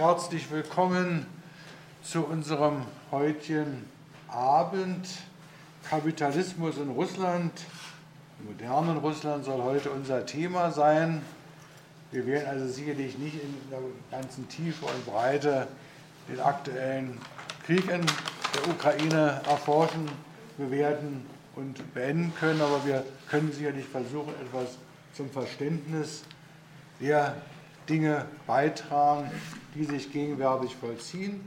herzlich 0.00 0.50
willkommen 0.50 1.26
zu 2.02 2.24
unserem 2.24 2.86
heutigen 3.10 3.84
Abend. 4.28 5.06
Kapitalismus 5.90 6.78
in 6.78 6.88
Russland, 6.88 7.52
im 8.38 8.46
modernen 8.46 8.96
Russland 8.96 9.44
soll 9.44 9.62
heute 9.62 9.90
unser 9.90 10.24
Thema 10.24 10.70
sein. 10.70 11.20
Wir 12.12 12.26
werden 12.26 12.48
also 12.48 12.66
sicherlich 12.66 13.18
nicht 13.18 13.34
in 13.34 13.54
der 13.70 13.80
ganzen 14.10 14.48
Tiefe 14.48 14.86
und 14.86 15.04
Breite 15.04 15.68
den 16.30 16.40
aktuellen 16.40 17.18
Krieg 17.66 17.84
in 17.90 18.00
der 18.00 18.68
Ukraine 18.70 19.42
erforschen, 19.50 20.08
bewerten 20.56 21.26
und 21.56 21.92
beenden 21.92 22.32
können, 22.40 22.62
aber 22.62 22.86
wir 22.86 23.04
können 23.28 23.52
sicherlich 23.52 23.84
versuchen, 23.84 24.32
etwas 24.46 24.78
zum 25.12 25.28
Verständnis 25.28 26.22
der 27.02 27.36
Dinge 27.90 28.24
beitragen, 28.46 29.30
die 29.74 29.84
sich 29.84 30.12
gegenwärtig 30.12 30.76
vollziehen. 30.76 31.40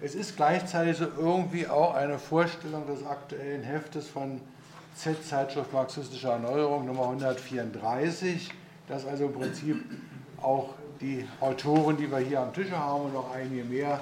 Es 0.00 0.14
ist 0.14 0.36
gleichzeitig 0.36 0.96
so 0.96 1.06
irgendwie 1.18 1.66
auch 1.66 1.94
eine 1.94 2.18
Vorstellung 2.20 2.86
des 2.86 3.04
aktuellen 3.04 3.64
Heftes 3.64 4.06
von 4.06 4.40
Z-Zeitschrift 4.94 5.72
Marxistische 5.72 6.28
Erneuerung 6.28 6.86
Nummer 6.86 7.04
134, 7.04 8.50
das 8.86 9.06
also 9.06 9.26
im 9.26 9.32
Prinzip 9.32 9.84
auch 10.40 10.70
die 11.00 11.26
Autoren, 11.40 11.96
die 11.96 12.10
wir 12.10 12.18
hier 12.18 12.40
am 12.40 12.52
Tisch 12.52 12.70
haben 12.70 13.06
und 13.06 13.14
noch 13.14 13.32
einige 13.34 13.64
mehr 13.64 14.00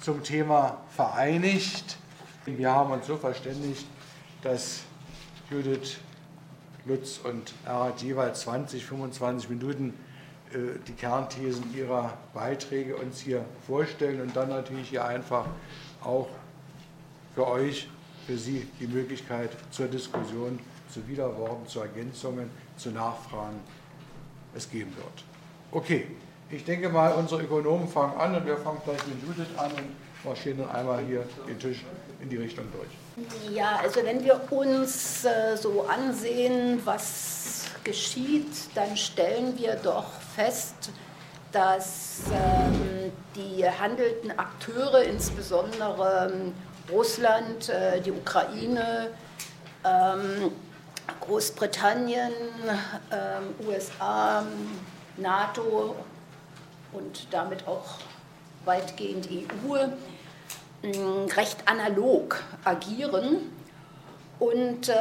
zum 0.00 0.22
Thema 0.22 0.78
vereinigt. 0.90 1.98
Wir 2.46 2.70
haben 2.70 2.90
uns 2.92 3.06
so 3.06 3.16
verständigt, 3.16 3.86
dass 4.42 4.82
Judith 5.50 5.98
Lutz 6.86 7.20
und 7.22 7.54
Erhard 7.64 8.02
jeweils 8.02 8.40
20, 8.42 8.84
25 8.84 9.48
Minuten 9.48 9.94
die 10.54 10.92
Kernthesen 10.92 11.74
ihrer 11.74 12.16
Beiträge 12.32 12.96
uns 12.96 13.20
hier 13.20 13.44
vorstellen 13.66 14.20
und 14.20 14.36
dann 14.36 14.48
natürlich 14.48 14.88
hier 14.88 15.04
einfach 15.04 15.46
auch 16.02 16.28
für 17.34 17.46
euch, 17.46 17.88
für 18.26 18.38
Sie 18.38 18.66
die 18.80 18.86
Möglichkeit 18.86 19.50
zur 19.70 19.88
Diskussion, 19.88 20.58
zu 20.92 21.06
Widerworten, 21.08 21.66
zu 21.66 21.80
Ergänzungen, 21.80 22.50
zu 22.76 22.90
Nachfragen 22.90 23.58
es 24.54 24.70
geben 24.70 24.94
wird. 24.96 25.24
Okay, 25.72 26.06
ich 26.50 26.64
denke 26.64 26.88
mal, 26.88 27.12
unsere 27.12 27.42
Ökonomen 27.42 27.88
fangen 27.88 28.16
an 28.16 28.36
und 28.36 28.46
wir 28.46 28.56
fangen 28.56 28.80
gleich 28.84 29.00
mit 29.06 29.22
Judith 29.26 29.50
an 29.56 29.72
und 29.72 30.24
marschieren 30.24 30.58
dann 30.58 30.70
einmal 30.70 31.04
hier 31.04 31.26
den 31.48 31.58
Tisch 31.58 31.84
in 32.20 32.28
die 32.28 32.36
Richtung 32.36 32.64
durch. 32.72 33.54
Ja, 33.54 33.80
also 33.82 34.00
wenn 34.04 34.22
wir 34.24 34.40
uns 34.52 35.24
äh, 35.24 35.56
so 35.56 35.86
ansehen, 35.86 36.80
was 36.84 37.66
geschieht, 37.82 38.46
dann 38.74 38.96
stellen 38.96 39.58
wir 39.58 39.74
doch 39.76 40.06
fest, 40.34 40.90
dass 41.52 42.22
ähm, 42.32 43.12
die 43.36 43.64
handelnden 43.68 44.36
Akteure, 44.38 45.02
insbesondere 45.02 46.32
ähm, 46.32 46.52
Russland, 46.90 47.68
äh, 47.68 48.00
die 48.00 48.10
Ukraine, 48.10 49.10
ähm, 49.84 50.50
Großbritannien, 51.20 52.32
ähm, 53.12 53.66
USA, 53.66 54.44
NATO 55.16 55.94
und 56.92 57.26
damit 57.30 57.66
auch 57.68 57.98
weitgehend 58.64 59.28
EU 59.30 59.86
mm, 60.82 61.26
recht 61.36 61.58
analog 61.66 62.42
agieren. 62.64 63.52
Und 64.38 64.88
äh, 64.88 64.94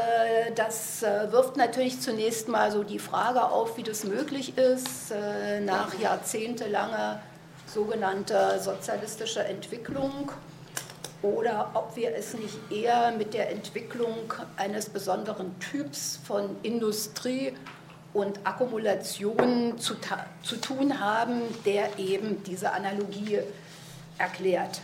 das 0.55 1.01
äh, 1.01 1.31
wirft 1.31 1.57
natürlich 1.57 1.99
zunächst 1.99 2.47
mal 2.47 2.71
so 2.71 2.83
die 2.83 2.99
Frage 2.99 3.43
auf, 3.43 3.77
wie 3.77 3.83
das 3.83 4.03
möglich 4.03 4.57
ist, 4.57 5.11
äh, 5.11 5.59
nach 5.59 5.97
jahrzehntelanger 5.99 7.21
sogenannter 7.65 8.59
sozialistischer 8.59 9.45
Entwicklung 9.47 10.31
oder 11.23 11.71
ob 11.73 11.95
wir 11.95 12.15
es 12.15 12.33
nicht 12.33 12.59
eher 12.69 13.11
mit 13.17 13.33
der 13.33 13.49
Entwicklung 13.49 14.33
eines 14.57 14.89
besonderen 14.89 15.57
Typs 15.59 16.19
von 16.27 16.55
Industrie 16.61 17.53
und 18.13 18.39
Akkumulation 18.43 19.77
zu, 19.79 19.95
zu 20.43 20.55
tun 20.57 20.99
haben, 20.99 21.41
der 21.65 21.97
eben 21.97 22.43
diese 22.43 22.71
Analogie 22.71 23.39
erklärt. 24.17 24.81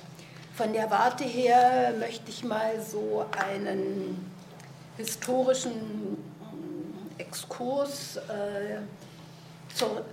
Von 0.59 0.73
der 0.73 0.91
Warte 0.91 1.23
her 1.23 1.93
möchte 1.97 2.31
ich 2.31 2.43
mal 2.43 2.81
so 2.81 3.25
einen 3.31 4.29
historischen 4.97 6.17
Exkurs 7.17 8.17
äh, 8.17 8.79
zur 9.73 10.03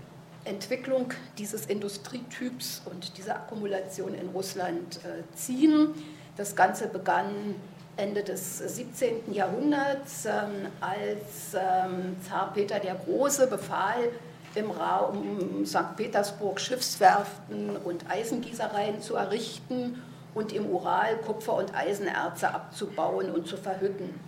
Entwicklung 0.45 1.13
dieses 1.37 1.67
Industrietyps 1.67 2.83
und 2.85 3.19
dieser 3.19 3.35
Akkumulation 3.35 4.15
in 4.15 4.29
Russland 4.29 4.99
äh, 4.99 5.25
ziehen. 5.37 5.89
Das 6.37 6.55
Ganze 6.55 6.87
begann 6.87 7.57
Ende 7.97 8.23
des 8.23 8.59
17. 8.59 9.33
Jahrhunderts, 9.33 10.27
ähm, 10.27 10.69
als 10.81 11.55
ähm, 11.55 12.19
Zar 12.25 12.53
Peter 12.55 12.79
der 12.79 12.95
Große 12.95 13.49
befahl, 13.49 14.11
im 14.55 14.71
Raum 14.71 15.67
St. 15.67 15.97
Petersburg 15.97 16.61
Schiffswerften 16.61 17.77
und 17.79 18.09
Eisengießereien 18.09 19.03
zu 19.03 19.17
errichten 19.17 20.01
und 20.37 20.53
im 20.53 20.67
Ural 20.67 21.17
Kupfer- 21.27 21.55
und 21.55 21.75
Eisenerze 21.75 22.53
abzubauen 22.53 23.31
und 23.31 23.49
zu 23.49 23.57
verhütten. 23.57 24.21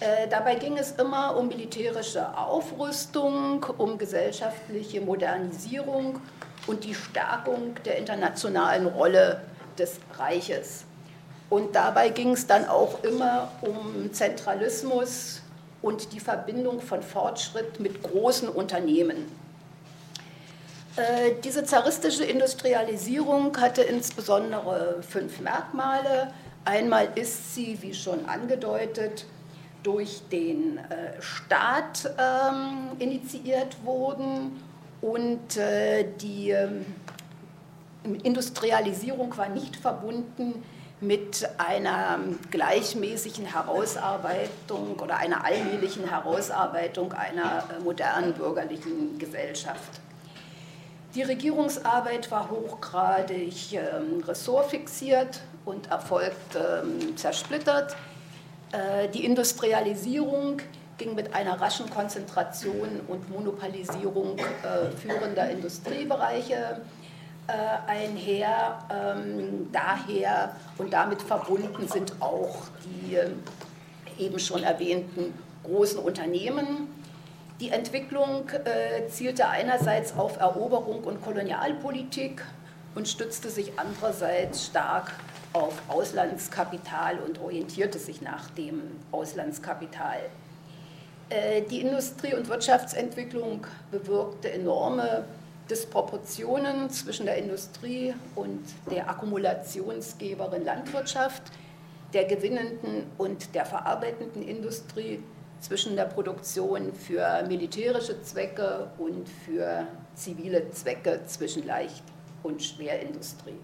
Äh, 0.00 0.26
dabei 0.28 0.54
ging 0.54 0.78
es 0.78 0.92
immer 0.92 1.36
um 1.36 1.48
militärische 1.48 2.36
Aufrüstung, 2.36 3.64
um 3.76 3.98
gesellschaftliche 3.98 5.02
Modernisierung 5.02 6.20
und 6.66 6.84
die 6.84 6.94
Stärkung 6.94 7.74
der 7.84 7.98
internationalen 7.98 8.86
Rolle 8.86 9.42
des 9.78 10.00
Reiches. 10.18 10.84
Und 11.50 11.76
dabei 11.76 12.08
ging 12.08 12.30
es 12.30 12.46
dann 12.46 12.66
auch 12.66 13.04
immer 13.04 13.52
um 13.60 14.10
Zentralismus 14.10 15.42
und 15.82 16.14
die 16.14 16.20
Verbindung 16.20 16.80
von 16.80 17.02
Fortschritt 17.02 17.78
mit 17.78 18.02
großen 18.02 18.48
Unternehmen. 18.48 19.41
Äh, 20.96 21.32
diese 21.42 21.64
zaristische 21.64 22.24
Industrialisierung 22.24 23.56
hatte 23.58 23.82
insbesondere 23.82 25.02
fünf 25.02 25.40
Merkmale. 25.40 26.32
Einmal 26.64 27.08
ist 27.14 27.54
sie, 27.54 27.78
wie 27.80 27.94
schon 27.94 28.26
angedeutet, 28.26 29.24
durch 29.82 30.22
den 30.30 30.78
äh, 30.78 31.20
Staat 31.20 32.14
ähm, 32.18 32.90
initiiert 32.98 33.76
wurden 33.84 34.62
und 35.00 35.56
äh, 35.56 36.06
die 36.20 36.50
ähm, 36.50 36.84
Industrialisierung 38.22 39.36
war 39.36 39.48
nicht 39.48 39.76
verbunden 39.76 40.62
mit 41.00 41.48
einer 41.58 42.20
gleichmäßigen 42.50 43.46
Herausarbeitung 43.46 45.00
oder 45.00 45.16
einer 45.16 45.44
allmählichen 45.44 46.08
Herausarbeitung 46.08 47.12
einer 47.12 47.64
äh, 47.70 47.82
modernen 47.82 48.34
bürgerlichen 48.34 49.18
Gesellschaft. 49.18 50.00
Die 51.14 51.22
Regierungsarbeit 51.22 52.30
war 52.30 52.50
hochgradig 52.50 53.74
ähm, 53.74 54.24
ressortfixiert 54.26 55.40
und 55.66 55.90
erfolgt 55.90 56.56
ähm, 56.56 57.16
zersplittert. 57.16 57.94
Äh, 58.72 59.08
die 59.08 59.26
Industrialisierung 59.26 60.62
ging 60.96 61.14
mit 61.14 61.34
einer 61.34 61.60
raschen 61.60 61.90
Konzentration 61.90 63.00
und 63.08 63.28
Monopolisierung 63.28 64.38
äh, 64.38 64.90
führender 64.96 65.50
Industriebereiche 65.50 66.80
äh, 67.46 67.90
einher. 67.90 68.78
Ähm, 68.90 69.68
daher 69.70 70.56
und 70.78 70.94
damit 70.94 71.20
verbunden 71.20 71.88
sind 71.88 72.14
auch 72.20 72.62
die 72.84 73.18
eben 74.18 74.38
schon 74.38 74.62
erwähnten 74.62 75.34
großen 75.64 75.98
Unternehmen. 75.98 76.88
Die 77.62 77.70
Entwicklung 77.70 78.50
zielte 79.08 79.46
einerseits 79.46 80.16
auf 80.16 80.40
Eroberung 80.40 81.04
und 81.04 81.22
Kolonialpolitik 81.22 82.42
und 82.96 83.06
stützte 83.06 83.50
sich 83.50 83.70
andererseits 83.76 84.66
stark 84.66 85.12
auf 85.52 85.80
Auslandskapital 85.86 87.20
und 87.20 87.40
orientierte 87.40 88.00
sich 88.00 88.20
nach 88.20 88.50
dem 88.50 88.82
Auslandskapital. 89.12 90.22
Äh, 91.28 91.62
die 91.62 91.82
Industrie- 91.82 92.34
und 92.34 92.48
Wirtschaftsentwicklung 92.48 93.64
bewirkte 93.92 94.50
enorme 94.50 95.24
Disproportionen 95.70 96.90
zwischen 96.90 97.26
der 97.26 97.36
Industrie 97.36 98.12
und 98.34 98.64
der 98.90 99.08
Akkumulationsgeberin 99.08 100.64
Landwirtschaft, 100.64 101.44
der 102.12 102.24
gewinnenden 102.24 103.04
und 103.18 103.54
der 103.54 103.66
verarbeitenden 103.66 104.42
Industrie, 104.42 105.22
zwischen 105.62 105.96
der 105.96 106.04
Produktion 106.04 106.92
für 106.92 107.44
militärische 107.46 108.20
Zwecke 108.22 108.90
und 108.98 109.28
für 109.46 109.86
zivile 110.14 110.70
Zwecke 110.72 111.20
zwischen 111.26 111.64
Leicht- 111.64 112.02
und 112.42 112.62
Schwerindustrie. 112.62 113.56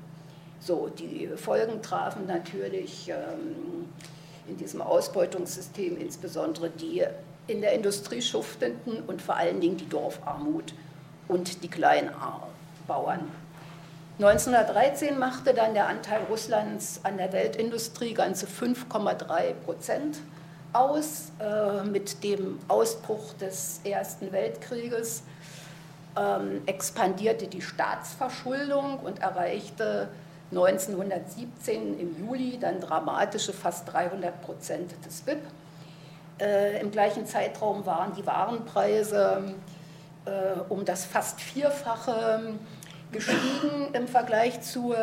So, 0.61 0.89
die 0.89 1.29
Folgen 1.37 1.83
trafen 1.83 2.27
natürlich 2.27 3.09
ähm, 3.09 3.87
in 4.49 4.57
diesem 4.57 4.81
Ausbeutungssystem 4.81 5.99
insbesondere 5.99 6.71
die 6.71 7.05
in 7.49 7.61
der 7.61 7.73
Industrie 7.73 8.23
schuftenden 8.23 9.03
und 9.07 9.21
vor 9.21 9.37
allen 9.37 9.61
Dingen 9.61 9.77
die 9.77 9.89
Dorfarmut 9.89 10.75
und 11.27 11.63
die 11.63 11.69
Kleinbauern. 11.69 13.29
1913 14.19 15.19
machte 15.19 15.55
dann 15.55 15.75
der 15.75 15.89
Anteil 15.89 16.21
Russlands 16.29 17.01
an 17.05 17.17
der 17.17 17.33
Weltindustrie 17.33 18.15
ganze 18.15 18.47
5,3 18.47 19.55
Prozent 19.65 20.19
aus. 20.73 21.33
Äh, 21.41 21.85
mit 21.85 22.23
dem 22.25 22.59
Ausbruch 22.69 23.35
des 23.35 23.81
Ersten 23.85 24.33
Weltkrieges 24.33 25.23
ähm, 26.17 26.63
expandierte 26.67 27.47
die 27.47 27.63
Staatsverschuldung 27.63 28.99
und 29.01 29.21
erreichte 29.21 30.09
1917 30.51 31.99
im 32.01 32.19
Juli 32.19 32.59
dann 32.59 32.81
dramatische 32.81 33.53
fast 33.53 33.93
300 33.93 34.41
Prozent 34.43 34.95
des 35.05 35.21
BIP. 35.21 35.39
Äh, 36.41 36.81
Im 36.81 36.91
gleichen 36.91 37.27
Zeitraum 37.27 37.85
waren 37.85 38.15
die 38.15 38.27
Warenpreise 38.27 39.55
äh, 40.25 40.61
um 40.69 40.85
das 40.85 41.05
fast 41.05 41.41
Vierfache 41.41 42.55
gestiegen 43.13 43.93
im 43.93 44.07
Vergleich 44.07 44.61
zu 44.61 44.95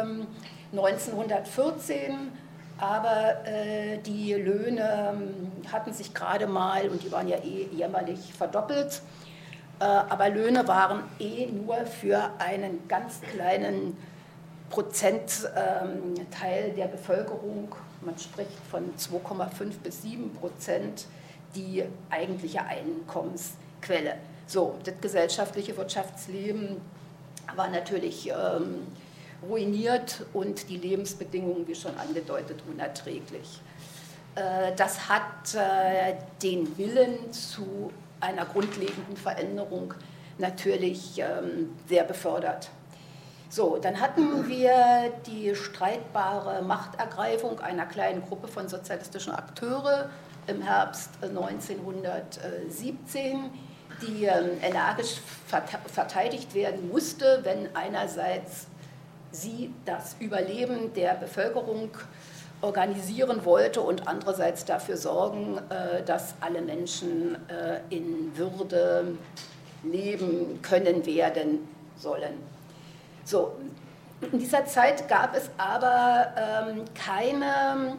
1914. 0.72 2.32
Ähm, 2.80 2.84
Aber 2.84 3.46
äh, 3.46 3.98
die 4.00 4.34
Löhne 4.34 5.14
ähm, 5.14 5.52
hatten 5.72 5.94
sich 5.94 6.14
gerade 6.14 6.48
mal, 6.48 6.90
und 6.90 7.04
die 7.04 7.12
waren 7.12 7.28
ja 7.28 7.38
eh 7.38 7.68
jämmerlich 7.74 8.34
verdoppelt, 8.34 9.02
äh, 9.80 9.84
aber 9.84 10.30
Löhne 10.30 10.68
waren 10.68 11.04
eh 11.20 11.48
nur 11.48 11.78
für 11.86 12.32
einen 12.40 12.88
ganz 12.88 13.22
kleinen 13.22 13.98
Prozentteil 14.70 16.72
der 16.76 16.88
Bevölkerung, 16.88 17.74
man 18.02 18.18
spricht 18.18 18.58
von 18.70 18.94
2,5 18.98 19.80
bis 19.84 20.02
7 20.02 20.34
Prozent, 20.36 21.06
die 21.56 21.84
eigentliche 22.10 22.64
Einkommensquelle. 22.64 24.16
So, 24.48 24.76
das 24.84 24.96
gesellschaftliche 25.02 25.78
Wirtschaftsleben 25.78 26.82
war 27.56 27.70
natürlich 27.70 28.30
ähm, 28.30 28.88
ruiniert 29.50 30.26
und 30.34 30.70
die 30.70 30.78
Lebensbedingungen, 30.78 31.68
wie 31.68 31.76
schon 31.76 31.98
angedeutet, 31.98 32.62
unerträglich. 32.70 33.62
Äh, 34.36 34.74
das 34.76 35.10
hat 35.10 35.56
äh, 35.56 36.16
den 36.42 36.78
Willen 36.78 37.32
zu 37.32 37.92
einer 38.20 38.46
grundlegenden 38.46 39.18
Veränderung 39.18 39.94
natürlich 40.38 41.18
ähm, 41.20 41.74
sehr 41.88 42.04
befördert. 42.04 42.70
So, 43.50 43.78
dann 43.78 44.02
hatten 44.02 44.50
wir 44.50 45.14
die 45.28 45.56
streitbare 45.56 46.64
Machtergreifung 46.64 47.60
einer 47.60 47.86
kleinen 47.86 48.24
Gruppe 48.24 48.48
von 48.48 48.68
sozialistischen 48.68 49.34
Akteure 49.34 50.10
im 50.48 50.62
Herbst 50.62 51.12
1917, 51.22 53.52
die 54.02 54.26
ähm, 54.26 54.58
energisch 54.62 55.22
verteidigt 55.48 56.54
werden 56.54 56.90
musste, 56.90 57.40
wenn 57.44 57.74
einerseits 57.76 58.68
sie 59.42 59.74
das 59.86 60.16
Überleben 60.20 60.94
der 60.94 61.14
Bevölkerung 61.16 61.90
organisieren 62.62 63.46
wollte 63.46 63.82
und 63.82 64.08
andererseits 64.08 64.66
dafür 64.66 64.98
sorgen, 64.98 65.60
äh, 65.70 66.04
dass 66.04 66.36
alle 66.40 66.62
Menschen 66.62 67.38
äh, 67.50 67.80
in 67.90 68.36
Würde 68.36 69.18
leben 69.84 70.62
können 70.62 71.06
werden 71.06 71.68
sollen. 71.98 72.34
So, 73.24 73.56
in 74.32 74.40
dieser 74.40 74.66
Zeit 74.66 75.08
gab 75.08 75.36
es 75.36 75.50
aber 75.58 76.34
ähm, 76.38 76.86
keine 76.96 77.98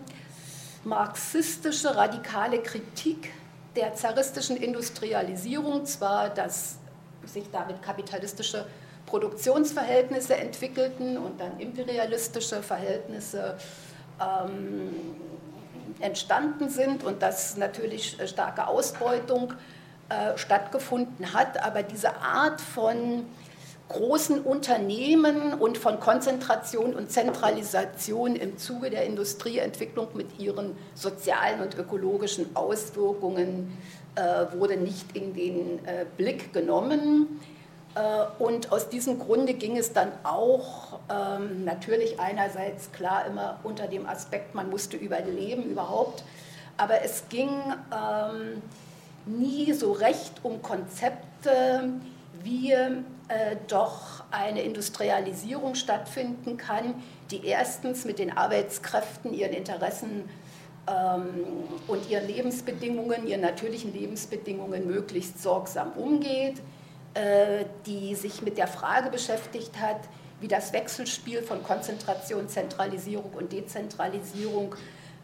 marxistische 0.85 1.95
radikale 1.95 2.63
Kritik 2.63 3.31
der 3.77 3.95
zaristischen 3.95 4.57
Industrialisierung, 4.57 5.85
zwar 5.85 6.31
dass 6.31 6.79
sich 7.25 7.45
damit 7.53 7.83
kapitalistische 7.83 8.65
Produktionsverhältnisse 9.07 10.37
entwickelten 10.37 11.17
und 11.17 11.41
dann 11.41 11.59
imperialistische 11.59 12.63
Verhältnisse 12.63 13.57
ähm, 14.21 14.95
entstanden 16.01 16.69
sind 16.69 17.05
und 17.05 17.23
dass 17.23 17.57
natürlich 17.57 18.19
starke 18.27 18.67
Ausbeutung 18.67 19.55
äh, 20.09 20.37
stattgefunden 20.37 21.33
hat, 21.33 21.65
aber 21.65 21.83
diese 21.83 22.17
Art 22.17 22.61
von 22.61 23.25
großen 23.89 24.41
Unternehmen 24.41 25.55
und 25.55 25.79
von 25.79 26.01
Konzentration 26.01 26.95
und 26.95 27.11
Zentralisation 27.11 28.35
im 28.35 28.59
Zuge 28.59 28.91
der 28.91 29.05
Industrieentwicklung 29.05 30.09
mit 30.15 30.39
ihren 30.41 30.77
sozialen 30.95 31.61
und 31.61 31.79
ökologischen 31.79 32.55
Auswirkungen 32.57 33.79
äh, 34.17 34.47
wurde 34.59 34.77
nicht 34.77 35.17
in 35.17 35.35
den 35.35 35.85
äh, 35.87 36.05
Blick 36.17 36.53
genommen. 36.53 37.41
Äh, 37.97 38.43
und 38.43 38.71
aus 38.73 38.89
diesem 38.89 39.19
Grunde 39.19 39.55
ging 39.55 39.77
es 39.77 39.93
dann 39.93 40.13
auch 40.23 41.01
ähm, 41.11 41.65
natürlich 41.65 42.21
einerseits 42.21 42.93
klar 42.93 43.27
immer 43.27 43.59
unter 43.65 43.89
dem 43.89 44.07
Aspekt, 44.07 44.55
man 44.55 44.71
musste 44.71 44.97
überleben 44.97 45.65
überhaupt, 45.65 46.23
aber 46.77 47.03
es 47.03 47.29
ging 47.31 47.51
ähm, 47.91 48.63
nie 49.25 49.73
so 49.73 49.93
recht 49.93 50.33
um 50.43 50.61
Konzepte, 50.61 51.91
wie 52.43 52.73
äh, 52.73 52.97
doch 53.67 54.25
eine 54.31 54.61
Industrialisierung 54.61 55.75
stattfinden 55.75 56.59
kann, 56.59 56.95
die 57.31 57.45
erstens 57.47 58.05
mit 58.05 58.19
den 58.19 58.37
Arbeitskräften, 58.37 59.33
ihren 59.33 59.53
Interessen 59.53 60.29
ähm, 60.87 61.45
und 61.89 62.09
ihren 62.11 62.27
Lebensbedingungen, 62.27 63.27
ihren 63.27 63.41
natürlichen 63.41 63.95
Lebensbedingungen 63.95 64.87
möglichst 64.87 65.43
sorgsam 65.43 65.93
umgeht, 65.93 66.61
die 67.87 68.15
sich 68.15 68.43
mit 68.43 68.59
der 68.59 68.69
Frage 68.69 69.11
beschäftigt 69.11 69.81
hat, 69.81 70.01
wie 70.41 70.49
das 70.49 70.73
Wechselspiel 70.73 71.43
von 71.43 71.63
Konzentration, 71.63 72.49
Zentralisierung 72.49 73.33
und 73.33 73.53
Dezentralisierung 73.53 74.75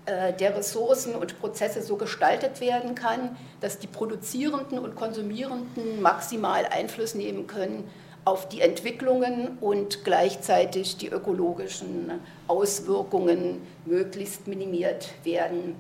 äh, 0.07 0.33
der 0.33 0.57
Ressourcen 0.57 1.15
und 1.15 1.39
Prozesse 1.39 1.83
so 1.83 1.97
gestaltet 1.97 2.61
werden 2.61 2.95
kann, 2.95 3.37
dass 3.61 3.79
die 3.79 3.87
Produzierenden 3.87 4.79
und 4.79 4.97
Konsumierenden 4.97 6.01
maximal 6.01 6.67
Einfluss 6.67 7.15
nehmen 7.15 7.47
können 7.47 7.89
auf 8.25 8.49
die 8.49 8.61
Entwicklungen 8.61 9.59
und 9.61 10.05
gleichzeitig 10.05 10.97
die 10.97 11.09
ökologischen 11.09 12.21
Auswirkungen 12.47 13.63
möglichst 13.85 14.47
minimiert 14.47 15.09
werden 15.25 15.77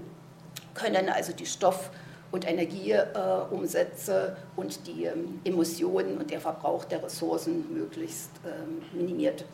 können, 0.74 1.08
also 1.08 1.32
die 1.32 1.46
Stoff- 1.46 1.90
und 2.32 2.48
Energieumsätze 2.48 4.36
und 4.56 4.86
die 4.86 5.04
ähm, 5.04 5.40
Emissionen 5.44 6.18
und 6.18 6.30
der 6.30 6.40
Verbrauch 6.40 6.84
der 6.84 7.04
Ressourcen 7.04 7.72
möglichst 7.72 8.30
ähm, 8.44 8.82
minimiert 8.98 9.44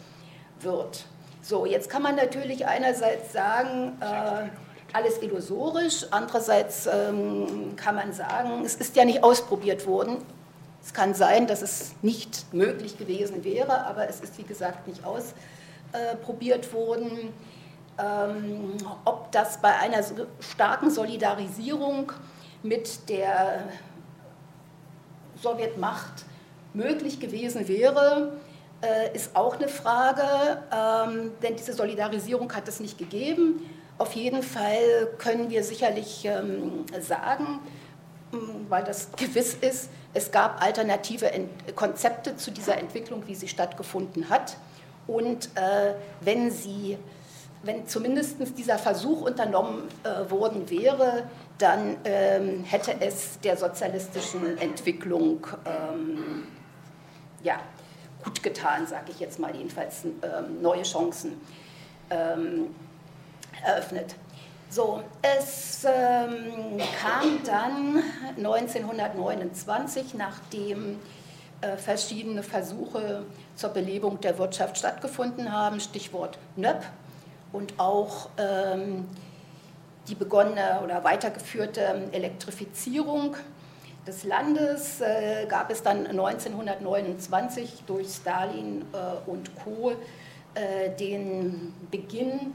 wird. 0.60 1.04
So, 1.42 1.66
jetzt 1.66 1.90
kann 1.90 2.02
man 2.02 2.16
natürlich 2.16 2.66
einerseits 2.66 3.32
sagen, 3.32 3.99
äh, 4.00 4.49
alles 4.92 5.20
illusorisch, 5.20 6.06
andererseits 6.11 6.87
ähm, 6.87 7.75
kann 7.76 7.97
man 7.97 8.12
sagen, 8.12 8.64
es 8.64 8.76
ist 8.76 8.97
ja 8.97 9.04
nicht 9.04 9.23
ausprobiert 9.23 9.87
worden. 9.87 10.18
Es 10.82 10.94
kann 10.94 11.14
sein, 11.14 11.47
dass 11.47 11.61
es 11.61 11.94
nicht 12.02 12.52
möglich 12.54 12.97
gewesen 12.97 13.44
wäre, 13.44 13.85
aber 13.87 14.08
es 14.08 14.20
ist 14.20 14.38
wie 14.38 14.44
gesagt 14.44 14.87
nicht 14.87 15.02
ausprobiert 15.04 16.73
worden. 16.73 17.32
Ähm, 17.99 18.76
ob 19.04 19.32
das 19.32 19.61
bei 19.61 19.76
einer 19.76 20.02
starken 20.40 20.90
Solidarisierung 20.90 22.12
mit 22.62 23.08
der 23.08 23.68
Sowjetmacht 25.42 26.24
möglich 26.74 27.20
gewesen 27.20 27.68
wäre, 27.68 28.32
äh, 28.82 29.14
ist 29.14 29.34
auch 29.34 29.56
eine 29.56 29.68
Frage, 29.68 30.62
ähm, 30.72 31.32
denn 31.42 31.56
diese 31.56 31.72
Solidarisierung 31.72 32.52
hat 32.54 32.68
es 32.68 32.80
nicht 32.80 32.98
gegeben. 32.98 33.68
Auf 33.98 34.12
jeden 34.12 34.42
Fall 34.42 35.08
können 35.18 35.50
wir 35.50 35.64
sicherlich 35.64 36.24
ähm, 36.24 36.86
sagen, 37.00 37.60
weil 38.68 38.84
das 38.84 39.10
gewiss 39.16 39.54
ist, 39.54 39.90
es 40.14 40.30
gab 40.30 40.62
alternative 40.62 41.30
Konzepte 41.74 42.36
zu 42.36 42.50
dieser 42.50 42.78
Entwicklung, 42.78 43.26
wie 43.26 43.34
sie 43.34 43.48
stattgefunden 43.48 44.28
hat. 44.28 44.56
Und 45.06 45.46
äh, 45.54 45.94
wenn 46.20 46.50
sie 46.50 46.98
wenn 47.62 47.86
zumindest 47.86 48.36
dieser 48.56 48.78
Versuch 48.78 49.22
unternommen 49.22 49.88
äh, 50.04 50.30
worden 50.30 50.70
wäre, 50.70 51.24
dann 51.58 51.96
ähm, 52.04 52.64
hätte 52.64 53.00
es 53.00 53.40
der 53.40 53.56
sozialistischen 53.56 54.58
Entwicklung 54.58 55.46
ähm, 55.64 56.44
ja, 57.42 57.60
gut 58.24 58.42
getan, 58.42 58.86
sage 58.86 59.10
ich 59.10 59.20
jetzt 59.20 59.38
mal, 59.38 59.54
jedenfalls 59.54 60.04
ähm, 60.04 60.62
neue 60.62 60.82
Chancen 60.82 61.40
ähm, 62.10 62.74
eröffnet. 63.64 64.14
So, 64.70 65.02
es 65.22 65.84
ähm, 65.84 66.78
kam 67.00 67.42
dann 67.44 68.02
1929, 68.36 70.14
nachdem 70.14 70.98
äh, 71.60 71.76
verschiedene 71.76 72.42
Versuche 72.42 73.24
zur 73.56 73.70
Belebung 73.70 74.20
der 74.20 74.38
Wirtschaft 74.38 74.76
stattgefunden 74.78 75.50
haben, 75.50 75.80
Stichwort 75.80 76.38
NÖP 76.56 76.84
und 77.52 77.78
auch 77.78 78.31
ähm, 78.38 79.07
die 80.09 80.14
begonnene 80.14 80.81
oder 80.83 81.05
weitergeführte 81.05 82.09
Elektrifizierung 82.12 83.37
des 84.07 84.25
Landes 84.25 85.00
äh, 85.00 85.47
gab 85.47 85.71
es 85.71 85.83
dann 85.83 86.07
1929 86.07 87.85
durch 87.87 88.09
Stalin 88.09 88.83
äh, 88.93 89.31
und 89.31 89.50
Co. 89.62 89.93
äh, 90.55 90.90
den 90.99 91.75
Beginn 91.90 92.55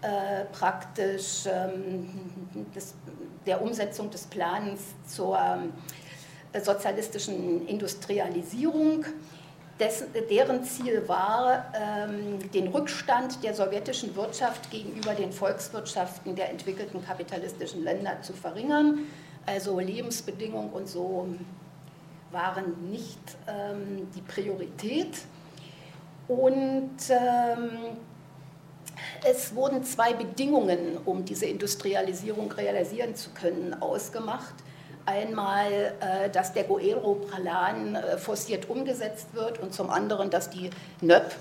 äh, 0.00 0.46
praktisch 0.52 1.44
ähm, 1.46 2.08
des, 2.74 2.94
der 3.44 3.60
Umsetzung 3.60 4.10
des 4.10 4.24
Plans 4.24 4.80
zur 5.06 5.38
äh, 6.52 6.60
sozialistischen 6.60 7.66
Industrialisierung. 7.66 9.04
Dessen, 9.80 10.08
deren 10.28 10.62
Ziel 10.64 11.08
war, 11.08 11.72
ähm, 11.74 12.50
den 12.52 12.68
Rückstand 12.68 13.42
der 13.42 13.54
sowjetischen 13.54 14.14
Wirtschaft 14.14 14.70
gegenüber 14.70 15.14
den 15.14 15.32
Volkswirtschaften 15.32 16.36
der 16.36 16.50
entwickelten 16.50 17.04
kapitalistischen 17.04 17.82
Länder 17.82 18.20
zu 18.20 18.34
verringern. 18.34 19.06
Also 19.46 19.80
Lebensbedingungen 19.80 20.70
und 20.70 20.86
so 20.86 21.26
waren 22.30 22.90
nicht 22.90 23.18
ähm, 23.48 24.08
die 24.14 24.20
Priorität. 24.20 25.16
Und 26.28 26.90
ähm, 27.08 27.70
es 29.28 29.54
wurden 29.54 29.82
zwei 29.82 30.12
Bedingungen, 30.12 30.98
um 31.04 31.24
diese 31.24 31.46
Industrialisierung 31.46 32.52
realisieren 32.52 33.14
zu 33.14 33.30
können, 33.30 33.74
ausgemacht. 33.80 34.54
Einmal, 35.10 35.94
äh, 36.00 36.30
dass 36.30 36.52
der 36.52 36.64
Goero-Plan 36.64 37.96
äh, 37.96 38.16
forciert 38.16 38.70
umgesetzt 38.70 39.26
wird 39.32 39.58
und 39.58 39.74
zum 39.74 39.90
anderen, 39.90 40.30
dass 40.30 40.50
die 40.50 40.70
NÖP 41.00 41.32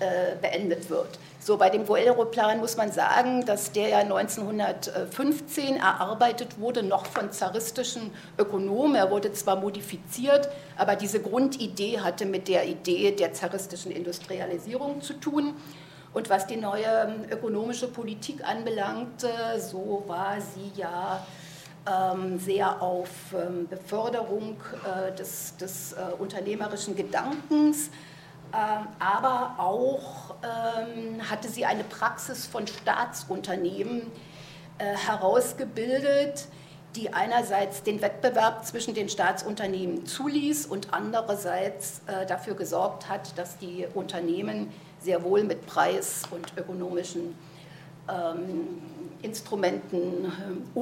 äh, 0.00 0.34
beendet 0.40 0.90
wird. 0.90 1.20
So, 1.38 1.56
bei 1.56 1.70
dem 1.70 1.86
Goero-Plan 1.86 2.58
muss 2.58 2.76
man 2.76 2.90
sagen, 2.90 3.46
dass 3.46 3.70
der 3.70 3.90
ja 3.90 3.98
1915 3.98 5.76
erarbeitet 5.76 6.58
wurde, 6.58 6.82
noch 6.82 7.06
von 7.06 7.30
zaristischen 7.30 8.10
Ökonomen. 8.38 8.96
Er 8.96 9.08
wurde 9.12 9.32
zwar 9.32 9.54
modifiziert, 9.54 10.48
aber 10.76 10.96
diese 10.96 11.20
Grundidee 11.20 12.00
hatte 12.00 12.26
mit 12.26 12.48
der 12.48 12.66
Idee 12.66 13.12
der 13.12 13.32
zaristischen 13.34 13.92
Industrialisierung 13.92 15.00
zu 15.00 15.14
tun. 15.14 15.54
Und 16.12 16.28
was 16.28 16.48
die 16.48 16.56
neue 16.56 16.84
ähm, 16.84 17.24
ökonomische 17.30 17.86
Politik 17.86 18.44
anbelangt, 18.44 19.24
so 19.58 20.02
war 20.08 20.38
sie 20.40 20.72
ja 20.74 21.24
sehr 22.38 22.80
auf 22.80 23.08
ähm, 23.34 23.66
Beförderung 23.66 24.56
äh, 24.84 25.12
des, 25.16 25.56
des 25.56 25.92
äh, 25.92 25.96
unternehmerischen 26.18 26.94
Gedankens, 26.96 27.90
aber 28.98 29.54
auch 29.56 30.36
hatte 31.30 31.48
sie 31.48 31.64
eine 31.64 31.84
Praxis 31.84 32.44
von 32.44 32.66
Staatsunternehmen 32.66 34.02
äh, 34.76 34.94
herausgebildet, 34.94 36.48
die 36.94 37.14
einerseits 37.14 37.82
den 37.82 38.02
Wettbewerb 38.02 38.66
zwischen 38.66 38.92
den 38.92 39.08
Staatsunternehmen 39.08 40.04
zuließ 40.04 40.66
und 40.66 40.92
andererseits 40.92 42.02
dafür 42.28 42.54
gesorgt 42.54 43.08
hat, 43.08 43.38
dass 43.38 43.56
die 43.56 43.86
Unternehmen 43.94 44.70
sehr 45.00 45.24
wohl 45.24 45.44
mit 45.44 45.66
Preis 45.66 46.24
und 46.30 46.52
ökonomischen 46.58 47.34
ähm, 48.10 48.82
Instrumenten 49.22 50.26
äh, 50.26 50.78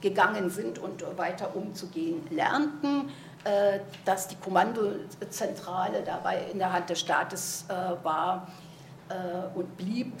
umgegangen 0.00 0.50
sind 0.50 0.78
und 0.78 1.04
weiter 1.18 1.54
umzugehen 1.54 2.26
lernten. 2.30 3.10
Äh, 3.44 3.80
dass 4.04 4.28
die 4.28 4.36
Kommandozentrale 4.36 6.02
dabei 6.02 6.42
in 6.52 6.58
der 6.58 6.74
Hand 6.74 6.90
des 6.90 7.00
Staates 7.00 7.64
äh, 7.68 7.72
war 8.04 8.48
äh, 9.08 9.56
und 9.56 9.78
blieb, 9.78 10.12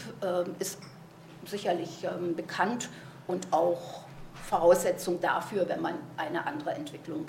ist 0.58 0.78
sicherlich 1.44 2.04
ähm, 2.04 2.34
bekannt 2.34 2.88
und 3.26 3.46
auch 3.50 4.04
Voraussetzung 4.48 5.20
dafür, 5.20 5.68
wenn 5.68 5.82
man 5.82 5.94
eine 6.16 6.46
andere 6.46 6.70
Entwicklung 6.72 7.26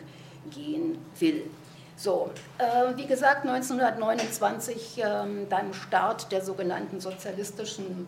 gehen 0.50 0.98
will. 1.20 1.50
So, 1.98 2.31
äh, 2.58 2.98
wie 2.98 3.05
gesagt, 3.05 3.46
1929 3.46 5.03
äh, 5.03 5.05
beim 5.50 5.74
Start 5.74 6.31
der 6.31 6.41
sogenannten 6.41 7.00
sozialistischen 7.00 8.08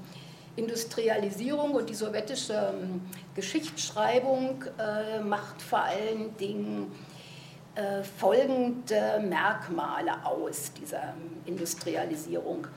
Industrialisierung 0.55 1.71
und 1.71 1.89
die 1.89 1.95
sowjetische 1.95 2.53
äh, 2.53 3.35
Geschichtsschreibung 3.35 4.63
äh, 4.77 5.19
macht 5.19 5.61
vor 5.61 5.83
allen 5.83 6.35
Dingen 6.37 6.91
äh, 7.75 8.03
folgende 8.03 9.19
Merkmale 9.27 10.23
aus 10.25 10.71
dieser 10.73 11.01
ähm, 11.01 11.41
Industrialisierung. 11.45 12.67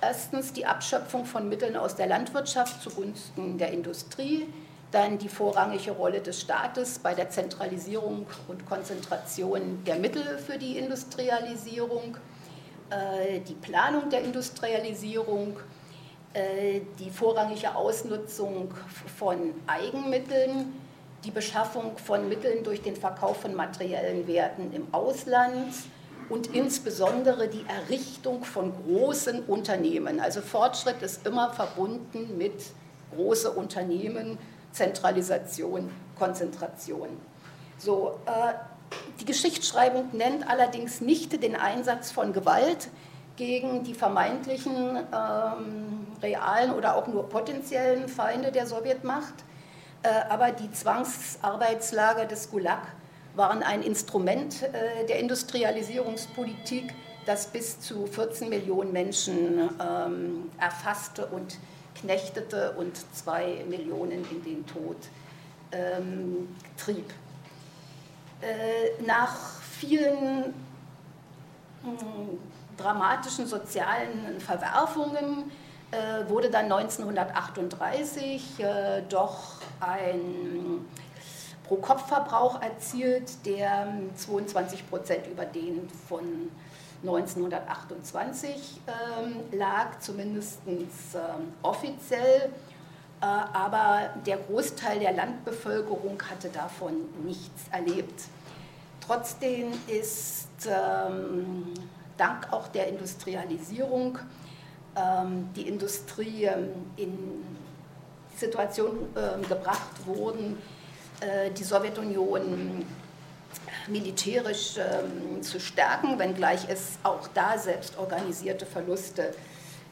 Erstens 0.00 0.52
die 0.52 0.66
Abschöpfung 0.66 1.24
von 1.24 1.48
Mitteln 1.48 1.76
aus 1.76 1.94
der 1.94 2.08
Landwirtschaft 2.08 2.82
zugunsten 2.82 3.58
der 3.58 3.70
Industrie, 3.70 4.48
dann 4.90 5.18
die 5.18 5.28
vorrangige 5.28 5.92
Rolle 5.92 6.20
des 6.20 6.40
Staates 6.40 6.98
bei 6.98 7.14
der 7.14 7.30
Zentralisierung 7.30 8.26
und 8.48 8.66
Konzentration 8.66 9.84
der 9.84 10.00
Mittel 10.00 10.38
für 10.38 10.58
die 10.58 10.78
Industrialisierung, 10.78 12.16
äh, 12.90 13.38
die 13.40 13.54
Planung 13.54 14.10
der 14.10 14.22
Industrialisierung, 14.22 15.58
die 16.34 17.10
vorrangige 17.10 17.74
Ausnutzung 17.74 18.72
von 19.18 19.52
Eigenmitteln, 19.66 20.72
die 21.24 21.30
Beschaffung 21.30 21.98
von 21.98 22.28
Mitteln 22.28 22.62
durch 22.62 22.82
den 22.82 22.94
Verkauf 22.96 23.38
von 23.40 23.54
materiellen 23.54 24.26
Werten 24.26 24.72
im 24.72 24.86
Ausland 24.92 25.74
und 26.28 26.54
insbesondere 26.54 27.48
die 27.48 27.64
Errichtung 27.68 28.44
von 28.44 28.72
großen 28.86 29.42
Unternehmen. 29.44 30.20
Also 30.20 30.40
Fortschritt 30.40 31.02
ist 31.02 31.26
immer 31.26 31.52
verbunden 31.52 32.38
mit 32.38 32.54
großen 33.14 33.50
Unternehmen, 33.50 34.38
Zentralisation, 34.72 35.90
Konzentration. 36.16 37.08
So, 37.76 38.20
äh, 38.26 38.52
die 39.20 39.24
Geschichtsschreibung 39.24 40.10
nennt 40.12 40.48
allerdings 40.48 41.00
nicht 41.00 41.42
den 41.42 41.56
Einsatz 41.56 42.12
von 42.12 42.32
Gewalt 42.32 42.88
gegen 43.36 43.82
die 43.82 43.94
vermeintlichen 43.94 44.98
ähm, 45.12 46.06
realen 46.22 46.72
oder 46.72 46.96
auch 46.96 47.06
nur 47.06 47.28
potenziellen 47.28 48.08
Feinde 48.08 48.52
der 48.52 48.66
Sowjetmacht, 48.66 49.34
äh, 50.02 50.08
aber 50.28 50.50
die 50.50 50.70
Zwangsarbeitslager 50.70 52.26
des 52.26 52.50
Gulag 52.50 52.82
waren 53.34 53.62
ein 53.62 53.82
Instrument 53.82 54.62
äh, 54.62 55.06
der 55.06 55.18
Industrialisierungspolitik, 55.18 56.94
das 57.26 57.46
bis 57.46 57.80
zu 57.80 58.06
14 58.06 58.48
Millionen 58.48 58.92
Menschen 58.92 59.70
ähm, 59.80 60.50
erfasste 60.58 61.26
und 61.26 61.58
knechtete 61.94 62.72
und 62.72 62.96
zwei 63.14 63.64
Millionen 63.68 64.24
in 64.30 64.42
den 64.42 64.66
Tod 64.66 64.96
ähm, 65.72 66.48
trieb. 66.76 67.12
Äh, 68.40 69.02
nach 69.04 69.60
vielen 69.60 70.54
hm, 71.82 72.38
dramatischen 72.76 73.46
sozialen 73.46 74.40
Verwerfungen 74.40 75.50
äh, 75.90 76.28
wurde 76.28 76.50
dann 76.50 76.70
1938 76.72 78.60
äh, 78.60 79.02
doch 79.08 79.60
ein 79.80 80.86
Pro-Kopf-Verbrauch 81.64 82.60
erzielt, 82.62 83.44
der 83.46 83.88
22 84.16 84.88
Prozent 84.88 85.26
über 85.26 85.44
den 85.44 85.88
von 86.08 86.50
1928 87.02 88.80
ähm, 88.86 89.58
lag, 89.58 89.98
zumindest 90.00 90.60
ähm, 90.66 90.88
offiziell. 91.62 92.50
Äh, 93.20 93.24
aber 93.24 94.10
der 94.26 94.38
Großteil 94.38 95.00
der 95.00 95.12
Landbevölkerung 95.12 96.20
hatte 96.30 96.48
davon 96.48 96.94
nichts 97.24 97.68
erlebt. 97.70 98.24
Trotzdem 99.00 99.72
ist 99.86 100.48
ähm, 100.66 101.74
dank 102.16 102.52
auch 102.52 102.68
der 102.68 102.88
Industrialisierung 102.88 104.18
die 105.54 105.68
Industrie 105.68 106.44
ähm, 106.44 106.68
in 106.96 107.16
die 108.32 108.38
Situation 108.38 109.08
ähm, 109.16 109.48
gebracht 109.48 110.06
worden, 110.06 110.58
äh, 111.20 111.50
die 111.50 111.62
Sowjetunion 111.62 112.84
militärisch 113.88 114.76
ähm, 114.78 115.42
zu 115.42 115.60
stärken, 115.60 116.18
wenngleich 116.18 116.68
es 116.68 116.98
auch 117.02 117.26
da 117.28 117.58
selbst 117.58 117.98
organisierte 117.98 118.66
Verluste 118.66 119.34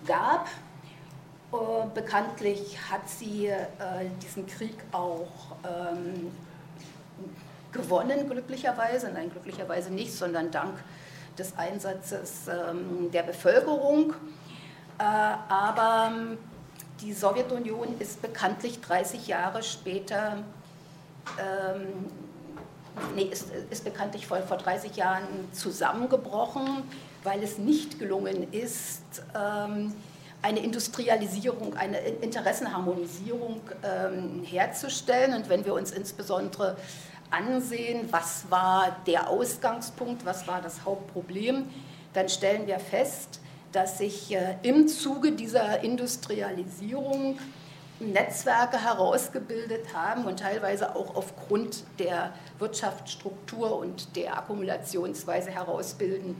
gab. 0.07 0.49
Äh, 1.53 1.57
bekanntlich 1.95 2.79
hat 2.91 3.09
sie 3.09 3.47
äh, 3.47 3.65
diesen 4.23 4.47
Krieg 4.47 4.77
auch 4.93 5.57
ähm, 5.65 6.31
gewonnen, 7.73 8.29
glücklicherweise. 8.29 9.11
Nein, 9.13 9.31
glücklicherweise 9.31 9.93
nicht, 9.93 10.13
sondern 10.13 10.51
dank 10.51 10.79
des 11.39 11.57
Einsatzes 11.57 12.49
ähm, 12.49 13.11
der 13.13 13.23
Bevölkerung. 13.23 14.15
Äh, 14.99 15.03
aber 15.03 16.11
ähm, 16.13 16.39
die 17.01 17.13
Sowjetunion 17.13 17.99
ist 18.01 18.21
bekanntlich 18.21 18.81
30 18.81 19.29
Jahre 19.29 19.63
später 19.63 20.39
ähm, 21.39 22.11
nee, 23.15 23.25
ist, 23.25 23.49
ist 23.71 23.85
bekanntlich 23.85 24.27
vor, 24.27 24.39
vor 24.43 24.57
30 24.57 24.97
Jahren 24.97 25.25
zusammengebrochen, 25.53 26.83
weil 27.25 27.43
es 27.43 27.59
nicht 27.59 27.99
gelungen 27.99 28.53
ist, 28.53 29.03
ähm, 29.35 29.93
eine 30.41 30.61
Industrialisierung, 30.61 31.77
eine 31.77 31.99
Interessenharmonisierung 31.99 33.61
ähm, 33.83 34.43
herzustellen. 34.45 35.35
Und 35.35 35.49
wenn 35.49 35.65
wir 35.65 35.75
uns 35.75 35.91
insbesondere 35.91 36.77
ansehen, 37.31 38.09
was 38.11 38.51
war 38.51 38.97
der 39.07 39.29
Ausgangspunkt, 39.29 40.25
was 40.25 40.47
war 40.47 40.63
das 40.63 40.85
Hauptproblem, 40.85 41.65
dann 42.15 42.29
stellen 42.29 42.67
wir 42.67 42.79
fest, 42.79 43.41
dass 43.73 43.99
sich 43.99 44.35
äh, 44.35 44.57
im 44.63 44.89
Zuge 44.89 45.33
dieser 45.33 45.83
Industrialisierung 45.83 47.39
Netzwerke 48.01 48.83
herausgebildet 48.83 49.93
haben 49.93 50.25
und 50.25 50.39
teilweise 50.39 50.95
auch 50.95 51.17
aufgrund 51.17 51.85
der 51.99 52.33
Wirtschaftsstruktur 52.59 53.77
und 53.77 54.15
der 54.15 54.39
Akkumulationsweise 54.39 55.51
herausbilden 55.51 56.37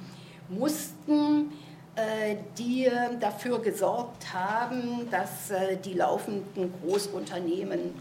mussten, 0.49 1.53
äh, 1.97 2.37
die 2.57 2.89
dafür 3.19 3.61
gesorgt 3.61 4.33
haben, 4.33 5.11
dass 5.11 5.51
äh, 5.51 5.77
die 5.77 5.95
laufenden 5.95 6.73
Großunternehmen 6.81 7.95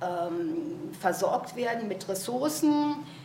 ähm, 0.00 0.92
versorgt 0.98 1.56
werden 1.56 1.88
mit 1.88 2.08
Ressourcen, 2.08 2.92
äh, 2.92 3.17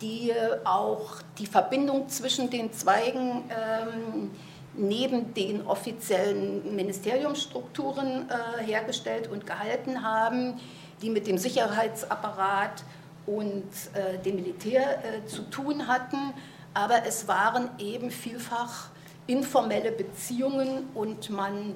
die 0.00 0.32
auch 0.64 1.22
die 1.38 1.46
Verbindung 1.46 2.08
zwischen 2.08 2.50
den 2.50 2.72
Zweigen 2.72 3.42
ähm, 3.50 4.30
neben 4.78 5.34
den 5.34 5.66
offiziellen 5.66 6.74
Ministeriumsstrukturen 6.74 8.28
äh, 8.28 8.64
hergestellt 8.64 9.28
und 9.28 9.46
gehalten 9.46 10.02
haben, 10.02 10.60
die 11.02 11.10
mit 11.10 11.26
dem 11.26 11.38
Sicherheitsapparat 11.38 12.84
und 13.26 13.64
äh, 13.94 14.18
dem 14.18 14.36
Militär 14.36 15.02
äh, 15.04 15.26
zu 15.26 15.42
tun 15.42 15.86
hatten. 15.86 16.32
Aber 16.74 17.06
es 17.06 17.28
waren 17.28 17.70
eben 17.78 18.10
vielfach 18.10 18.88
informelle 19.26 19.92
Beziehungen 19.92 20.88
und 20.94 21.28
man 21.30 21.74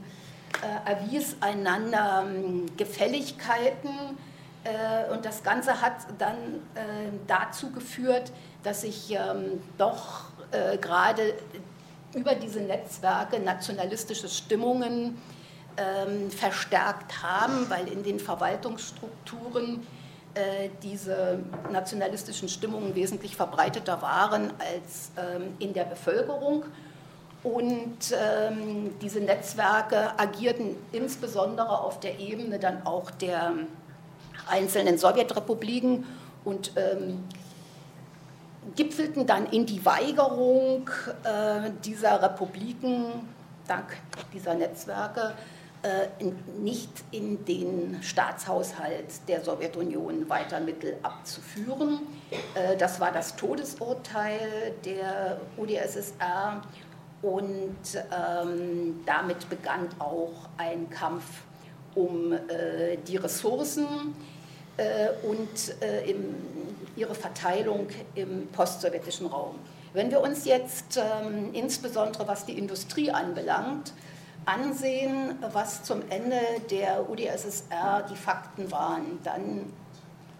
äh, 0.62 0.90
erwies 0.90 1.36
einander 1.40 2.24
ähm, 2.26 2.66
Gefälligkeiten. 2.76 3.90
Äh, 4.64 5.12
und 5.12 5.24
das 5.24 5.42
Ganze 5.42 5.80
hat 5.80 5.94
dann 6.18 6.36
äh, 6.74 7.10
dazu 7.26 7.70
geführt, 7.70 8.32
dass 8.62 8.82
sich 8.82 9.10
ähm, 9.12 9.60
doch 9.78 10.24
gerade 10.82 11.32
über 12.14 12.34
diese 12.34 12.60
Netzwerke 12.60 13.40
nationalistische 13.40 14.28
Stimmungen 14.28 15.16
ähm, 15.78 16.30
verstärkt 16.30 17.22
haben, 17.22 17.70
weil 17.70 17.88
in 17.88 18.02
den 18.02 18.20
Verwaltungsstrukturen 18.20 19.86
äh, 20.34 20.70
diese 20.82 21.40
nationalistischen 21.70 22.48
Stimmungen 22.48 22.94
wesentlich 22.94 23.36
verbreiteter 23.36 24.00
waren 24.02 24.50
als 24.58 25.10
ähm, 25.16 25.54
in 25.58 25.72
der 25.72 25.84
Bevölkerung. 25.84 26.64
Und 27.42 27.98
ähm, 28.12 28.94
diese 29.00 29.20
Netzwerke 29.20 30.18
agierten 30.18 30.76
insbesondere 30.92 31.80
auf 31.80 31.98
der 32.00 32.20
Ebene 32.20 32.58
dann 32.58 32.86
auch 32.86 33.10
der 33.10 33.52
einzelnen 34.52 34.98
Sowjetrepubliken 34.98 36.06
und 36.44 36.72
ähm, 36.76 37.24
gipfelten 38.76 39.26
dann 39.26 39.46
in 39.46 39.66
die 39.66 39.84
Weigerung 39.84 40.88
äh, 41.24 41.70
dieser 41.84 42.22
Republiken, 42.22 43.06
dank 43.66 43.96
dieser 44.32 44.54
Netzwerke, 44.54 45.34
äh, 45.82 46.06
nicht 46.60 46.90
in 47.10 47.44
den 47.44 47.98
Staatshaushalt 48.02 49.26
der 49.26 49.42
Sowjetunion 49.42 50.28
weiter 50.28 50.60
Mittel 50.60 50.96
abzuführen. 51.02 52.00
Äh, 52.54 52.76
das 52.76 53.00
war 53.00 53.10
das 53.10 53.34
Todesurteil 53.34 54.74
der 54.84 55.40
UdSSR 55.56 56.62
und 57.22 57.76
ähm, 57.94 59.00
damit 59.06 59.48
begann 59.48 59.88
auch 59.98 60.48
ein 60.56 60.88
Kampf 60.90 61.24
um 61.94 62.32
äh, 62.32 62.96
die 63.06 63.16
Ressourcen 63.16 63.86
und 65.22 65.82
äh, 65.82 66.10
im, 66.10 66.34
ihre 66.96 67.14
Verteilung 67.14 67.88
im 68.14 68.48
postsowjetischen 68.48 69.26
Raum. 69.26 69.56
Wenn 69.92 70.10
wir 70.10 70.20
uns 70.20 70.46
jetzt 70.46 70.96
ähm, 70.96 71.50
insbesondere 71.52 72.26
was 72.26 72.46
die 72.46 72.56
Industrie 72.56 73.10
anbelangt, 73.10 73.92
ansehen, 74.46 75.36
was 75.52 75.82
zum 75.82 76.02
Ende 76.08 76.40
der 76.70 77.08
UdSSR 77.08 78.06
die 78.10 78.16
Fakten 78.16 78.70
waren, 78.70 79.18
dann 79.22 79.72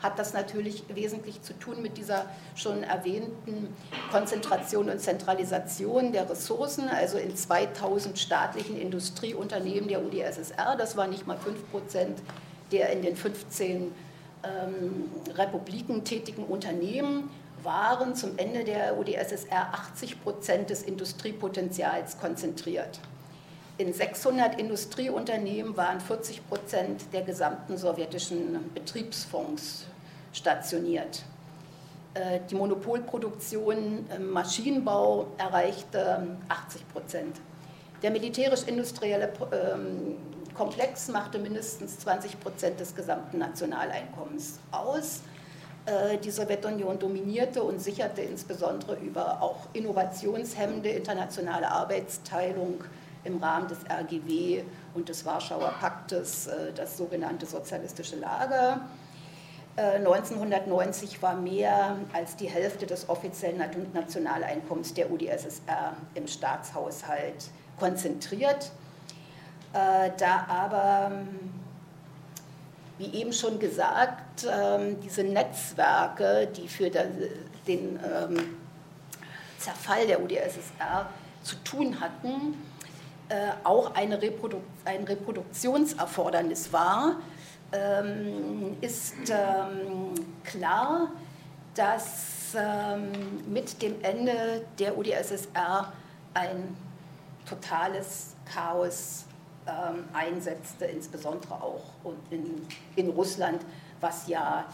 hat 0.00 0.18
das 0.18 0.32
natürlich 0.32 0.82
wesentlich 0.92 1.42
zu 1.42 1.52
tun 1.52 1.80
mit 1.80 1.96
dieser 1.96 2.26
schon 2.56 2.82
erwähnten 2.82 3.68
Konzentration 4.10 4.90
und 4.90 5.00
Zentralisation 5.00 6.10
der 6.10 6.28
Ressourcen, 6.28 6.88
also 6.88 7.18
in 7.18 7.36
2000 7.36 8.18
staatlichen 8.18 8.80
Industrieunternehmen 8.80 9.88
der 9.88 10.04
UdSSR. 10.04 10.74
Das 10.76 10.96
war 10.96 11.06
nicht 11.06 11.26
mal 11.26 11.36
5 11.36 11.70
Prozent 11.70 12.18
der 12.72 12.90
in 12.90 13.02
den 13.02 13.14
15 13.14 13.92
ähm, 14.44 15.10
Republiken 15.34 16.04
tätigen 16.04 16.44
Unternehmen 16.44 17.30
waren 17.62 18.14
zum 18.14 18.38
Ende 18.38 18.64
der 18.64 18.98
UdSSR 18.98 19.72
80 19.72 20.22
Prozent 20.22 20.70
des 20.70 20.82
Industriepotenzials 20.82 22.18
konzentriert. 22.18 23.00
In 23.78 23.92
600 23.92 24.60
Industrieunternehmen 24.60 25.76
waren 25.76 26.00
40 26.00 26.46
Prozent 26.48 27.04
der 27.12 27.22
gesamten 27.22 27.76
sowjetischen 27.76 28.70
Betriebsfonds 28.74 29.86
stationiert. 30.32 31.22
Äh, 32.14 32.40
die 32.50 32.54
Monopolproduktion 32.54 34.06
im 34.14 34.30
Maschinenbau 34.30 35.28
erreichte 35.38 36.36
80 36.48 36.88
Prozent. 36.92 37.36
Der 38.02 38.10
militärisch-industrielle 38.10 39.32
ähm, 39.52 40.16
Komplex 40.54 41.08
machte 41.08 41.38
mindestens 41.38 41.98
20 42.00 42.40
Prozent 42.40 42.80
des 42.80 42.94
gesamten 42.94 43.38
Nationaleinkommens 43.38 44.58
aus. 44.70 45.20
Äh, 45.86 46.18
die 46.18 46.30
Sowjetunion 46.30 46.98
dominierte 46.98 47.62
und 47.62 47.80
sicherte 47.80 48.22
insbesondere 48.22 48.96
über 48.96 49.42
auch 49.42 49.66
innovationshemmende 49.72 50.90
internationale 50.90 51.70
Arbeitsteilung 51.70 52.84
im 53.24 53.38
Rahmen 53.38 53.68
des 53.68 53.78
RGW 53.88 54.62
und 54.94 55.08
des 55.08 55.24
Warschauer 55.24 55.74
Paktes 55.80 56.46
äh, 56.46 56.72
das 56.74 56.96
sogenannte 56.96 57.46
sozialistische 57.46 58.16
Lager. 58.16 58.80
1990 59.74 61.16
äh, 61.16 61.22
war 61.22 61.34
mehr 61.34 61.96
als 62.12 62.36
die 62.36 62.46
Hälfte 62.46 62.86
des 62.86 63.08
offiziellen 63.08 63.62
Nationaleinkommens 63.94 64.92
der 64.92 65.10
UdSSR 65.10 65.96
im 66.14 66.26
Staatshaushalt 66.26 67.48
konzentriert. 67.78 68.70
Äh, 69.72 70.10
da 70.18 70.44
aber, 70.48 71.12
wie 72.98 73.06
eben 73.18 73.32
schon 73.32 73.58
gesagt, 73.58 74.46
ähm, 74.50 75.00
diese 75.00 75.24
Netzwerke, 75.24 76.48
die 76.54 76.68
für 76.68 76.90
den 76.90 77.08
ähm, 77.66 78.56
Zerfall 79.58 80.06
der 80.06 80.22
UdSSR 80.22 81.08
zu 81.42 81.56
tun 81.64 81.98
hatten, 82.00 82.54
äh, 83.30 83.52
auch 83.64 83.94
eine 83.94 84.20
Reprodu 84.20 84.60
ein 84.84 85.04
Reproduktionserfordernis 85.04 86.70
war, 86.72 87.16
ähm, 87.72 88.76
ist 88.82 89.14
klar, 90.44 91.08
dass 91.74 92.54
mit 93.46 93.80
dem 93.80 93.94
Ende 94.02 94.66
der 94.78 94.98
UdSSR 94.98 95.90
ein 96.34 96.76
totales 97.48 98.34
Chaos 98.44 99.24
ähm, 99.66 100.04
einsetzte, 100.12 100.86
insbesondere 100.86 101.54
auch 101.54 101.82
in, 102.30 102.66
in 102.96 103.10
Russland, 103.10 103.62
was 104.00 104.26
ja 104.26 104.66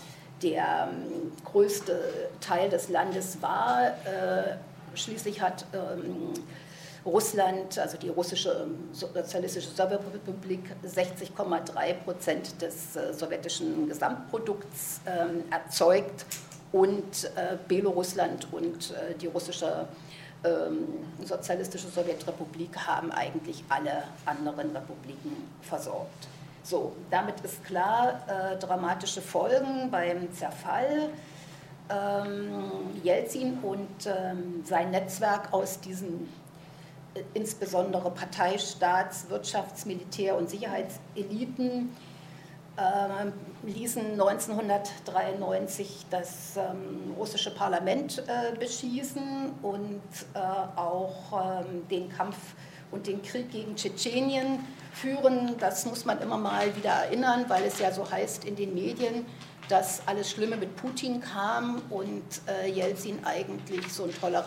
der 0.42 0.90
ähm, 0.92 1.32
größte 1.44 2.30
Teil 2.40 2.68
des 2.70 2.88
Landes 2.88 3.42
war. 3.42 3.88
Äh, 4.04 4.56
schließlich 4.94 5.40
hat 5.40 5.66
ähm, 5.72 6.32
Russland, 7.04 7.78
also 7.78 7.96
die 7.96 8.08
russische 8.08 8.66
sozialistische 8.92 9.70
Sowjetrepublik, 9.70 10.60
60,3 10.84 11.94
Prozent 12.04 12.60
des 12.62 12.96
äh, 12.96 13.12
sowjetischen 13.12 13.88
Gesamtprodukts 13.88 15.00
ähm, 15.06 15.44
erzeugt 15.50 16.26
und 16.72 17.24
äh, 17.36 17.56
Belorussland 17.66 18.46
und 18.52 18.90
äh, 18.90 19.14
die 19.14 19.26
russische 19.26 19.66
ähm, 19.66 20.07
sozialistische 21.24 21.88
Sowjetrepublik 21.88 22.76
haben 22.86 23.10
eigentlich 23.10 23.64
alle 23.68 24.04
anderen 24.24 24.70
Republiken 24.76 25.48
versorgt. 25.62 26.28
So, 26.62 26.92
damit 27.10 27.40
ist 27.40 27.64
klar, 27.64 28.20
äh, 28.28 28.56
dramatische 28.58 29.22
Folgen 29.22 29.90
beim 29.90 30.32
Zerfall. 30.32 31.10
Ähm, 31.90 32.50
Jelzin 33.02 33.58
und 33.62 33.88
ähm, 34.06 34.62
sein 34.64 34.90
Netzwerk 34.90 35.52
aus 35.54 35.80
diesen 35.80 36.28
äh, 37.14 37.22
insbesondere 37.32 38.10
Parteistaats-, 38.10 39.26
Wirtschafts-, 39.30 39.86
Militär- 39.86 40.36
und 40.36 40.50
Sicherheitseliten 40.50 41.64
ähm, 41.70 41.90
ließen 43.64 44.12
1993 44.12 46.06
das 46.10 46.56
ähm, 46.56 47.14
russische 47.18 47.50
Parlament 47.50 48.22
äh, 48.26 48.56
beschießen 48.56 49.54
und 49.62 50.02
äh, 50.34 50.38
auch 50.76 51.60
ähm, 51.60 51.86
den 51.88 52.08
Kampf 52.08 52.36
und 52.90 53.06
den 53.06 53.22
Krieg 53.22 53.50
gegen 53.50 53.76
Tschetschenien 53.76 54.60
führen. 54.92 55.56
Das 55.58 55.86
muss 55.86 56.04
man 56.04 56.20
immer 56.20 56.38
mal 56.38 56.74
wieder 56.76 56.90
erinnern, 56.90 57.44
weil 57.48 57.64
es 57.64 57.78
ja 57.78 57.92
so 57.92 58.08
heißt 58.10 58.44
in 58.44 58.56
den 58.56 58.74
Medien, 58.74 59.26
dass 59.68 60.02
alles 60.06 60.30
Schlimme 60.30 60.56
mit 60.56 60.74
Putin 60.76 61.20
kam 61.20 61.82
und 61.90 62.22
äh, 62.46 62.70
Jelzin 62.70 63.18
eigentlich 63.24 63.92
so 63.92 64.04
ein 64.04 64.14
toller 64.14 64.46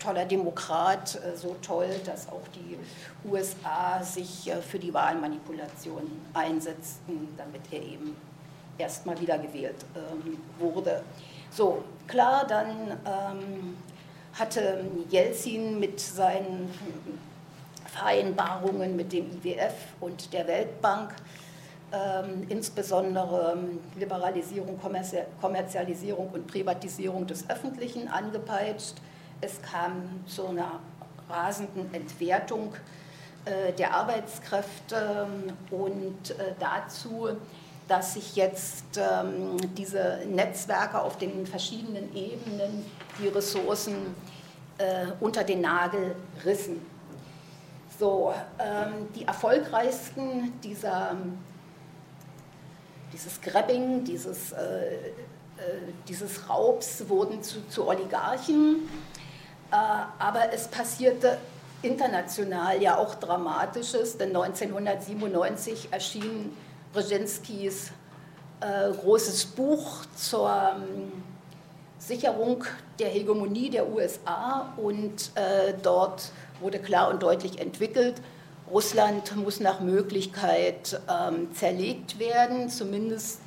toller 0.00 0.24
Demokrat, 0.24 1.14
äh, 1.16 1.36
so 1.36 1.56
toll, 1.62 1.88
dass 2.04 2.28
auch 2.28 2.42
die 2.54 2.76
USA 3.28 4.02
sich 4.02 4.50
äh, 4.50 4.56
für 4.60 4.78
die 4.78 4.92
Wahlmanipulation 4.92 6.10
einsetzten, 6.34 7.28
damit 7.36 7.62
er 7.70 7.82
eben 7.82 8.16
erstmal 8.78 9.20
wiedergewählt 9.20 9.84
ähm, 9.94 10.38
wurde. 10.58 11.02
So, 11.50 11.84
klar, 12.08 12.46
dann 12.46 12.98
ähm, 13.04 13.76
hatte 14.38 14.84
Jelzin 15.10 15.78
mit 15.78 16.00
seinen 16.00 16.70
Vereinbarungen 17.86 18.96
mit 18.96 19.12
dem 19.12 19.26
IWF 19.26 19.74
und 20.00 20.32
der 20.32 20.46
Weltbank 20.46 21.14
ähm, 21.92 22.46
insbesondere 22.48 23.58
Liberalisierung, 23.98 24.78
Kommerzialisierung 25.40 26.30
und 26.30 26.46
Privatisierung 26.46 27.26
des 27.26 27.50
Öffentlichen 27.50 28.08
angepeitscht. 28.08 28.94
Es 29.40 29.60
kam 29.62 30.24
zu 30.26 30.48
einer 30.48 30.80
rasenden 31.28 31.92
Entwertung 31.94 32.74
äh, 33.46 33.72
der 33.72 33.94
Arbeitskräfte 33.94 35.26
ähm, 35.26 35.52
und 35.70 36.30
äh, 36.32 36.52
dazu, 36.58 37.28
dass 37.88 38.14
sich 38.14 38.36
jetzt 38.36 38.84
ähm, 38.98 39.56
diese 39.76 40.20
Netzwerke 40.28 41.00
auf 41.00 41.16
den 41.16 41.46
verschiedenen 41.46 42.14
Ebenen 42.14 42.84
die 43.18 43.28
Ressourcen 43.28 44.14
äh, 44.76 45.06
unter 45.20 45.42
den 45.42 45.62
Nagel 45.62 46.14
rissen. 46.44 46.84
So, 47.98 48.34
ähm, 48.58 49.08
die 49.14 49.24
erfolgreichsten 49.24 50.60
dieser 50.60 51.16
dieses 53.12 53.40
Grabbing, 53.40 54.04
dieses, 54.04 54.54
dieses 56.06 56.48
Raubs 56.48 57.08
wurden 57.08 57.42
zu, 57.42 57.66
zu 57.68 57.88
Oligarchen. 57.88 58.88
Äh, 59.72 59.74
aber 60.18 60.52
es 60.52 60.68
passierte 60.68 61.38
international 61.82 62.80
ja 62.82 62.96
auch 62.96 63.14
Dramatisches, 63.14 64.18
denn 64.18 64.28
1997 64.28 65.88
erschien 65.90 66.56
Brzezinskis 66.92 67.92
äh, 68.60 68.90
großes 68.92 69.46
Buch 69.46 70.04
zur 70.16 70.50
ähm, 70.50 71.12
Sicherung 71.98 72.64
der 72.98 73.08
Hegemonie 73.08 73.70
der 73.70 73.88
USA 73.88 74.72
und 74.76 75.30
äh, 75.34 75.72
dort 75.82 76.30
wurde 76.60 76.78
klar 76.78 77.08
und 77.08 77.22
deutlich 77.22 77.58
entwickelt, 77.58 78.20
Russland 78.70 79.34
muss 79.36 79.58
nach 79.58 79.80
Möglichkeit 79.80 81.00
ähm, 81.10 81.52
zerlegt 81.54 82.18
werden, 82.18 82.68
zumindest 82.68 83.40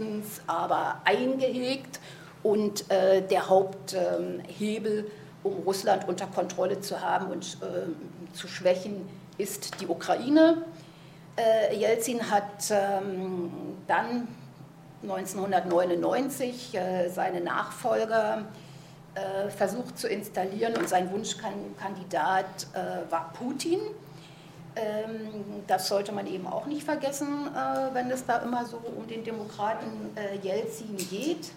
aber 0.48 1.02
eingehegt. 1.06 2.00
Und 2.44 2.92
äh, 2.92 3.22
der 3.22 3.48
Haupthebel, 3.48 5.00
ähm, 5.00 5.06
um 5.44 5.54
Russland 5.66 6.08
unter 6.08 6.28
Kontrolle 6.28 6.80
zu 6.80 7.02
haben 7.02 7.28
und 7.28 7.58
äh, 7.62 8.36
zu 8.36 8.48
schwächen, 8.48 9.08
ist 9.38 9.82
die 9.82 9.88
Ukraine. 9.88 10.64
Äh, 11.36 11.76
Jelzin 11.76 12.30
hat 12.30 12.70
ähm, 12.70 13.52
dann 13.88 14.28
1999 15.04 16.76
äh, 16.76 17.10
seine 17.10 17.42
Nachfolger 17.42 18.46
äh, 19.16 19.50
versucht 19.50 19.98
zu 19.98 20.08
installieren 20.08 20.76
und 20.78 20.88
sein 20.88 21.12
Wunschkandidat 21.12 22.68
äh, 22.74 23.12
war 23.12 23.34
Putin. 23.34 23.80
Ähm, 24.76 25.64
das 25.68 25.88
sollte 25.88 26.12
man 26.12 26.26
eben 26.26 26.48
auch 26.48 26.66
nicht 26.66 26.84
vergessen, 26.84 27.48
äh, 27.48 27.94
wenn 27.94 28.10
es 28.10 28.26
da 28.26 28.38
immer 28.38 28.66
so 28.66 28.78
um 28.78 29.08
den 29.08 29.24
Demokraten 29.24 30.16
äh, 30.16 30.38
Jelzin 30.46 30.98
geht. 30.98 31.52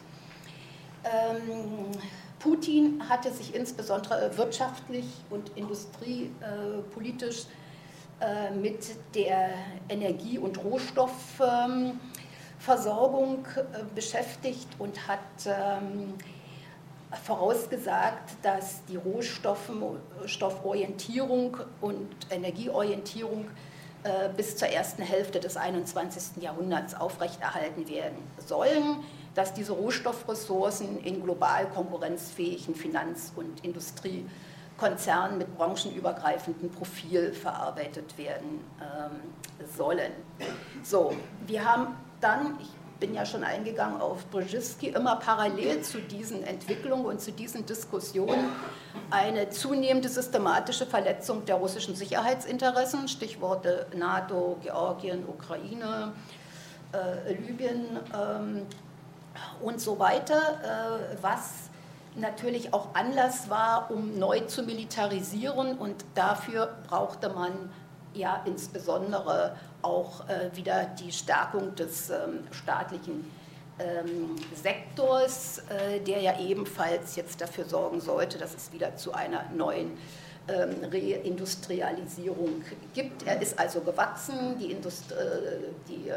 Ähm, 1.05 1.93
Putin 2.39 3.03
hatte 3.09 3.33
sich 3.33 3.55
insbesondere 3.55 4.37
wirtschaftlich 4.37 5.07
und 5.31 5.51
industriepolitisch 5.57 7.47
äh, 8.21 8.51
mit 8.51 8.95
der 9.15 9.55
Energie- 9.89 10.39
und 10.39 10.63
Rohstoffversorgung 10.63 13.47
beschäftigt 13.95 14.69
und 14.79 15.09
hat 15.09 15.47
ähm, 15.47 16.13
vorausgesagt, 17.25 18.37
dass 18.43 18.85
die 18.87 18.97
Rohstofforientierung 18.97 21.57
und 21.81 22.09
Energieorientierung 22.31 23.47
äh, 24.03 24.29
bis 24.37 24.57
zur 24.57 24.69
ersten 24.69 25.03
Hälfte 25.03 25.39
des 25.41 25.57
21. 25.57 26.43
Jahrhunderts 26.43 26.95
aufrechterhalten 26.95 27.89
werden 27.89 28.19
sollen, 28.47 28.99
dass 29.37 29.53
diese 29.53 29.73
Rohstoffressourcen 29.73 30.99
in 31.05 31.23
global 31.23 31.69
konkurrenzfähigen 31.69 32.75
Finanz- 32.75 33.33
und 33.37 33.63
Industriekonzernen 33.63 35.39
mit 35.39 35.57
branchenübergreifendem 35.57 36.71
Profil 36.71 37.33
verarbeitet 37.33 38.17
werden 38.17 38.65
ähm, 38.81 39.69
sollen. 39.77 40.13
So, 40.83 41.13
wir 41.47 41.65
haben 41.71 41.95
dann, 42.23 42.59
ich 42.61 42.71
bin 42.99 43.13
ja 43.13 43.27
schon 43.27 43.45
eingegangen 43.45 44.01
auf 44.01 44.25
Brzezinski, 44.31 44.89
immer 44.89 45.17
parallel 45.17 45.83
zu 45.83 46.01
diesen 46.01 46.43
Entwicklungen 46.43 47.05
und 47.05 47.21
zu 47.21 47.31
diesen 47.31 47.67
Diskussionen 47.67 48.49
eine 49.11 49.51
zunehmende 49.51 50.09
systematische 50.09 50.87
Verletzung 50.87 51.45
der 51.45 51.57
russischen 51.57 51.95
Sicherheitsinteressen, 51.95 53.07
Stichworte 53.09 53.87
NATO, 53.95 54.57
Georgien, 54.63 55.25
Ukraine, 55.29 56.15
äh, 56.95 57.35
Libyen 57.35 57.99
ähm, 58.15 58.63
und 59.63 59.81
so 59.81 59.99
weiter, 59.99 60.37
äh, 60.37 61.17
was 61.23 61.71
natürlich 62.17 62.73
auch 62.73 62.95
Anlass 62.95 63.51
war, 63.51 63.91
um 63.91 64.19
neu 64.19 64.41
zu 64.41 64.63
militarisieren 64.63 65.77
und 65.79 66.05
dafür 66.15 66.75
brauchte 66.89 67.29
man 67.29 67.53
ja 68.15 68.43
insbesondere 68.47 69.57
auch 69.83 70.29
äh, 70.29 70.55
wieder 70.55 70.87
die 70.99 71.13
Stärkung 71.13 71.75
des 71.75 72.11
ähm, 72.11 72.47
staatlichen 72.51 73.31
ähm, 73.79 74.37
Sektors, 74.55 75.59
äh, 75.69 76.01
der 76.01 76.21
ja 76.21 76.41
ebenfalls 76.41 77.17
jetzt 77.17 77.41
dafür 77.41 77.67
sorgen 77.67 78.01
sollte, 78.01 78.39
dass 78.39 78.55
es 78.55 78.73
wieder 78.73 78.97
zu 78.97 79.13
einer 79.13 79.45
neuen 79.55 79.99
ähm, 80.49 80.77
Reindustrialisierung 80.91 82.65
gibt. 82.95 83.27
Er 83.27 83.43
ist 83.43 83.59
also 83.59 83.81
gewachsen. 83.81 84.59
Die, 84.59 84.71
Indust 84.71 85.13
die 85.89 86.11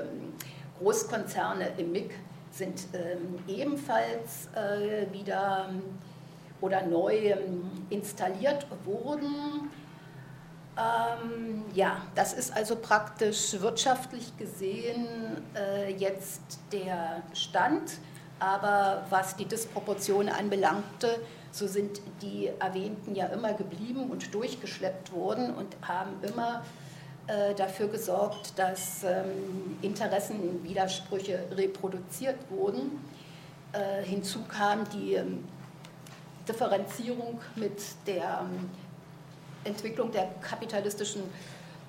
Großkonzerne 0.80 1.74
im 1.78 1.92
MIG 1.92 2.12
sind 2.52 2.88
ähm, 2.94 3.40
ebenfalls 3.48 4.50
äh, 4.56 5.12
wieder 5.14 5.70
oder 6.62 6.86
neu 6.86 7.16
ähm, 7.16 7.70
installiert 7.90 8.68
worden. 8.86 9.70
Ähm, 10.78 11.64
ja, 11.74 12.02
das 12.16 12.34
ist 12.34 12.56
also 12.56 12.76
praktisch 12.76 13.60
wirtschaftlich 13.60 14.36
gesehen 14.38 15.08
äh, 15.56 15.94
jetzt 15.94 16.60
der 16.72 17.24
Stand. 17.34 17.98
Aber 18.40 19.04
was 19.10 19.36
die 19.36 19.46
Disproportion 19.46 20.30
anbelangte, 20.30 21.20
so 21.52 21.68
sind 21.68 22.00
die 22.22 22.50
Erwähnten 22.60 23.16
ja 23.16 23.26
immer 23.28 23.54
geblieben 23.54 24.10
und 24.10 24.34
durchgeschleppt 24.34 25.12
worden 25.12 25.54
und 25.54 25.76
haben 25.86 26.12
immer 26.22 26.64
dafür 27.56 27.88
gesorgt, 27.88 28.58
dass 28.58 29.04
ähm, 29.04 29.78
Interessenwidersprüche 29.84 31.46
reproduziert 31.52 32.38
wurden. 32.50 33.00
Äh, 33.72 34.04
hinzu 34.04 34.40
kam 34.46 34.90
die 34.90 35.14
ähm, 35.14 35.44
Differenzierung 36.48 37.40
mit 37.56 37.80
der 38.08 38.42
ähm, 38.42 38.70
Entwicklung 39.64 40.12
der 40.12 40.30
kapitalistischen 40.42 41.22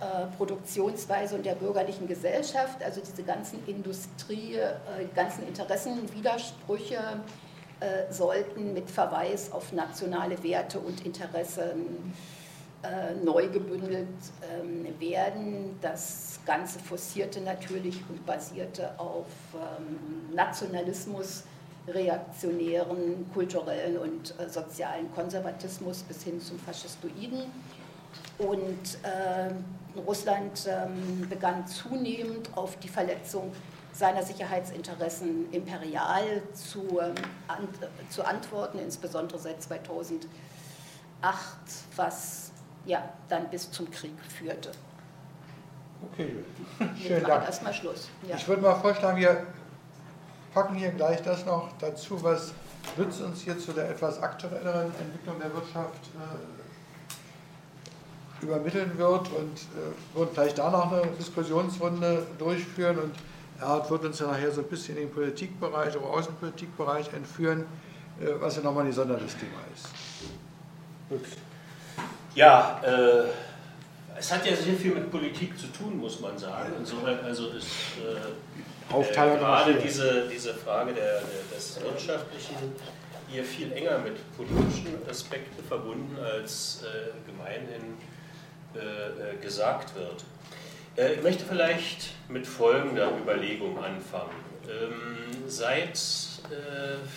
äh, 0.01 0.27
Produktionsweise 0.37 1.37
und 1.37 1.47
der 1.47 1.55
bürgerlichen 1.55 2.07
Gesellschaft, 2.07 2.83
also 2.83 3.01
diese 3.01 3.23
ganzen 3.23 3.67
Industrie, 3.67 4.57
äh, 4.57 5.05
ganzen 5.15 5.47
Interessenwidersprüche 5.47 6.99
äh, 7.81 8.13
sollten 8.13 8.75
mit 8.75 8.91
Verweis 8.91 9.51
auf 9.53 9.73
nationale 9.73 10.43
Werte 10.43 10.79
und 10.79 11.05
Interessen 11.07 12.13
äh, 12.83 13.15
neu 13.25 13.49
gebündelt 13.49 14.09
ähm, 14.51 14.87
werden. 14.99 15.79
Das 15.81 16.41
Ganze 16.47 16.79
forcierte 16.79 17.41
natürlich 17.41 18.03
und 18.09 18.25
basierte 18.25 18.99
auf 18.99 19.27
ähm, 19.55 20.35
Nationalismus, 20.35 21.45
reaktionären, 21.89 23.31
kulturellen 23.35 23.99
und 23.99 24.35
äh, 24.39 24.49
sozialen 24.49 25.13
Konservatismus 25.15 26.03
bis 26.03 26.23
hin 26.23 26.41
zum 26.41 26.59
Faschistoiden. 26.59 27.43
Und 28.39 28.99
äh, 29.03 29.53
Russland 29.99 30.67
ähm, 30.69 31.29
begann 31.29 31.67
zunehmend 31.67 32.49
auf 32.57 32.77
die 32.79 32.89
Verletzung 32.89 33.53
seiner 33.93 34.23
Sicherheitsinteressen 34.23 35.53
imperial 35.53 36.43
zu, 36.55 37.01
ähm, 37.01 37.15
an, 37.49 37.69
zu 38.09 38.25
antworten, 38.25 38.79
insbesondere 38.79 39.39
seit 39.39 39.63
2008, 39.63 40.29
was 41.97 42.50
ja, 42.87 43.03
dann 43.29 43.51
bis 43.51 43.71
zum 43.71 43.91
Krieg 43.91 44.15
führte. 44.29 44.71
Okay, 46.13 46.37
schönen 47.01 47.25
Dank. 47.27 47.45
Erstmal 47.45 47.75
Schluss. 47.75 48.09
Ja. 48.27 48.37
Ich 48.37 48.49
würde 48.49 48.63
mal 48.63 48.75
vorschlagen, 48.75 49.19
wir 49.19 49.47
packen 50.55 50.75
hier 50.75 50.91
gleich 50.91 51.23
das 51.23 51.45
noch 51.45 51.69
dazu, 51.79 52.23
was 52.23 52.55
nützt 52.97 53.21
uns 53.21 53.43
hier 53.43 53.59
zu 53.59 53.73
der 53.73 53.91
etwas 53.91 54.23
aktuelleren 54.23 54.93
Entwicklung 54.99 55.39
der 55.39 55.53
Wirtschaft 55.55 56.09
äh, 56.15 58.45
übermitteln 58.45 58.97
wird 58.97 59.29
und 59.29 59.59
äh, 59.59 60.19
wird 60.19 60.35
gleich 60.35 60.55
da 60.55 60.71
noch 60.71 60.91
eine 60.91 61.07
Diskussionsrunde 61.19 62.27
durchführen 62.39 62.99
und 62.99 63.15
Erhard 63.61 63.91
wird 63.91 64.05
uns 64.05 64.19
ja 64.19 64.27
nachher 64.27 64.51
so 64.51 64.63
ein 64.63 64.69
bisschen 64.69 64.97
in 64.97 65.05
den 65.05 65.13
Politikbereich 65.13 65.97
oder 65.97 66.07
Außenpolitikbereich 66.07 67.13
entführen, 67.13 67.67
äh, 68.21 68.29
was 68.41 68.57
ja 68.57 68.63
nochmal 68.63 68.85
ein 68.85 68.91
besonderes 68.91 69.37
Thema 69.37 69.59
ist. 69.75 69.89
Gut. 71.11 71.27
Ja, 72.35 72.81
äh, 72.85 73.29
es 74.19 74.33
hat 74.33 74.47
ja 74.47 74.55
sehr 74.55 74.75
viel 74.75 74.95
mit 74.95 75.11
Politik 75.11 75.59
zu 75.59 75.67
tun, 75.69 75.99
muss 75.99 76.21
man 76.21 76.37
sagen. 76.39 76.73
Insofern 76.79 77.19
also 77.25 77.49
ist 77.49 77.67
äh, 77.99 78.97
äh, 78.97 79.13
gerade 79.13 79.75
diese, 79.75 80.29
diese 80.29 80.55
Frage 80.55 80.93
der, 80.93 81.21
der, 81.21 81.57
des 81.57 81.81
Wirtschaftlichen 81.83 82.57
hier 83.31 83.45
viel 83.45 83.73
enger 83.73 83.99
mit 83.99 84.17
politischen 84.37 84.99
Aspekten 85.09 85.63
verbunden, 85.65 86.17
als 86.23 86.83
äh, 86.83 87.31
gemeinhin 87.31 87.97
äh, 88.75 88.79
äh, 89.35 89.37
gesagt 89.41 89.95
wird. 89.95 90.25
Ich 90.97 91.23
möchte 91.23 91.45
vielleicht 91.45 92.11
mit 92.29 92.47
folgender 92.47 93.11
Überlegung 93.17 93.79
anfangen. 93.83 94.35
Ähm, 94.69 95.47
seit 95.47 95.99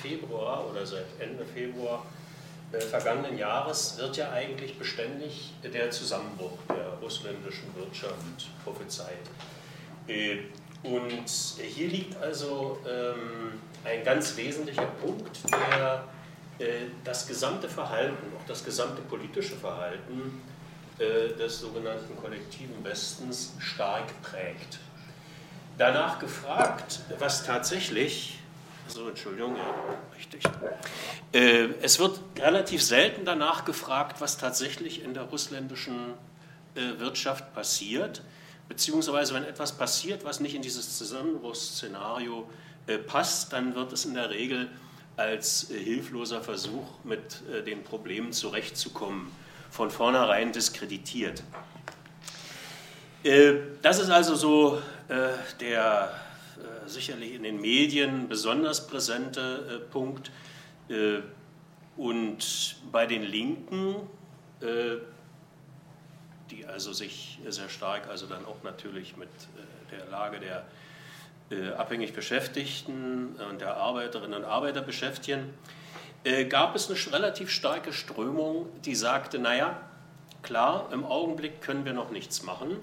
Februar 0.01 0.69
oder 0.69 0.85
seit 0.85 1.05
Ende 1.19 1.43
Februar 1.43 2.05
vergangenen 2.81 3.37
Jahres 3.37 3.97
wird 3.97 4.17
ja 4.17 4.31
eigentlich 4.31 4.77
beständig 4.77 5.53
der 5.63 5.91
Zusammenbruch 5.91 6.57
der 6.69 6.97
russländischen 7.01 7.73
Wirtschaft 7.75 8.49
prophezeit. 8.63 9.29
Und 10.83 11.29
hier 11.61 11.87
liegt 11.87 12.21
also 12.21 12.79
ähm, 12.87 13.59
ein 13.85 14.03
ganz 14.03 14.35
wesentlicher 14.35 14.87
Punkt, 15.01 15.39
der 15.51 16.03
das 17.03 17.27
gesamte 17.27 17.67
Verhalten, 17.67 18.31
auch 18.37 18.45
das 18.47 18.63
gesamte 18.63 19.01
politische 19.03 19.55
Verhalten 19.55 20.41
äh, 20.99 21.35
des 21.35 21.59
sogenannten 21.59 22.15
kollektiven 22.17 22.83
Westens 22.83 23.53
stark 23.59 24.21
prägt. 24.21 24.79
Danach 25.77 26.19
gefragt, 26.19 26.99
was 27.17 27.43
tatsächlich, 27.43 28.39
so 28.87 29.09
Entschuldigung, 29.09 29.55
ja, 29.55 29.63
richtig. 30.15 30.43
Äh, 31.31 31.69
es 31.81 31.99
wird 31.99 32.19
relativ 32.37 32.83
selten 32.83 33.25
danach 33.25 33.65
gefragt, 33.65 34.21
was 34.21 34.37
tatsächlich 34.37 35.03
in 35.03 35.13
der 35.13 35.23
russländischen 35.23 36.13
äh, 36.75 36.99
Wirtschaft 36.99 37.53
passiert, 37.53 38.21
beziehungsweise 38.67 39.33
wenn 39.33 39.43
etwas 39.43 39.77
passiert, 39.77 40.23
was 40.25 40.39
nicht 40.39 40.55
in 40.55 40.61
dieses 40.61 40.97
Zusammenbruchsszenario 40.97 42.49
passt, 43.07 43.53
dann 43.53 43.75
wird 43.75 43.93
es 43.93 44.03
in 44.03 44.13
der 44.13 44.29
Regel 44.29 44.69
als 45.15 45.67
hilfloser 45.69 46.41
Versuch, 46.41 46.85
mit 47.05 47.41
den 47.65 47.83
Problemen 47.83 48.33
zurechtzukommen, 48.33 49.31
von 49.69 49.89
vornherein 49.89 50.51
diskreditiert. 50.51 51.43
Äh, 53.23 53.53
das 53.81 53.99
ist 53.99 54.09
also 54.09 54.35
so 54.35 54.81
äh, 55.07 55.29
der 55.59 56.11
äh, 56.11 56.32
sicherlich 56.87 57.33
in 57.33 57.43
den 57.43 57.61
Medien 57.61 58.27
besonders 58.27 58.87
präsente 58.87 59.85
Punkt. 59.91 60.31
Und 61.97 62.75
bei 62.91 63.05
den 63.05 63.23
Linken, 63.23 63.95
die 66.51 66.65
also 66.65 66.93
sich 66.93 67.39
sehr 67.47 67.69
stark, 67.69 68.07
also 68.09 68.25
dann 68.27 68.45
auch 68.45 68.61
natürlich 68.63 69.15
mit 69.17 69.29
der 69.91 70.05
Lage 70.11 70.39
der 70.39 70.65
abhängig 71.77 72.13
Beschäftigten 72.13 73.35
und 73.49 73.61
der 73.61 73.77
Arbeiterinnen 73.77 74.39
und 74.39 74.45
Arbeiter 74.45 74.81
beschäftigen, 74.81 75.53
äh, 76.23 76.45
gab 76.45 76.75
es 76.75 76.89
eine 76.89 77.13
relativ 77.13 77.49
starke 77.49 77.91
Strömung, 77.91 78.67
die 78.85 78.95
sagte, 78.95 79.39
naja, 79.39 79.77
klar, 80.41 80.89
im 80.93 81.03
Augenblick 81.03 81.61
können 81.61 81.83
wir 81.83 81.93
noch 81.93 82.11
nichts 82.11 82.43
machen, 82.43 82.77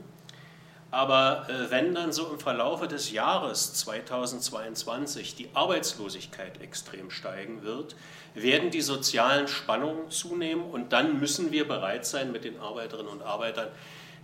aber 0.91 1.49
äh, 1.49 1.71
wenn 1.71 1.95
dann 1.95 2.13
so 2.13 2.31
im 2.33 2.39
Verlaufe 2.39 2.89
des 2.89 3.13
Jahres 3.13 3.75
2022 3.75 5.37
die 5.37 5.49
Arbeitslosigkeit 5.55 6.61
extrem 6.61 7.11
steigen 7.11 7.63
wird, 7.63 7.97
werden 8.35 8.71
die 8.71 8.81
sozialen 8.81 9.49
Spannungen 9.49 10.11
zunehmen 10.11 10.65
und 10.65 10.93
dann 10.93 11.21
müssen 11.21 11.53
wir 11.53 11.67
bereit 11.67 12.07
sein, 12.07 12.33
mit 12.33 12.45
den 12.45 12.59
Arbeiterinnen 12.59 13.11
und 13.11 13.23
Arbeitern 13.23 13.69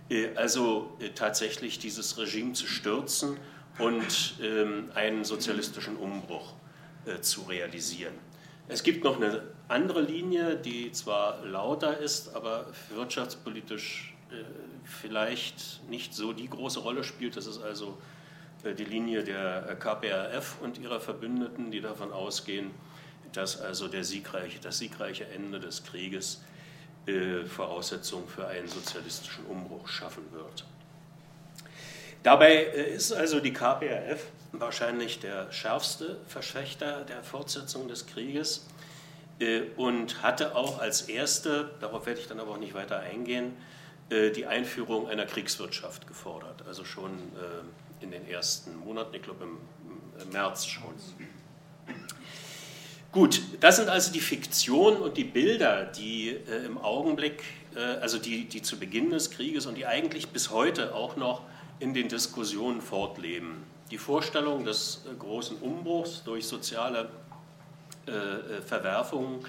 äh, 0.09 0.35
also 0.35 0.97
tatsächlich 1.15 1.79
dieses 1.79 2.17
Regime 2.17 2.53
zu 2.53 2.67
stürzen 2.67 3.37
und 3.79 4.35
ähm, 4.41 4.91
einen 4.95 5.23
sozialistischen 5.23 5.97
Umbruch 5.97 6.53
zu 7.21 7.43
realisieren. 7.43 8.15
Es 8.67 8.83
gibt 8.83 9.05
noch 9.05 9.15
eine 9.15 9.43
andere 9.69 10.01
Linie, 10.01 10.57
die 10.57 10.91
zwar 10.91 11.43
lauter 11.45 11.97
ist, 11.97 12.35
aber 12.35 12.67
wirtschaftspolitisch 12.93 14.13
äh, 14.29 14.43
vielleicht 14.87 15.81
nicht 15.89 16.13
so 16.13 16.33
die 16.33 16.49
große 16.49 16.79
Rolle 16.79 17.03
spielt. 17.03 17.35
Das 17.35 17.45
ist 17.45 17.61
also 17.61 17.97
äh, 18.63 18.73
die 18.73 18.85
Linie 18.85 19.23
der 19.23 19.75
KPRF 19.79 20.55
und 20.61 20.77
ihrer 20.77 20.99
Verbündeten, 20.99 21.71
die 21.71 21.81
davon 21.81 22.11
ausgehen, 22.11 22.71
dass 23.33 23.59
also 23.59 23.87
der 23.87 24.03
siegreiche, 24.03 24.59
das 24.59 24.79
siegreiche 24.79 25.27
Ende 25.27 25.59
des 25.59 25.83
Krieges 25.83 26.41
äh, 27.05 27.45
Voraussetzung 27.45 28.27
für 28.27 28.47
einen 28.47 28.67
sozialistischen 28.67 29.45
Umbruch 29.45 29.87
schaffen 29.87 30.23
wird. 30.31 30.65
Dabei 32.23 32.63
ist 32.63 33.13
also 33.13 33.39
die 33.39 33.53
KPRF 33.53 34.23
wahrscheinlich 34.53 35.19
der 35.19 35.51
schärfste 35.51 36.17
Verschwächter 36.27 37.01
der 37.05 37.23
Fortsetzung 37.23 37.87
des 37.87 38.07
Krieges 38.07 38.65
äh, 39.39 39.61
und 39.75 40.23
hatte 40.23 40.55
auch 40.55 40.79
als 40.79 41.03
erste, 41.03 41.71
darauf 41.79 42.05
werde 42.05 42.19
ich 42.19 42.27
dann 42.27 42.39
aber 42.39 42.51
auch 42.51 42.57
nicht 42.57 42.73
weiter 42.73 42.99
eingehen, 42.99 43.53
äh, 43.53 43.76
die 44.09 44.45
Einführung 44.45 45.09
einer 45.09 45.25
Kriegswirtschaft 45.25 46.07
gefordert. 46.07 46.63
Also 46.67 46.85
schon 46.85 47.11
äh, 47.11 48.03
in 48.03 48.11
den 48.11 48.27
ersten 48.27 48.77
Monaten, 48.77 49.13
ich 49.15 49.21
glaube 49.21 49.43
im 49.43 50.31
März 50.31 50.65
schon. 50.65 50.93
Gut, 53.11 53.41
das 53.59 53.77
sind 53.77 53.89
also 53.89 54.11
die 54.11 54.19
Fiktionen 54.19 55.01
und 55.01 55.17
die 55.17 55.23
Bilder, 55.23 55.85
die 55.85 56.37
im 56.65 56.77
Augenblick, 56.77 57.43
also 58.01 58.17
die, 58.17 58.45
die 58.45 58.61
zu 58.61 58.77
Beginn 58.77 59.09
des 59.09 59.31
Krieges 59.31 59.65
und 59.65 59.75
die 59.75 59.85
eigentlich 59.85 60.27
bis 60.29 60.51
heute 60.51 60.93
auch 60.93 61.15
noch 61.15 61.41
in 61.79 61.93
den 61.93 62.09
Diskussionen 62.09 62.81
fortleben. 62.81 63.63
Die 63.91 63.97
Vorstellung 63.97 64.65
des 64.65 65.05
äh, 65.05 65.15
großen 65.15 65.57
Umbruchs 65.57 66.23
durch 66.23 66.45
soziale 66.45 67.09
äh, 68.07 68.11
äh, 68.11 68.61
Verwerfungen 68.61 69.45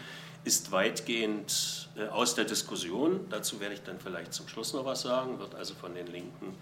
ist 0.49 0.73
weitgehend 0.73 1.89
aus 2.11 2.35
der 2.35 2.45
Diskussion. 2.45 3.27
Dazu 3.31 3.61
werde 3.61 3.75
ich 3.75 3.83
dann 3.83 4.01
vielleicht 4.01 4.33
zum 4.33 4.49
Schluss 4.49 4.73
noch 4.73 4.85
was 4.85 5.03
sagen, 5.03 5.39
wird 5.39 5.55
also 5.55 5.75
von 5.75 5.95
den 5.95 6.07
Linken, 6.07 6.57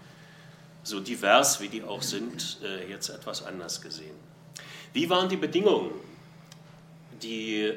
so 0.83 0.99
divers 0.99 1.61
wie 1.61 1.69
die 1.69 1.83
auch 1.83 2.01
sind, 2.01 2.59
jetzt 2.89 3.09
etwas 3.09 3.45
anders 3.45 3.81
gesehen. 3.81 4.15
Wie 4.93 5.09
waren 5.09 5.29
die 5.29 5.37
Bedingungen, 5.37 5.91
die 7.21 7.73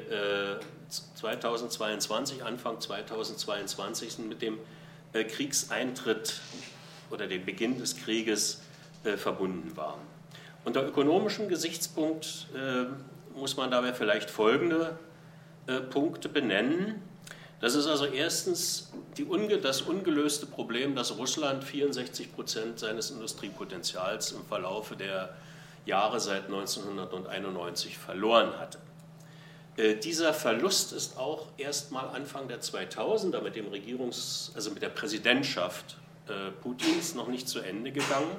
2022, 1.15 2.43
Anfang 2.43 2.79
2022 2.79 4.19
mit 4.19 4.41
dem 4.41 4.57
Kriegseintritt 5.13 6.41
oder 7.09 7.27
dem 7.27 7.45
Beginn 7.45 7.77
des 7.79 7.97
Krieges 7.97 8.61
äh, 9.03 9.17
verbunden 9.17 9.75
waren. 9.75 9.99
Unter 10.63 10.85
ökonomischem 10.85 11.47
Gesichtspunkt 11.47 12.47
äh, 12.55 12.85
muss 13.37 13.57
man 13.57 13.71
dabei 13.71 13.93
vielleicht 13.93 14.29
folgende 14.29 14.97
äh, 15.77 15.81
Punkte 15.81 16.29
benennen. 16.29 17.01
Das 17.59 17.75
ist 17.75 17.87
also 17.87 18.05
erstens 18.05 18.91
unge 19.29 19.59
das 19.59 19.81
ungelöste 19.81 20.47
Problem, 20.47 20.95
dass 20.95 21.17
Russland 21.17 21.63
64 21.63 22.33
Prozent 22.33 22.79
seines 22.79 23.11
Industriepotenzials 23.11 24.31
im 24.31 24.43
Verlaufe 24.45 24.95
der 24.95 25.35
Jahre 25.85 26.19
seit 26.19 26.45
1991 26.45 27.97
verloren 27.97 28.57
hatte. 28.59 28.79
Äh, 29.77 29.95
dieser 29.95 30.33
Verlust 30.33 30.91
ist 30.93 31.17
auch 31.17 31.47
erst 31.57 31.91
mal 31.91 32.07
Anfang 32.07 32.47
der 32.47 32.61
2000er 32.61 33.41
mit 33.41 33.55
dem 33.55 33.67
Regierungs-, 33.67 34.51
also 34.55 34.71
mit 34.71 34.81
der 34.81 34.89
Präsidentschaft 34.89 35.97
äh, 36.27 36.51
Putins 36.61 37.15
noch 37.15 37.27
nicht 37.27 37.47
zu 37.47 37.59
Ende 37.59 37.91
gegangen. 37.91 38.37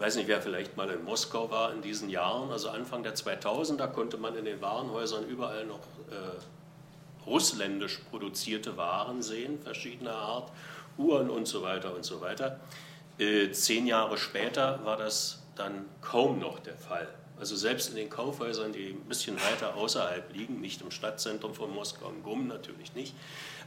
Ich 0.00 0.06
weiß 0.06 0.16
nicht, 0.16 0.28
wer 0.28 0.40
vielleicht 0.40 0.78
mal 0.78 0.88
in 0.88 1.04
Moskau 1.04 1.50
war 1.50 1.74
in 1.74 1.82
diesen 1.82 2.08
Jahren. 2.08 2.50
Also 2.50 2.70
Anfang 2.70 3.02
der 3.02 3.14
2000er 3.14 3.86
konnte 3.88 4.16
man 4.16 4.34
in 4.34 4.46
den 4.46 4.62
Warenhäusern 4.62 5.28
überall 5.28 5.66
noch 5.66 5.82
äh, 6.10 7.26
russländisch 7.26 7.98
produzierte 8.08 8.78
Waren 8.78 9.20
sehen, 9.20 9.60
verschiedener 9.60 10.14
Art, 10.14 10.52
Uhren 10.96 11.28
und 11.28 11.46
so 11.46 11.60
weiter 11.60 11.94
und 11.94 12.06
so 12.06 12.22
weiter. 12.22 12.58
Äh, 13.18 13.50
zehn 13.50 13.86
Jahre 13.86 14.16
später 14.16 14.82
war 14.86 14.96
das 14.96 15.42
dann 15.54 15.84
kaum 16.00 16.38
noch 16.38 16.60
der 16.60 16.78
Fall. 16.78 17.06
Also 17.38 17.54
selbst 17.54 17.90
in 17.90 17.96
den 17.96 18.08
Kaufhäusern, 18.08 18.72
die 18.72 18.92
ein 18.92 19.06
bisschen 19.06 19.36
weiter 19.36 19.74
außerhalb 19.74 20.34
liegen, 20.34 20.62
nicht 20.62 20.80
im 20.80 20.90
Stadtzentrum 20.90 21.52
von 21.52 21.74
Moskau, 21.74 22.08
im 22.08 22.22
Gumm 22.22 22.46
natürlich 22.46 22.94
nicht, 22.94 23.14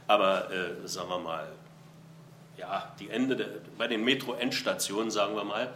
aber 0.08 0.50
äh, 0.50 0.88
sagen 0.88 1.10
wir 1.10 1.20
mal 1.20 1.46
ja, 2.56 2.92
die 2.98 3.10
Ende 3.10 3.36
der, 3.36 3.46
bei 3.78 3.86
den 3.86 4.02
Metro-Endstationen, 4.02 5.12
sagen 5.12 5.36
wir 5.36 5.44
mal, 5.44 5.72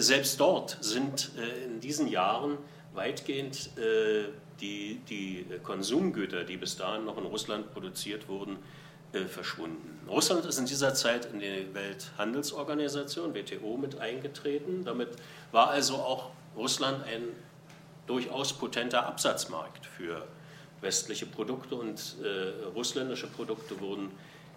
selbst 0.00 0.40
dort 0.40 0.78
sind 0.80 1.30
äh, 1.38 1.64
in 1.64 1.80
diesen 1.80 2.08
Jahren 2.08 2.58
weitgehend 2.94 3.70
äh, 3.76 4.24
die, 4.60 5.00
die 5.08 5.46
Konsumgüter, 5.62 6.44
die 6.44 6.56
bis 6.56 6.76
dahin 6.76 7.04
noch 7.04 7.18
in 7.18 7.24
Russland 7.24 7.72
produziert 7.72 8.28
wurden, 8.28 8.58
verschwunden. 9.28 10.00
Russland 10.08 10.44
ist 10.44 10.58
in 10.58 10.66
dieser 10.66 10.92
Zeit 10.92 11.26
in 11.32 11.40
die 11.40 11.68
Welthandelsorganisation, 11.72 13.34
WTO, 13.34 13.76
mit 13.78 13.98
eingetreten. 13.98 14.84
Damit 14.84 15.08
war 15.52 15.70
also 15.70 15.94
auch 15.96 16.30
Russland 16.56 17.04
ein 17.04 17.22
durchaus 18.06 18.52
potenter 18.52 19.06
Absatzmarkt 19.06 19.86
für 19.86 20.26
westliche 20.80 21.26
Produkte 21.26 21.74
und 21.74 22.16
äh, 22.22 22.66
russländische 22.74 23.26
Produkte 23.26 23.80
wurden 23.80 24.10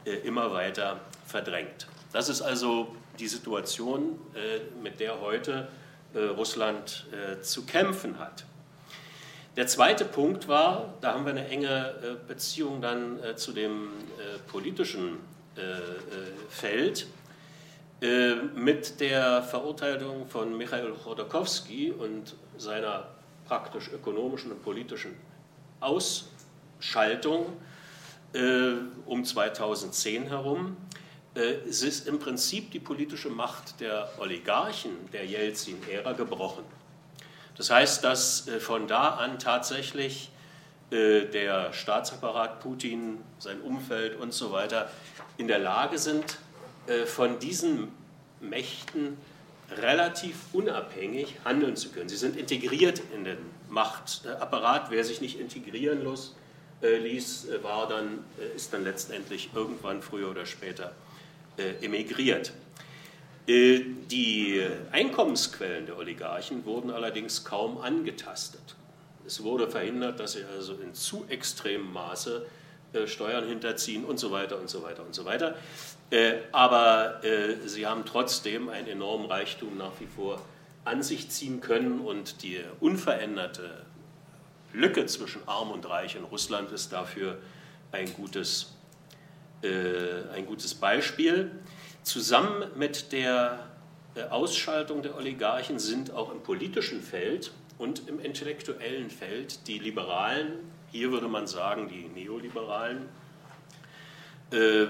äh, 0.06 0.12
immer 0.12 0.54
weiter 0.54 1.00
verdrängt. 1.26 1.88
Das 2.12 2.30
ist 2.30 2.42
also 2.42 2.96
die 3.20 3.28
Situation, 3.28 4.20
äh, 4.34 4.60
mit 4.82 5.00
der 5.00 5.20
heute 5.22 5.68
äh, 6.14 6.20
Russland 6.20 7.06
äh, 7.12 7.42
zu 7.42 7.66
kämpfen 7.66 8.18
hat. 8.20 8.46
Der 9.56 9.68
zweite 9.68 10.06
Punkt 10.06 10.48
war, 10.48 10.94
da 11.02 11.14
haben 11.14 11.26
wir 11.26 11.32
eine 11.32 11.48
enge 11.48 12.18
Beziehung 12.28 12.82
dann 12.82 13.20
zu 13.36 13.52
dem 13.52 13.90
politischen 14.48 15.18
Feld, 16.50 17.08
mit 18.56 19.02
der 19.02 19.42
Verurteilung 19.44 20.28
von 20.28 20.56
Michail 20.56 20.94
Chodorkowski 21.04 21.92
und 21.92 22.36
seiner 22.58 23.10
praktisch 23.48 23.90
ökonomischen 23.92 24.52
und 24.52 24.64
politischen 24.64 25.18
Ausschaltung 25.82 27.48
um 29.06 29.26
2010 29.26 30.28
herum. 30.28 30.78
Äh, 31.40 31.70
es 31.70 31.84
ist 31.84 32.08
im 32.08 32.20
Prinzip 32.20 32.72
die 32.72 32.80
politische 32.80 33.30
Macht 33.30 33.80
der 33.80 34.10
Oligarchen 34.20 34.92
der 35.14 35.26
Jelzin-Ära 35.26 36.14
gebrochen. 36.14 36.64
Das 37.56 37.70
heißt, 37.70 38.04
dass 38.04 38.48
äh, 38.48 38.60
von 38.60 38.88
da 38.88 39.12
an 39.12 39.40
tatsächlich 39.40 40.32
äh, 40.92 41.26
der 41.26 41.72
Staatsapparat 41.72 42.60
Putin, 42.60 43.20
sein 43.40 43.62
Umfeld 43.62 44.20
und 44.20 44.34
so 44.34 44.52
weiter 44.52 44.92
in 45.38 45.48
der 45.48 45.60
Lage 45.60 45.98
sind, 45.98 46.38
von 47.06 47.38
diesen 47.38 47.90
Mächten 48.42 49.16
relativ 49.70 50.36
unabhängig 50.54 51.36
handeln 51.46 51.76
zu 51.76 51.90
können. 51.90 52.10
Sie 52.10 52.18
sind 52.18 52.36
integriert 52.36 53.00
in 53.14 53.26
den 53.26 53.38
Machtapparat. 53.70 54.90
Wer 54.90 55.04
sich 55.04 55.22
nicht 55.22 55.40
integrieren 55.40 56.02
ließ, 56.82 57.48
war 57.62 57.88
dann, 57.88 58.24
ist 58.56 58.74
dann 58.74 58.84
letztendlich 58.84 59.52
irgendwann 59.54 60.02
früher 60.02 60.32
oder 60.32 60.48
später 60.48 60.94
emigriert. 61.82 62.54
Äh, 63.48 63.82
die 64.12 64.62
Einkommensquellen 64.92 65.86
der 65.86 65.98
Oligarchen 65.98 66.66
wurden 66.66 66.92
allerdings 66.92 67.44
kaum 67.44 67.80
angetastet. 67.80 68.76
Es 69.26 69.44
wurde 69.44 69.70
verhindert, 69.70 70.20
dass 70.20 70.34
sie 70.34 70.44
also 70.44 70.74
in 70.76 70.94
zu 70.94 71.26
extremem 71.30 71.94
Maße 71.94 72.46
äh, 72.94 73.06
Steuern 73.06 73.48
hinterziehen 73.48 74.04
und 74.04 74.20
so 74.20 74.32
weiter 74.32 74.60
und 74.60 74.70
so 74.70 74.82
weiter 74.82 75.06
und 75.06 75.14
so 75.14 75.26
weiter. 75.26 75.56
Äh, 76.10 76.38
aber 76.52 77.24
äh, 77.24 77.56
sie 77.68 77.86
haben 77.86 78.04
trotzdem 78.06 78.70
einen 78.70 78.88
enormen 78.88 79.28
Reichtum 79.28 79.78
nach 79.78 79.92
wie 80.00 80.08
vor 80.08 80.42
an 80.86 81.04
sich 81.04 81.30
ziehen 81.30 81.62
können 81.62 82.00
und 82.00 82.42
die 82.42 82.60
unveränderte 82.80 83.86
Lücke 84.74 85.06
zwischen 85.06 85.48
Arm 85.48 85.70
und 85.70 85.88
Reich 85.88 86.16
in 86.16 86.24
Russland 86.24 86.72
ist 86.72 86.92
dafür 86.92 87.38
ein 87.92 88.12
gutes, 88.14 88.74
ein 89.62 90.46
gutes 90.46 90.74
Beispiel. 90.74 91.52
Zusammen 92.04 92.66
mit 92.76 93.12
der 93.12 93.68
Ausschaltung 94.30 95.02
der 95.02 95.18
Oligarchen 95.18 95.80
sind 95.80 96.12
auch 96.12 96.32
im 96.32 96.42
politischen 96.42 97.02
Feld 97.02 97.52
und 97.78 98.08
im 98.08 98.20
intellektuellen 98.20 99.10
Feld 99.10 99.68
die 99.68 99.80
Liberalen 99.80 100.70
hier 100.92 101.12
würde 101.12 101.28
man 101.28 101.46
sagen, 101.48 101.90
die 101.90 102.08
Neoliberalen, 102.08 103.10
äh, 104.52 104.88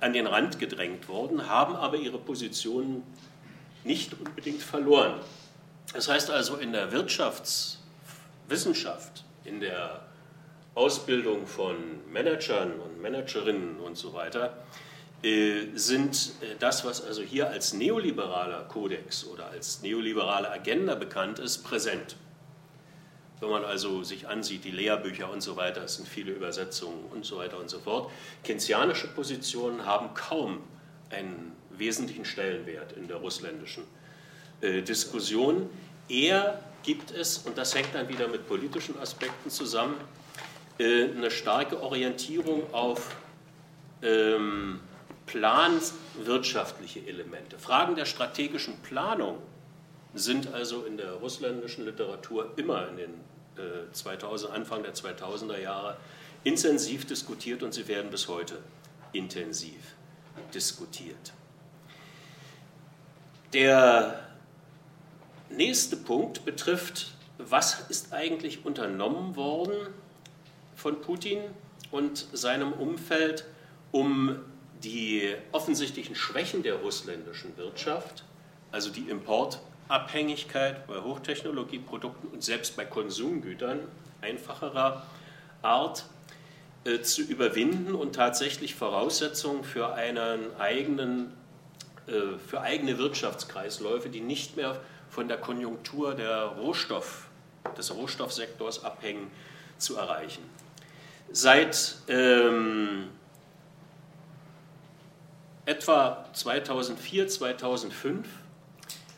an 0.00 0.14
den 0.14 0.26
Rand 0.26 0.58
gedrängt 0.58 1.08
worden, 1.08 1.48
haben 1.48 1.76
aber 1.76 1.96
ihre 1.96 2.18
Positionen 2.18 3.02
nicht 3.84 4.18
unbedingt 4.18 4.62
verloren. 4.62 5.20
Das 5.92 6.08
heißt 6.08 6.30
also, 6.30 6.56
in 6.56 6.72
der 6.72 6.90
Wirtschaftswissenschaft, 6.92 9.24
in 9.44 9.60
der 9.60 10.06
Ausbildung 10.74 11.46
von 11.46 11.76
Managern 12.10 12.80
Managerinnen 13.00 13.80
und 13.80 13.96
so 13.96 14.12
weiter, 14.12 14.56
äh, 15.22 15.66
sind 15.74 16.32
äh, 16.40 16.56
das, 16.58 16.84
was 16.84 17.04
also 17.04 17.22
hier 17.22 17.48
als 17.48 17.72
neoliberaler 17.72 18.64
Kodex 18.64 19.26
oder 19.26 19.48
als 19.48 19.82
neoliberale 19.82 20.50
Agenda 20.50 20.94
bekannt 20.94 21.38
ist, 21.38 21.64
präsent. 21.64 22.16
Wenn 23.40 23.50
man 23.50 23.64
also 23.64 24.02
sich 24.02 24.28
ansieht, 24.28 24.64
die 24.64 24.70
Lehrbücher 24.70 25.30
und 25.30 25.42
so 25.42 25.56
weiter, 25.56 25.84
es 25.84 25.96
sind 25.96 26.08
viele 26.08 26.32
Übersetzungen 26.32 27.04
und 27.12 27.24
so 27.24 27.38
weiter 27.38 27.58
und 27.58 27.68
so 27.68 27.78
fort. 27.78 28.10
Keynesianische 28.44 29.08
Positionen 29.08 29.84
haben 29.84 30.14
kaum 30.14 30.62
einen 31.10 31.52
wesentlichen 31.70 32.24
Stellenwert 32.24 32.92
in 32.92 33.08
der 33.08 33.18
russländischen 33.18 33.84
äh, 34.60 34.82
Diskussion. 34.82 35.68
Eher 36.08 36.62
gibt 36.82 37.10
es, 37.10 37.38
und 37.38 37.58
das 37.58 37.74
hängt 37.74 37.94
dann 37.94 38.08
wieder 38.08 38.28
mit 38.28 38.46
politischen 38.46 38.98
Aspekten 38.98 39.50
zusammen, 39.50 39.96
eine 40.78 41.30
starke 41.30 41.82
Orientierung 41.82 42.62
auf 42.72 43.16
ähm, 44.02 44.80
planwirtschaftliche 45.26 47.00
Elemente. 47.06 47.58
Fragen 47.58 47.96
der 47.96 48.04
strategischen 48.04 48.76
Planung 48.82 49.38
sind 50.14 50.52
also 50.52 50.84
in 50.84 50.96
der 50.96 51.12
russländischen 51.12 51.84
Literatur 51.84 52.52
immer 52.56 52.88
in 52.88 52.96
den 52.96 53.10
äh, 53.56 53.92
2000, 53.92 54.52
Anfang 54.52 54.82
der 54.82 54.94
2000er 54.94 55.58
Jahre 55.58 55.96
intensiv 56.44 57.06
diskutiert 57.06 57.62
und 57.62 57.74
sie 57.74 57.88
werden 57.88 58.10
bis 58.10 58.28
heute 58.28 58.58
intensiv 59.12 59.94
diskutiert. 60.54 61.32
Der 63.52 64.20
nächste 65.50 65.96
Punkt 65.96 66.44
betrifft, 66.44 67.12
was 67.38 67.88
ist 67.88 68.12
eigentlich 68.12 68.64
unternommen 68.64 69.36
worden 69.36 69.74
von 70.86 71.00
Putin 71.00 71.40
und 71.90 72.28
seinem 72.32 72.72
Umfeld, 72.72 73.44
um 73.90 74.38
die 74.84 75.34
offensichtlichen 75.50 76.14
Schwächen 76.14 76.62
der 76.62 76.76
russländischen 76.76 77.56
Wirtschaft, 77.56 78.22
also 78.70 78.90
die 78.90 79.08
Import- 79.10 79.58
Abhängigkeit 79.88 80.86
bei 80.86 81.00
Hochtechnologieprodukten 81.00 82.30
und 82.30 82.44
selbst 82.44 82.76
bei 82.76 82.84
Konsumgütern 82.84 83.80
einfacherer 84.20 85.04
Art 85.62 86.04
äh, 86.84 87.00
zu 87.00 87.22
überwinden 87.22 87.96
und 87.96 88.14
tatsächlich 88.14 88.76
Voraussetzungen 88.76 89.64
für 89.64 89.92
einen 89.92 90.54
eigenen, 90.56 91.32
äh, 92.06 92.38
für 92.46 92.60
eigene 92.60 92.96
Wirtschaftskreisläufe, 92.98 94.08
die 94.08 94.20
nicht 94.20 94.56
mehr 94.56 94.80
von 95.10 95.26
der 95.26 95.38
Konjunktur 95.38 96.14
der 96.14 96.44
Rohstoff, 96.44 97.26
des 97.76 97.92
Rohstoffsektors 97.92 98.84
abhängen, 98.84 99.32
zu 99.78 99.96
erreichen. 99.96 100.55
Seit 101.32 101.96
ähm, 102.08 103.08
etwa 105.66 106.26
2004, 106.32 107.28
2005 107.28 108.26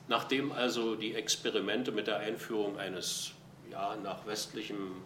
Nachdem 0.08 0.52
also 0.52 0.94
die 0.96 1.14
Experimente 1.14 1.92
mit 1.92 2.06
der 2.06 2.18
Einführung 2.18 2.78
eines 2.78 3.32
ja, 3.70 3.94
nach 4.02 4.26
westlichem 4.26 5.02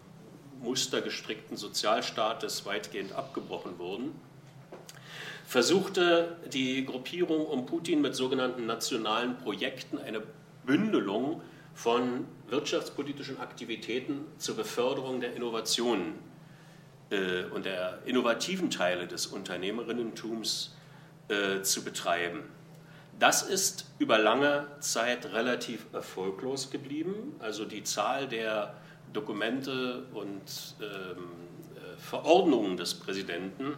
Muster 0.61 1.01
gestrickten 1.01 1.57
Sozialstaates 1.57 2.65
weitgehend 2.65 3.11
abgebrochen 3.11 3.77
wurden, 3.79 4.15
versuchte 5.45 6.37
die 6.53 6.85
Gruppierung 6.85 7.45
um 7.45 7.65
Putin 7.65 7.99
mit 7.99 8.15
sogenannten 8.15 8.65
nationalen 8.65 9.37
Projekten 9.37 9.97
eine 9.97 10.23
Bündelung 10.65 11.41
von 11.73 12.25
wirtschaftspolitischen 12.47 13.41
Aktivitäten 13.41 14.25
zur 14.37 14.55
Beförderung 14.55 15.19
der 15.19 15.35
Innovationen 15.35 16.13
äh, 17.09 17.43
und 17.45 17.65
der 17.65 17.99
innovativen 18.05 18.69
Teile 18.69 19.07
des 19.07 19.27
Unternehmerinnentums 19.27 20.75
äh, 21.29 21.61
zu 21.61 21.83
betreiben. 21.83 22.43
Das 23.19 23.43
ist 23.43 23.85
über 23.99 24.17
lange 24.17 24.65
Zeit 24.79 25.33
relativ 25.33 25.85
erfolglos 25.93 26.71
geblieben. 26.71 27.35
Also 27.39 27.65
die 27.65 27.83
Zahl 27.83 28.27
der 28.27 28.73
Dokumente 29.13 30.03
und 30.13 30.75
ähm, 30.81 30.87
äh, 31.75 31.97
Verordnungen 31.97 32.75
des 32.75 32.95
Präsidenten, 32.95 33.77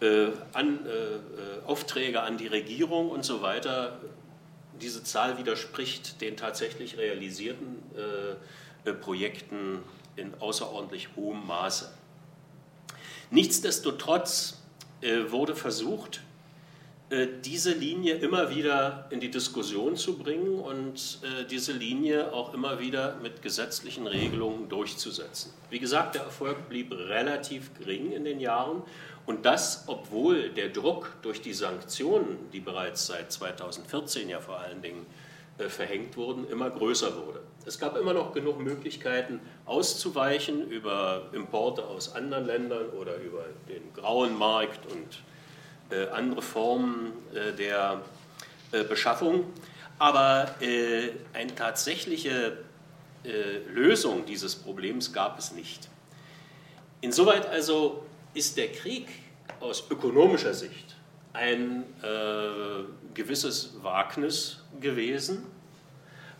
äh, 0.00 0.28
an, 0.52 0.84
äh, 0.84 0.90
äh, 0.90 1.18
Aufträge 1.66 2.20
an 2.20 2.36
die 2.36 2.48
Regierung 2.48 3.10
und 3.10 3.24
so 3.24 3.40
weiter, 3.40 3.98
diese 4.80 5.02
Zahl 5.02 5.38
widerspricht 5.38 6.20
den 6.20 6.36
tatsächlich 6.36 6.98
realisierten 6.98 7.82
Projekten 9.00 9.78
in 10.16 10.34
außerordentlich 10.38 11.08
hohem 11.16 11.46
Maße. 11.46 11.90
Nichtsdestotrotz 13.30 14.62
wurde 15.30 15.54
versucht, 15.54 16.20
äh, 17.08 17.28
diese 17.44 17.70
Linie 17.72 18.14
immer 18.14 18.50
wieder 18.50 19.06
in 19.10 19.20
die 19.20 19.30
Diskussion 19.30 19.94
zu 19.94 20.18
bringen 20.18 20.58
und 20.58 21.20
äh, 21.22 21.44
diese 21.44 21.72
Linie 21.72 22.32
auch 22.32 22.52
immer 22.52 22.80
wieder 22.80 23.16
mit 23.22 23.42
gesetzlichen 23.42 24.08
Regelungen 24.08 24.68
durchzusetzen. 24.68 25.52
Wie 25.70 25.78
gesagt, 25.78 26.16
der 26.16 26.22
Erfolg 26.22 26.68
blieb 26.68 26.90
relativ 26.90 27.72
gering 27.78 28.10
in 28.10 28.24
den 28.24 28.40
Jahren 28.40 28.82
Und 29.24 29.44
das, 29.44 29.84
obwohl 29.86 30.50
der 30.50 30.68
Druck 30.68 31.12
durch 31.22 31.40
die 31.40 31.52
Sanktionen, 31.52 32.38
die 32.52 32.60
bereits 32.60 33.06
seit 33.06 33.30
2014 33.30 34.28
ja 34.28 34.40
vor 34.40 34.58
allen 34.58 34.82
Dingen 34.82 35.06
äh, 35.58 35.68
verhängt 35.68 36.16
wurden, 36.16 36.48
immer 36.48 36.70
größer 36.70 37.14
wurde. 37.24 37.40
Es 37.66 37.80
gab 37.80 37.96
immer 37.96 38.12
noch 38.12 38.32
genug 38.32 38.60
Möglichkeiten 38.60 39.40
auszuweichen 39.64 40.70
über 40.70 41.30
Importe 41.32 41.84
aus 41.84 42.14
anderen 42.14 42.46
Ländern 42.46 42.90
oder 42.90 43.16
über 43.16 43.44
den 43.68 43.92
grauen 43.92 44.38
Markt 44.38 44.86
und 44.86 45.20
äh, 45.90 46.08
andere 46.10 46.42
Formen 46.42 47.12
äh, 47.34 47.52
der 47.52 48.02
äh, 48.70 48.84
Beschaffung. 48.84 49.52
Aber 49.98 50.54
äh, 50.60 51.10
eine 51.32 51.54
tatsächliche 51.56 52.58
äh, 53.24 53.58
Lösung 53.68 54.24
dieses 54.26 54.54
Problems 54.54 55.12
gab 55.12 55.36
es 55.36 55.50
nicht. 55.50 55.88
Insoweit 57.00 57.46
also 57.46 58.06
ist 58.32 58.56
der 58.56 58.70
Krieg 58.70 59.08
aus 59.58 59.90
ökonomischer 59.90 60.54
Sicht 60.54 60.94
ein 61.32 61.82
äh, 62.02 62.84
gewisses 63.12 63.74
Wagnis 63.82 64.62
gewesen. 64.80 65.46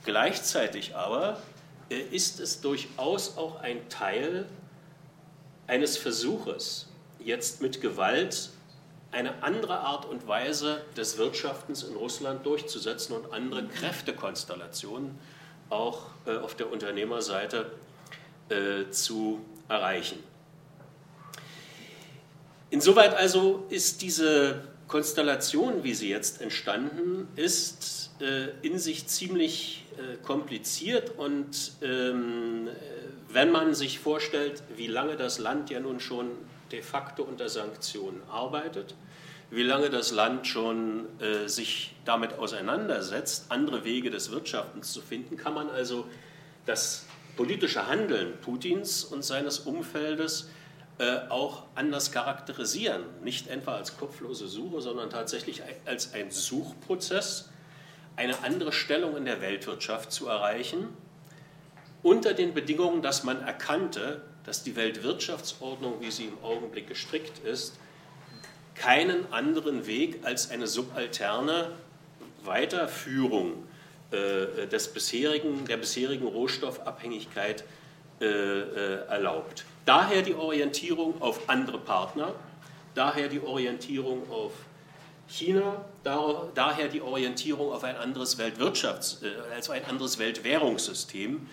Gleichzeitig 0.06 0.94
aber 0.94 1.42
äh, 1.90 1.98
ist 1.98 2.40
es 2.40 2.60
durchaus 2.60 3.36
auch 3.36 3.60
ein 3.60 3.88
Teil 3.88 4.46
eines 5.66 5.96
Versuches, 5.96 6.86
jetzt 7.18 7.60
mit 7.60 7.80
Gewalt 7.80 8.50
eine 9.10 9.42
andere 9.42 9.80
Art 9.80 10.06
und 10.06 10.28
Weise 10.28 10.82
des 10.96 11.18
Wirtschaftens 11.18 11.82
in 11.82 11.96
Russland 11.96 12.46
durchzusetzen 12.46 13.16
und 13.16 13.32
andere 13.32 13.66
Kräftekonstellationen 13.66 15.18
auch 15.70 16.06
äh, 16.24 16.36
auf 16.36 16.54
der 16.54 16.70
Unternehmerseite 16.72 17.72
äh, 18.48 18.88
zu 18.90 19.40
erreichen. 19.68 20.22
Insoweit 22.70 23.14
also 23.14 23.66
ist 23.70 24.02
diese 24.02 24.62
Konstellation, 24.86 25.82
wie 25.82 25.94
sie 25.94 26.10
jetzt 26.10 26.40
entstanden 26.40 27.26
ist, 27.34 28.05
in 28.62 28.78
sich 28.78 29.06
ziemlich 29.08 29.84
äh, 29.96 30.16
kompliziert 30.24 31.18
und 31.18 31.72
ähm, 31.82 32.68
wenn 33.28 33.50
man 33.50 33.74
sich 33.74 33.98
vorstellt, 33.98 34.62
wie 34.76 34.86
lange 34.86 35.16
das 35.16 35.38
Land 35.38 35.70
ja 35.70 35.80
nun 35.80 36.00
schon 36.00 36.30
de 36.72 36.82
facto 36.82 37.22
unter 37.22 37.48
Sanktionen 37.48 38.22
arbeitet, 38.30 38.94
wie 39.50 39.62
lange 39.62 39.90
das 39.90 40.12
Land 40.12 40.46
schon 40.46 41.06
äh, 41.20 41.48
sich 41.48 41.94
damit 42.04 42.34
auseinandersetzt, 42.34 43.46
andere 43.50 43.84
Wege 43.84 44.10
des 44.10 44.30
Wirtschaftens 44.30 44.92
zu 44.92 45.00
finden, 45.00 45.36
kann 45.36 45.54
man 45.54 45.70
also 45.70 46.06
das 46.66 47.06
politische 47.36 47.86
Handeln 47.86 48.40
Putins 48.40 49.04
und 49.04 49.24
seines 49.24 49.60
Umfeldes 49.60 50.50
äh, 50.98 51.18
auch 51.28 51.64
anders 51.74 52.10
charakterisieren. 52.10 53.02
Nicht 53.22 53.48
etwa 53.48 53.76
als 53.76 53.96
kopflose 53.96 54.48
Suche, 54.48 54.80
sondern 54.80 55.10
tatsächlich 55.10 55.62
als 55.84 56.14
ein 56.14 56.30
Suchprozess, 56.30 57.50
eine 58.16 58.42
andere 58.42 58.72
Stellung 58.72 59.16
in 59.16 59.24
der 59.24 59.40
Weltwirtschaft 59.40 60.10
zu 60.10 60.28
erreichen, 60.28 60.88
unter 62.02 62.34
den 62.34 62.54
Bedingungen, 62.54 63.02
dass 63.02 63.24
man 63.24 63.40
erkannte, 63.42 64.22
dass 64.44 64.62
die 64.62 64.76
Weltwirtschaftsordnung, 64.76 66.00
wie 66.00 66.10
sie 66.10 66.26
im 66.26 66.42
Augenblick 66.42 66.88
gestrickt 66.88 67.38
ist, 67.44 67.78
keinen 68.74 69.32
anderen 69.32 69.86
Weg 69.86 70.20
als 70.24 70.50
eine 70.50 70.66
subalterne 70.66 71.72
Weiterführung 72.44 73.64
äh, 74.12 74.66
des 74.66 74.88
bisherigen, 74.92 75.64
der 75.66 75.78
bisherigen 75.78 76.26
Rohstoffabhängigkeit 76.26 77.64
äh, 78.20 78.24
äh, 78.24 79.06
erlaubt. 79.08 79.64
Daher 79.84 80.22
die 80.22 80.34
Orientierung 80.34 81.20
auf 81.20 81.48
andere 81.48 81.78
Partner, 81.78 82.34
daher 82.94 83.28
die 83.28 83.40
Orientierung 83.40 84.30
auf 84.30 84.52
China, 85.28 85.84
daher 86.02 86.88
die 86.88 87.02
Orientierung 87.02 87.72
auf 87.72 87.84
ein 87.84 87.96
anderes 87.96 88.38
Weltwirtschafts-, 88.38 89.18
also 89.54 89.72
ein 89.72 89.84
anderes 89.84 90.18
Weltwährungssystem, 90.18 91.46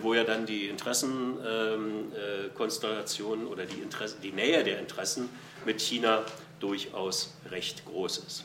wo 0.00 0.14
ja 0.14 0.24
dann 0.24 0.46
die 0.46 0.68
Interessenkonstellationen 0.68 3.46
oder 3.46 3.66
die, 3.66 3.80
Interesse, 3.80 4.16
die 4.22 4.32
Nähe 4.32 4.64
der 4.64 4.78
Interessen 4.78 5.28
mit 5.64 5.80
China 5.80 6.24
durchaus 6.60 7.34
recht 7.50 7.84
groß 7.86 8.18
ist. 8.18 8.44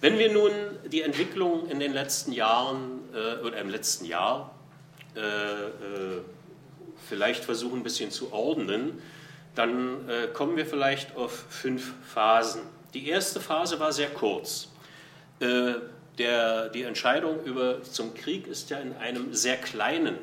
Wenn 0.00 0.16
wir 0.18 0.32
nun 0.32 0.52
die 0.86 1.02
Entwicklung 1.02 1.68
in 1.68 1.80
den 1.80 1.92
letzten 1.92 2.30
Jahren 2.32 3.00
äh, 3.12 3.44
oder 3.44 3.58
im 3.58 3.68
letzten 3.68 4.04
Jahr 4.04 4.54
äh, 5.16 5.20
äh, 5.20 6.20
vielleicht 7.08 7.44
versuchen 7.44 7.80
ein 7.80 7.82
bisschen 7.82 8.12
zu 8.12 8.32
ordnen, 8.32 9.02
dann 9.56 10.08
äh, 10.08 10.28
kommen 10.28 10.56
wir 10.56 10.66
vielleicht 10.66 11.16
auf 11.16 11.46
fünf 11.48 11.94
Phasen. 12.06 12.60
Die 12.94 13.08
erste 13.08 13.40
Phase 13.40 13.78
war 13.80 13.92
sehr 13.92 14.10
kurz. 14.10 14.68
Äh, 15.40 15.74
der, 16.16 16.68
die 16.70 16.82
Entscheidung 16.82 17.42
über, 17.44 17.82
zum 17.82 18.14
Krieg 18.14 18.46
ist 18.46 18.70
ja 18.70 18.78
in 18.78 18.96
einem 18.96 19.34
sehr 19.34 19.56
kleinen 19.56 20.18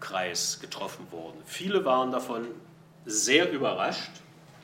Kreis 0.00 0.58
getroffen 0.60 1.10
worden. 1.12 1.40
Viele 1.46 1.84
waren 1.84 2.10
davon 2.10 2.46
sehr 3.06 3.50
überrascht 3.50 4.10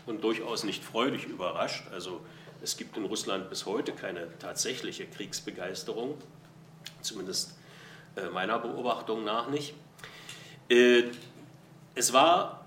und 0.06 0.22
durchaus 0.22 0.64
nicht 0.64 0.84
freudig 0.84 1.24
überrascht. 1.24 1.84
Also 1.92 2.20
es 2.62 2.76
gibt 2.76 2.96
in 2.96 3.04
Russland 3.04 3.48
bis 3.48 3.64
heute 3.64 3.92
keine 3.92 4.26
tatsächliche 4.38 5.06
Kriegsbegeisterung, 5.06 6.16
zumindest 7.00 7.56
äh, 8.16 8.28
meiner 8.28 8.58
Beobachtung 8.58 9.24
nach 9.24 9.48
nicht. 9.48 9.74
Äh, 10.68 11.04
es 11.94 12.12
war 12.12 12.65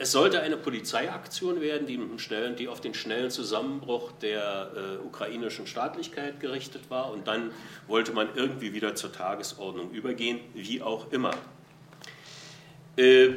es 0.00 0.12
sollte 0.12 0.40
eine 0.40 0.56
Polizeiaktion 0.56 1.60
werden, 1.60 1.86
die, 1.86 2.00
schnellen, 2.16 2.56
die, 2.56 2.68
auf 2.68 2.80
den 2.80 2.94
schnellen 2.94 3.30
Zusammenbruch 3.30 4.12
der 4.12 4.70
äh, 4.74 5.06
ukrainischen 5.06 5.66
Staatlichkeit 5.66 6.40
gerichtet 6.40 6.88
war. 6.88 7.10
Und 7.10 7.28
dann 7.28 7.50
wollte 7.86 8.12
man 8.12 8.34
irgendwie 8.34 8.72
wieder 8.72 8.94
zur 8.94 9.12
Tagesordnung 9.12 9.90
übergehen, 9.90 10.40
wie 10.54 10.80
auch 10.80 11.12
immer. 11.12 11.32
Äh, 12.96 13.28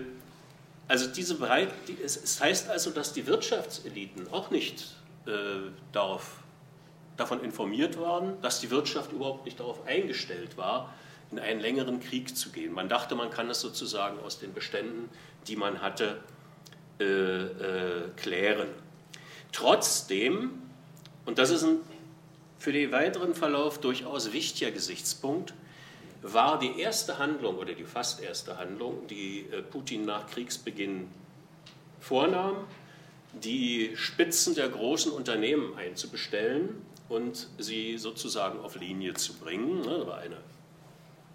also 0.88 1.08
diese 1.08 1.36
Bereit, 1.36 1.68
die, 1.90 1.98
es, 2.02 2.16
es, 2.16 2.40
heißt 2.40 2.70
also, 2.70 2.92
dass 2.92 3.12
die 3.12 3.28
Wirtschaftseliten 3.28 4.32
auch 4.32 4.50
nicht 4.50 4.96
äh, 5.26 5.70
darauf, 5.92 6.38
davon 7.18 7.44
informiert 7.44 8.00
waren, 8.00 8.40
dass 8.40 8.62
die 8.62 8.72
Wirtschaft 8.72 9.12
überhaupt 9.12 9.44
nicht 9.44 9.60
darauf 9.60 9.86
eingestellt 9.86 10.56
war, 10.56 10.94
in 11.30 11.40
einen 11.40 11.60
längeren 11.60 12.00
Krieg 12.00 12.38
zu 12.38 12.52
gehen. 12.52 12.72
Man 12.72 12.88
dachte, 12.88 13.16
man 13.16 13.32
kann 13.32 13.50
es 13.50 13.60
sozusagen 13.60 14.18
aus 14.20 14.40
den 14.40 14.54
Beständen, 14.54 15.10
die 15.46 15.58
man 15.58 15.82
hatte, 15.82 16.22
äh, 17.00 17.04
äh, 17.04 18.10
klären. 18.16 18.68
Trotzdem, 19.52 20.52
und 21.26 21.38
das 21.38 21.50
ist 21.50 21.64
ein 21.64 21.78
für 22.64 22.72
den 22.72 22.94
weiteren 22.94 23.36
Verlauf 23.36 23.82
durchaus 23.82 24.32
wichtiger 24.32 24.72
Gesichtspunkt, 24.72 25.54
war 26.22 26.58
die 26.58 26.80
erste 26.80 27.18
Handlung 27.18 27.58
oder 27.58 27.74
die 27.74 27.84
fast 27.84 28.24
erste 28.24 28.58
Handlung, 28.58 29.06
die 29.08 29.48
äh, 29.52 29.62
Putin 29.62 30.06
nach 30.06 30.28
Kriegsbeginn 30.28 31.10
vornahm, 32.00 32.56
die 33.34 33.92
Spitzen 33.96 34.56
der 34.56 34.70
großen 34.70 35.12
Unternehmen 35.12 35.76
einzubestellen 35.76 36.70
und 37.10 37.50
sie 37.58 37.98
sozusagen 37.98 38.62
auf 38.62 38.80
Linie 38.80 39.16
zu 39.16 39.34
bringen. 39.34 39.82
Ne, 39.82 39.98
das 39.98 40.08
war 40.08 40.20
eine 40.20 40.38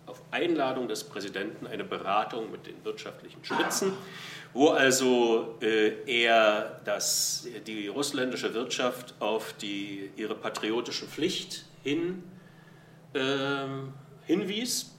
auf 0.06 0.22
Einladung 0.30 0.88
des 0.88 1.04
Präsidenten 1.04 1.66
eine 1.66 1.84
Beratung 1.84 2.50
mit 2.50 2.66
den 2.66 2.82
wirtschaftlichen 2.84 3.44
Spitzen, 3.44 3.92
wo 4.54 4.70
also 4.70 5.56
äh, 5.60 5.92
er 6.06 6.80
das, 6.84 7.46
die 7.66 7.88
russländische 7.88 8.54
Wirtschaft 8.54 9.14
auf 9.20 9.52
die, 9.54 10.10
ihre 10.16 10.34
patriotische 10.34 11.06
Pflicht 11.06 11.64
hin 11.82 12.22
ähm, 13.14 13.92
hinwies. 14.26 14.94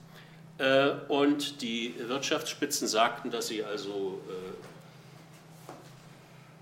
Äh, 0.58 0.90
und 1.08 1.62
die 1.62 1.94
Wirtschaftsspitzen 1.98 2.86
sagten, 2.86 3.30
dass 3.30 3.48
sie 3.48 3.64
also 3.64 4.20
äh, 4.28 5.72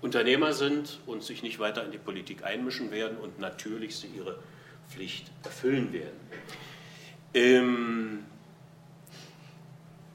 Unternehmer 0.01 0.53
sind 0.53 0.99
und 1.05 1.23
sich 1.23 1.43
nicht 1.43 1.59
weiter 1.59 1.83
in 1.83 1.91
die 1.91 1.97
Politik 1.97 2.45
einmischen 2.45 2.91
werden 2.91 3.17
und 3.17 3.39
natürlich 3.39 3.97
sie 3.97 4.07
ihre 4.07 4.39
Pflicht 4.89 5.29
erfüllen 5.43 5.91
werden. 5.91 6.19
Ähm, 7.33 8.25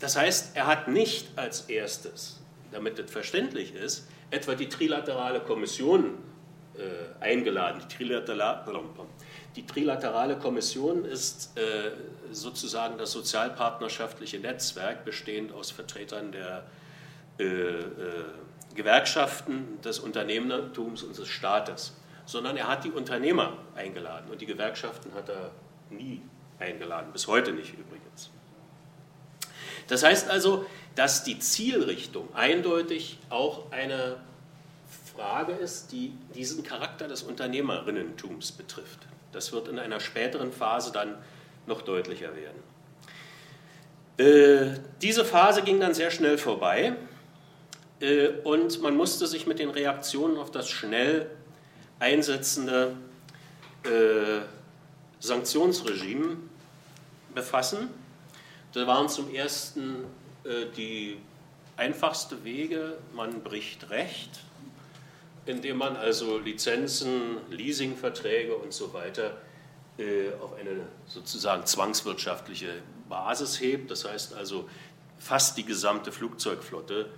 das 0.00 0.16
heißt, 0.16 0.56
er 0.56 0.66
hat 0.66 0.88
nicht 0.88 1.36
als 1.36 1.62
erstes, 1.62 2.40
damit 2.72 2.98
das 2.98 3.10
verständlich 3.10 3.74
ist, 3.74 4.08
etwa 4.30 4.54
die 4.54 4.68
Trilaterale 4.68 5.40
Kommission 5.40 6.18
äh, 6.76 7.22
eingeladen. 7.22 7.82
Die 7.88 7.96
Trilaterale, 7.96 8.64
die 9.56 9.66
Trilaterale 9.66 10.36
Kommission 10.36 11.04
ist 11.04 11.56
äh, 11.56 11.92
sozusagen 12.32 12.98
das 12.98 13.12
sozialpartnerschaftliche 13.12 14.38
Netzwerk, 14.38 15.04
bestehend 15.04 15.52
aus 15.52 15.70
Vertretern 15.70 16.32
der 16.32 16.64
äh, 17.38 17.44
äh, 17.44 17.84
Gewerkschaften, 18.74 19.80
des 19.82 20.00
Unternehmertums 20.00 21.04
und 21.04 21.16
des 21.16 21.28
Staates, 21.28 21.94
sondern 22.26 22.56
er 22.56 22.68
hat 22.68 22.84
die 22.84 22.90
Unternehmer 22.90 23.56
eingeladen 23.76 24.30
und 24.30 24.40
die 24.40 24.46
Gewerkschaften 24.46 25.14
hat 25.14 25.28
er 25.28 25.52
nie 25.90 26.20
eingeladen, 26.58 27.12
bis 27.12 27.28
heute 27.28 27.52
nicht 27.52 27.72
übrigens. 27.72 28.30
Das 29.88 30.02
heißt 30.02 30.30
also, 30.30 30.66
dass 30.94 31.24
die 31.24 31.38
Zielrichtung 31.38 32.28
eindeutig 32.34 33.18
auch 33.30 33.70
eine 33.72 34.16
Frage 35.14 35.52
ist, 35.52 35.92
die 35.92 36.12
diesen 36.34 36.64
Charakter 36.64 37.08
des 37.08 37.22
Unternehmerinnentums 37.22 38.52
betrifft. 38.52 39.00
Das 39.32 39.52
wird 39.52 39.68
in 39.68 39.78
einer 39.78 40.00
späteren 40.00 40.52
Phase 40.52 40.92
dann 40.92 41.16
noch 41.66 41.82
deutlicher 41.82 42.30
werden. 42.36 42.62
Äh, 44.16 44.78
diese 45.02 45.24
Phase 45.24 45.62
ging 45.62 45.80
dann 45.80 45.94
sehr 45.94 46.10
schnell 46.10 46.38
vorbei 46.38 46.94
äh, 48.00 48.28
und 48.44 48.80
man 48.80 48.96
musste 48.96 49.26
sich 49.26 49.46
mit 49.46 49.58
den 49.58 49.70
Reaktionen 49.70 50.36
auf 50.36 50.50
das 50.50 50.68
schnell 50.68 51.30
einsetzende 51.98 52.96
äh, 53.84 54.40
Sanktionsregime 55.20 56.36
befassen. 57.34 57.88
Da 58.74 58.88
waren 58.88 59.08
zum 59.08 59.32
ersten 59.32 60.04
äh, 60.42 60.66
die 60.76 61.16
einfachste 61.76 62.42
Wege, 62.42 62.98
man 63.14 63.40
bricht 63.40 63.88
Recht, 63.88 64.40
indem 65.46 65.78
man 65.78 65.96
also 65.96 66.38
Lizenzen, 66.38 67.36
Leasingverträge 67.50 68.56
und 68.56 68.72
so 68.72 68.92
weiter 68.92 69.36
äh, 69.96 70.32
auf 70.42 70.54
eine 70.54 70.88
sozusagen 71.06 71.64
zwangswirtschaftliche 71.64 72.82
Basis 73.08 73.60
hebt. 73.60 73.92
Das 73.92 74.08
heißt 74.08 74.34
also 74.34 74.68
fast 75.18 75.56
die 75.56 75.64
gesamte 75.64 76.10
Flugzeugflotte 76.10 77.10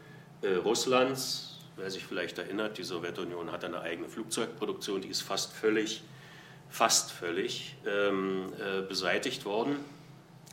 äh, 0.43 0.57
Russlands, 0.57 1.57
wer 1.77 1.91
sich 1.91 2.05
vielleicht 2.05 2.37
erinnert, 2.37 2.77
die 2.77 2.85
Sowjetunion 2.85 3.51
hat 3.51 3.65
eine 3.65 3.81
eigene 3.81 4.11
Flugzeugproduktion, 4.11 5.01
die 5.01 5.09
ist 5.09 5.23
fast 5.23 5.55
völlig, 5.55 6.03
fast 6.69 7.13
völlig 7.13 7.77
ähm, 7.87 8.53
äh, 8.61 8.83
beseitigt 8.83 9.47
worden 9.47 9.96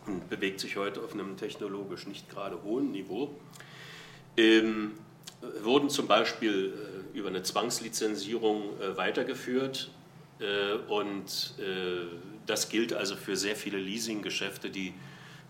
und 0.07 0.29
bewegt 0.29 0.59
sich 0.59 0.77
heute 0.77 1.01
auf 1.01 1.13
einem 1.13 1.37
technologisch 1.37 2.07
nicht 2.07 2.29
gerade 2.29 2.61
hohen 2.63 2.91
Niveau. 2.91 3.35
Ähm, 4.37 4.93
wurden 5.61 5.89
zum 5.89 6.07
Beispiel 6.07 6.73
äh, 7.13 7.17
über 7.17 7.29
eine 7.29 7.43
Zwangslizenzierung 7.43 8.79
äh, 8.79 8.97
weitergeführt 8.97 9.91
äh, 10.39 10.73
und 10.87 11.53
äh, 11.59 12.07
das 12.45 12.69
gilt 12.69 12.93
also 12.93 13.15
für 13.15 13.35
sehr 13.37 13.55
viele 13.55 13.77
Leasinggeschäfte, 13.77 14.69
die 14.69 14.93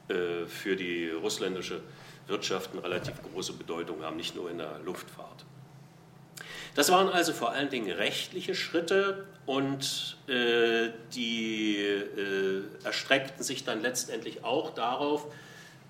äh, 0.10 0.46
für 0.48 0.76
die 0.76 1.10
russländische 1.10 1.82
Wirtschaft 2.28 2.72
eine 2.74 2.84
relativ 2.84 3.14
große 3.22 3.54
Bedeutung 3.54 4.04
haben, 4.04 4.18
nicht 4.18 4.36
nur 4.36 4.50
in 4.50 4.58
der 4.58 4.80
Luftfahrt. 4.86 5.46
Das 6.76 6.92
waren 6.92 7.10
also 7.10 7.34
vor 7.34 7.52
allen 7.52 7.70
Dingen 7.70 7.92
rechtliche 7.92 8.56
Schritte 8.56 9.28
und 9.46 10.18
äh, 10.28 10.90
die 11.14 11.78
äh, 11.78 12.64
erstreckten 12.84 13.44
sich 13.44 13.64
dann 13.64 13.82
letztendlich 13.82 14.44
auch 14.44 14.74
darauf, 14.74 15.28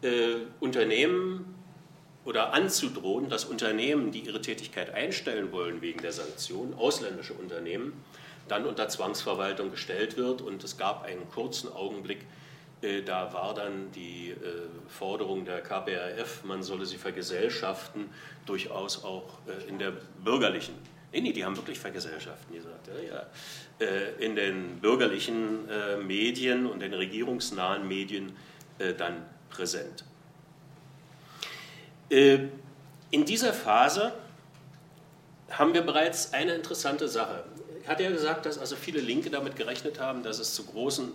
äh, 0.01 0.35
Unternehmen 0.59 1.55
oder 2.25 2.53
anzudrohen, 2.53 3.29
dass 3.29 3.45
Unternehmen, 3.45 4.11
die 4.11 4.21
ihre 4.21 4.41
Tätigkeit 4.41 4.93
einstellen 4.93 5.51
wollen 5.51 5.81
wegen 5.81 6.01
der 6.01 6.11
Sanktionen, 6.11 6.73
ausländische 6.73 7.33
Unternehmen, 7.33 7.93
dann 8.47 8.65
unter 8.65 8.87
Zwangsverwaltung 8.89 9.71
gestellt 9.71 10.17
wird. 10.17 10.41
Und 10.41 10.63
es 10.63 10.77
gab 10.77 11.03
einen 11.03 11.29
kurzen 11.29 11.71
Augenblick, 11.71 12.25
äh, 12.81 13.01
da 13.01 13.33
war 13.33 13.53
dann 13.53 13.91
die 13.91 14.31
äh, 14.31 14.35
Forderung 14.87 15.45
der 15.45 15.61
KPRF, 15.61 16.43
man 16.43 16.63
solle 16.63 16.85
sie 16.85 16.97
vergesellschaften, 16.97 18.09
durchaus 18.45 19.03
auch 19.03 19.39
äh, 19.47 19.69
in 19.69 19.79
der 19.79 19.91
bürgerlichen, 20.23 20.75
nee, 21.13 21.21
nee, 21.21 21.31
die 21.31 21.45
haben 21.45 21.55
wirklich 21.55 21.79
vergesellschaften 21.79 22.53
gesagt, 22.53 22.87
ja, 22.87 22.95
ja, 22.99 23.25
in 24.19 24.35
den 24.35 24.79
bürgerlichen 24.79 25.65
Medien 26.05 26.65
und 26.65 26.81
den 26.81 26.93
regierungsnahen 26.93 27.87
Medien 27.87 28.35
dann 28.97 29.25
präsent. 29.49 30.03
In 32.09 32.51
dieser 33.11 33.53
Phase 33.53 34.11
haben 35.49 35.73
wir 35.73 35.83
bereits 35.83 36.33
eine 36.33 36.55
interessante 36.55 37.07
Sache. 37.07 37.45
Ich 37.81 37.87
hatte 37.87 38.03
ja 38.03 38.09
gesagt, 38.09 38.45
dass 38.45 38.57
also 38.57 38.75
viele 38.75 38.99
Linke 38.99 39.29
damit 39.29 39.55
gerechnet 39.55 39.99
haben, 39.99 40.23
dass 40.23 40.39
es 40.39 40.53
zu 40.55 40.65
großen 40.65 41.13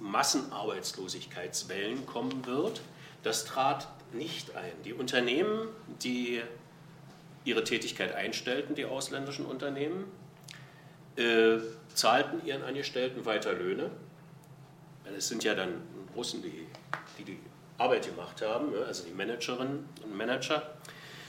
Massenarbeitslosigkeitswellen 0.00 2.04
kommen 2.06 2.44
wird. 2.46 2.80
Das 3.22 3.44
trat 3.44 3.86
nicht 4.12 4.56
ein. 4.56 4.72
Die 4.84 4.92
Unternehmen, 4.92 5.68
die 6.02 6.42
ihre 7.46 7.64
Tätigkeit 7.64 8.14
einstellten, 8.14 8.74
die 8.74 8.84
ausländischen 8.84 9.46
Unternehmen, 9.46 10.04
äh, 11.16 11.58
zahlten 11.94 12.44
ihren 12.44 12.62
Angestellten 12.62 13.24
weiter 13.24 13.52
Löhne. 13.52 13.90
Es 15.16 15.28
sind 15.28 15.44
ja 15.44 15.54
dann 15.54 15.80
Russen, 16.14 16.42
die, 16.42 16.66
die 17.18 17.24
die 17.24 17.38
Arbeit 17.78 18.06
gemacht 18.06 18.42
haben, 18.42 18.72
ne, 18.72 18.84
also 18.84 19.04
die 19.04 19.14
Managerinnen 19.14 19.88
und 20.02 20.16
Manager, 20.16 20.74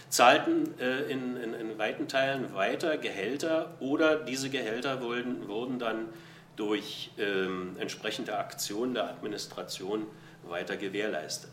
zahlten 0.10 0.78
äh, 0.80 1.04
in, 1.04 1.38
in, 1.38 1.54
in, 1.54 1.78
weiten 1.78 2.08
Teilen 2.08 2.54
weiter 2.54 2.98
Gehälter 2.98 3.76
oder 3.80 4.16
diese 4.18 4.50
Gehälter 4.50 5.02
wurden, 5.02 5.48
wurden 5.48 5.80
dann 5.80 6.08
durch 6.56 7.12
ähm, 7.20 7.76
entsprechende 7.78 8.38
Aktionen 8.38 8.94
der 8.94 9.10
Administration 9.10 10.08
weiter 10.48 10.78
gewährleistet. 10.78 11.52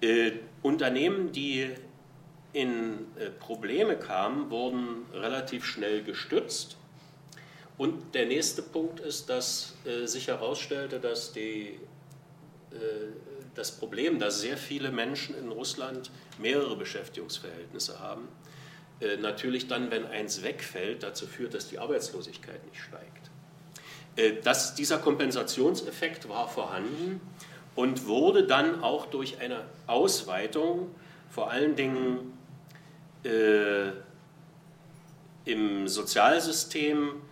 Äh, 0.00 0.32
Unternehmen, 0.62 1.32
die 1.32 1.74
in 2.54 3.06
äh, 3.18 3.30
Probleme 3.30 3.96
kamen, 3.96 4.48
wurden 4.48 5.06
relativ 5.12 5.64
schnell 5.64 6.02
gestützt. 6.02 6.76
Und 7.76 8.14
der 8.14 8.26
nächste 8.26 8.62
Punkt 8.62 9.00
ist, 9.00 9.28
dass 9.28 9.74
äh, 9.84 10.06
sich 10.06 10.28
herausstellte, 10.28 11.00
dass 11.00 11.32
die, 11.32 11.80
äh, 12.70 12.76
das 13.56 13.72
Problem, 13.72 14.20
dass 14.20 14.40
sehr 14.40 14.56
viele 14.56 14.92
Menschen 14.92 15.36
in 15.36 15.50
Russland 15.50 16.12
mehrere 16.38 16.76
Beschäftigungsverhältnisse 16.76 18.00
haben, 18.00 18.28
natürlich 19.20 19.66
dann, 19.66 19.90
wenn 19.90 20.06
eins 20.06 20.44
wegfällt, 20.44 21.02
dazu 21.02 21.26
führt, 21.26 21.52
dass 21.52 21.68
die 21.68 21.78
Arbeitslosigkeit 21.78 22.64
nicht 22.64 22.80
steigt. 22.80 24.44
Das, 24.44 24.76
dieser 24.76 24.98
Kompensationseffekt 24.98 26.28
war 26.28 26.48
vorhanden 26.48 27.20
und 27.74 28.06
wurde 28.06 28.46
dann 28.46 28.82
auch 28.82 29.06
durch 29.06 29.40
eine 29.40 29.64
Ausweitung, 29.88 30.94
vor 31.28 31.50
allen 31.50 31.74
Dingen 31.74 32.33
äh, 33.24 33.90
im 35.44 35.88
Sozialsystem 35.88 37.22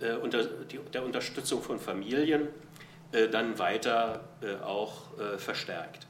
äh, 0.00 0.14
unter, 0.14 0.44
die, 0.44 0.78
der 0.92 1.04
Unterstützung 1.04 1.62
von 1.62 1.78
Familien, 1.78 2.48
äh, 3.12 3.28
dann 3.28 3.58
weiter 3.58 4.20
äh, 4.42 4.56
auch 4.62 5.18
äh, 5.18 5.38
verstärkt. 5.38 6.06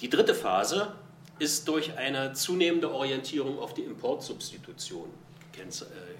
Die 0.00 0.08
dritte 0.08 0.34
Phase 0.34 0.92
ist 1.38 1.68
durch 1.68 1.96
eine 1.96 2.32
zunehmende 2.32 2.90
Orientierung 2.90 3.58
auf 3.58 3.74
die 3.74 3.82
Importsubstitution 3.82 5.10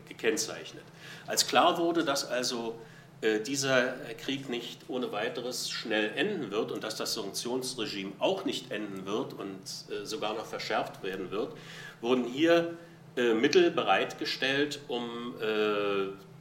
gekennzeichnet. 0.08 0.84
Als 1.26 1.46
klar 1.46 1.78
wurde, 1.78 2.04
dass 2.04 2.24
also 2.28 2.70
äh, 2.70 2.95
dieser 3.22 3.94
Krieg 4.18 4.48
nicht 4.50 4.80
ohne 4.88 5.10
weiteres 5.10 5.70
schnell 5.70 6.12
enden 6.16 6.50
wird 6.50 6.70
und 6.70 6.84
dass 6.84 6.96
das 6.96 7.14
Sanktionsregime 7.14 8.12
auch 8.18 8.44
nicht 8.44 8.70
enden 8.70 9.06
wird 9.06 9.32
und 9.32 9.58
äh, 9.90 10.04
sogar 10.04 10.34
noch 10.34 10.44
verschärft 10.44 11.02
werden 11.02 11.30
wird, 11.30 11.54
wurden 12.02 12.24
hier 12.24 12.76
äh, 13.16 13.32
Mittel 13.32 13.70
bereitgestellt, 13.70 14.80
um 14.88 15.34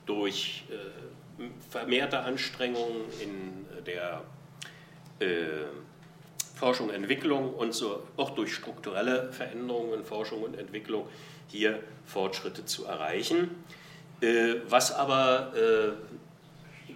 durch 0.05 0.63
vermehrte 1.69 2.19
Anstrengungen 2.19 3.01
in 3.19 3.65
der 3.85 4.21
Forschung 6.55 6.89
und 6.89 6.95
Entwicklung 6.95 7.53
und 7.53 7.73
so 7.73 8.03
auch 8.15 8.31
durch 8.31 8.53
strukturelle 8.53 9.31
Veränderungen 9.31 9.99
in 9.99 10.05
Forschung 10.05 10.43
und 10.43 10.57
Entwicklung 10.57 11.07
hier 11.47 11.79
Fortschritte 12.05 12.65
zu 12.65 12.85
erreichen. 12.85 13.49
Äh, 14.21 14.55
was 14.69 14.93
aber 14.93 15.51
äh, 15.55 16.14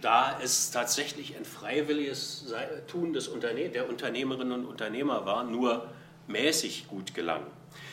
da 0.01 0.39
es 0.41 0.71
tatsächlich 0.71 1.35
ein 1.35 1.45
freiwilliges 1.45 2.53
Tun 2.87 3.13
des 3.13 3.27
Unterne 3.27 3.69
der 3.69 3.89
Unternehmerinnen 3.89 4.61
und 4.61 4.65
Unternehmer 4.65 5.25
war, 5.25 5.43
nur 5.43 5.87
mäßig 6.27 6.87
gut 6.87 7.13
gelang. 7.13 7.43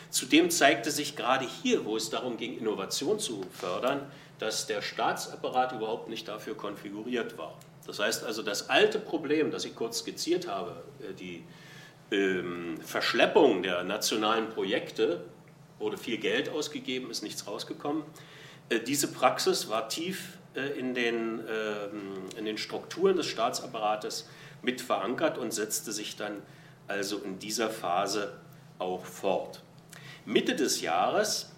Zudem 0.09 0.49
zeigte 0.49 0.91
sich 0.91 1.15
gerade 1.15 1.45
hier, 1.61 1.85
wo 1.85 1.97
es 1.97 2.09
darum 2.09 2.37
ging, 2.37 2.57
Innovation 2.57 3.19
zu 3.19 3.43
fördern, 3.51 4.09
dass 4.39 4.67
der 4.67 4.81
Staatsapparat 4.81 5.73
überhaupt 5.73 6.09
nicht 6.09 6.27
dafür 6.27 6.55
konfiguriert 6.55 7.37
war. 7.37 7.57
Das 7.85 7.99
heißt 7.99 8.23
also, 8.23 8.43
das 8.43 8.69
alte 8.69 8.99
Problem, 8.99 9.51
das 9.51 9.65
ich 9.65 9.75
kurz 9.75 9.99
skizziert 9.99 10.47
habe, 10.47 10.83
äh, 11.01 11.13
die 11.13 11.43
ähm, 12.11 12.77
Verschleppung 12.81 13.63
der 13.63 13.83
nationalen 13.83 14.49
Projekte, 14.49 15.21
wurde 15.79 15.97
viel 15.97 16.17
Geld 16.17 16.49
ausgegeben, 16.49 17.11
ist 17.11 17.23
nichts 17.23 17.47
rausgekommen, 17.47 18.03
äh, 18.69 18.79
diese 18.79 19.07
Praxis 19.11 19.69
war 19.69 19.89
tief 19.89 20.37
in 20.61 20.93
den, 20.93 21.39
ähm, 21.47 22.13
in 22.37 22.45
den 22.45 22.57
Strukturen 22.57 23.15
des 23.15 23.27
Staatsapparates 23.27 24.27
mit 24.61 24.81
verankert 24.81 25.37
und 25.37 25.53
setzte 25.53 25.91
sich 25.91 26.15
dann 26.15 26.41
also 26.87 27.19
in 27.19 27.39
dieser 27.39 27.69
Phase 27.69 28.39
auch 28.79 29.05
fort. 29.05 29.61
Mitte 30.25 30.55
des 30.55 30.81
Jahres 30.81 31.51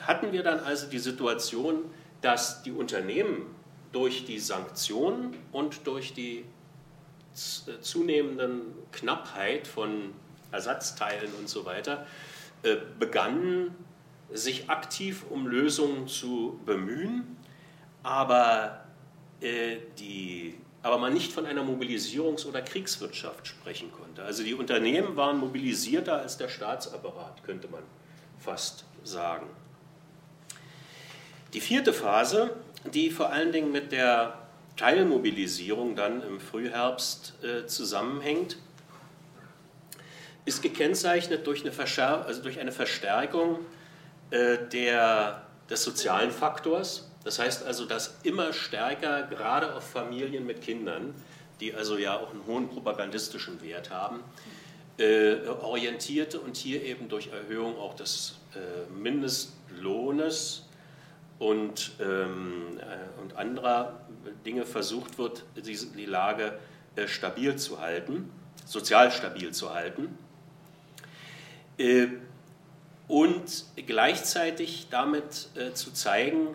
hatten 0.00 0.32
wir 0.32 0.42
dann 0.42 0.60
also 0.60 0.86
die 0.88 0.98
Situation, 0.98 1.84
dass 2.20 2.62
die 2.62 2.72
Unternehmen 2.72 3.54
durch 3.92 4.24
die 4.24 4.38
Sanktionen 4.38 5.36
und 5.52 5.86
durch 5.86 6.14
die 6.14 6.38
äh, 6.38 7.80
zunehmenden 7.80 8.62
Knappheit 8.92 9.66
von 9.66 10.12
Ersatzteilen 10.50 11.32
und 11.38 11.48
so 11.48 11.64
weiter 11.64 12.06
begannen 12.98 13.74
sich 14.32 14.70
aktiv 14.70 15.24
um 15.28 15.46
Lösungen 15.46 16.08
zu 16.08 16.60
bemühen, 16.64 17.36
aber, 18.02 18.84
äh, 19.40 19.76
die, 19.98 20.54
aber 20.82 20.98
man 20.98 21.12
nicht 21.12 21.32
von 21.32 21.46
einer 21.46 21.62
Mobilisierungs- 21.62 22.46
oder 22.46 22.62
Kriegswirtschaft 22.62 23.46
sprechen 23.46 23.92
konnte. 23.92 24.22
Also 24.22 24.42
die 24.42 24.54
Unternehmen 24.54 25.16
waren 25.16 25.38
mobilisierter 25.38 26.20
als 26.20 26.36
der 26.36 26.48
Staatsapparat, 26.48 27.44
könnte 27.44 27.68
man 27.68 27.82
fast 28.38 28.84
sagen. 29.04 29.46
Die 31.52 31.60
vierte 31.60 31.92
Phase, 31.92 32.56
die 32.92 33.10
vor 33.10 33.30
allen 33.30 33.52
Dingen 33.52 33.72
mit 33.72 33.92
der 33.92 34.38
Teilmobilisierung 34.76 35.94
dann 35.96 36.22
im 36.22 36.40
Frühherbst 36.40 37.34
äh, 37.44 37.66
zusammenhängt, 37.66 38.56
ist 40.44 40.62
gekennzeichnet 40.62 41.46
durch 41.46 41.62
eine, 41.62 41.72
Verschär 41.72 42.24
also 42.26 42.42
durch 42.42 42.58
eine 42.58 42.72
Verstärkung 42.72 43.60
äh, 44.30 44.58
der, 44.72 45.42
des 45.68 45.84
sozialen 45.84 46.30
Faktors. 46.30 47.11
Das 47.24 47.38
heißt 47.38 47.64
also, 47.64 47.84
dass 47.84 48.18
immer 48.22 48.52
stärker, 48.52 49.22
gerade 49.24 49.74
auf 49.74 49.88
Familien 49.88 50.46
mit 50.46 50.62
Kindern, 50.62 51.14
die 51.60 51.74
also 51.74 51.96
ja 51.96 52.18
auch 52.18 52.30
einen 52.30 52.44
hohen 52.46 52.68
propagandistischen 52.68 53.62
Wert 53.62 53.90
haben, 53.90 54.20
äh, 54.98 55.46
orientierte 55.46 56.40
und 56.40 56.56
hier 56.56 56.82
eben 56.82 57.08
durch 57.08 57.28
Erhöhung 57.28 57.78
auch 57.78 57.94
des 57.94 58.36
äh, 58.54 58.92
Mindestlohnes 58.92 60.68
und, 61.38 61.92
ähm, 62.00 62.78
äh, 62.78 63.20
und 63.20 63.36
anderer 63.36 64.00
Dinge 64.44 64.66
versucht 64.66 65.18
wird, 65.18 65.44
die, 65.56 65.76
die 65.76 66.06
Lage 66.06 66.58
äh, 66.96 67.08
stabil 67.08 67.56
zu 67.56 67.80
halten, 67.80 68.30
sozial 68.66 69.10
stabil 69.10 69.52
zu 69.52 69.72
halten. 69.72 70.16
Äh, 71.78 72.08
und 73.08 73.64
gleichzeitig 73.86 74.88
damit 74.90 75.48
äh, 75.54 75.72
zu 75.74 75.92
zeigen, 75.92 76.48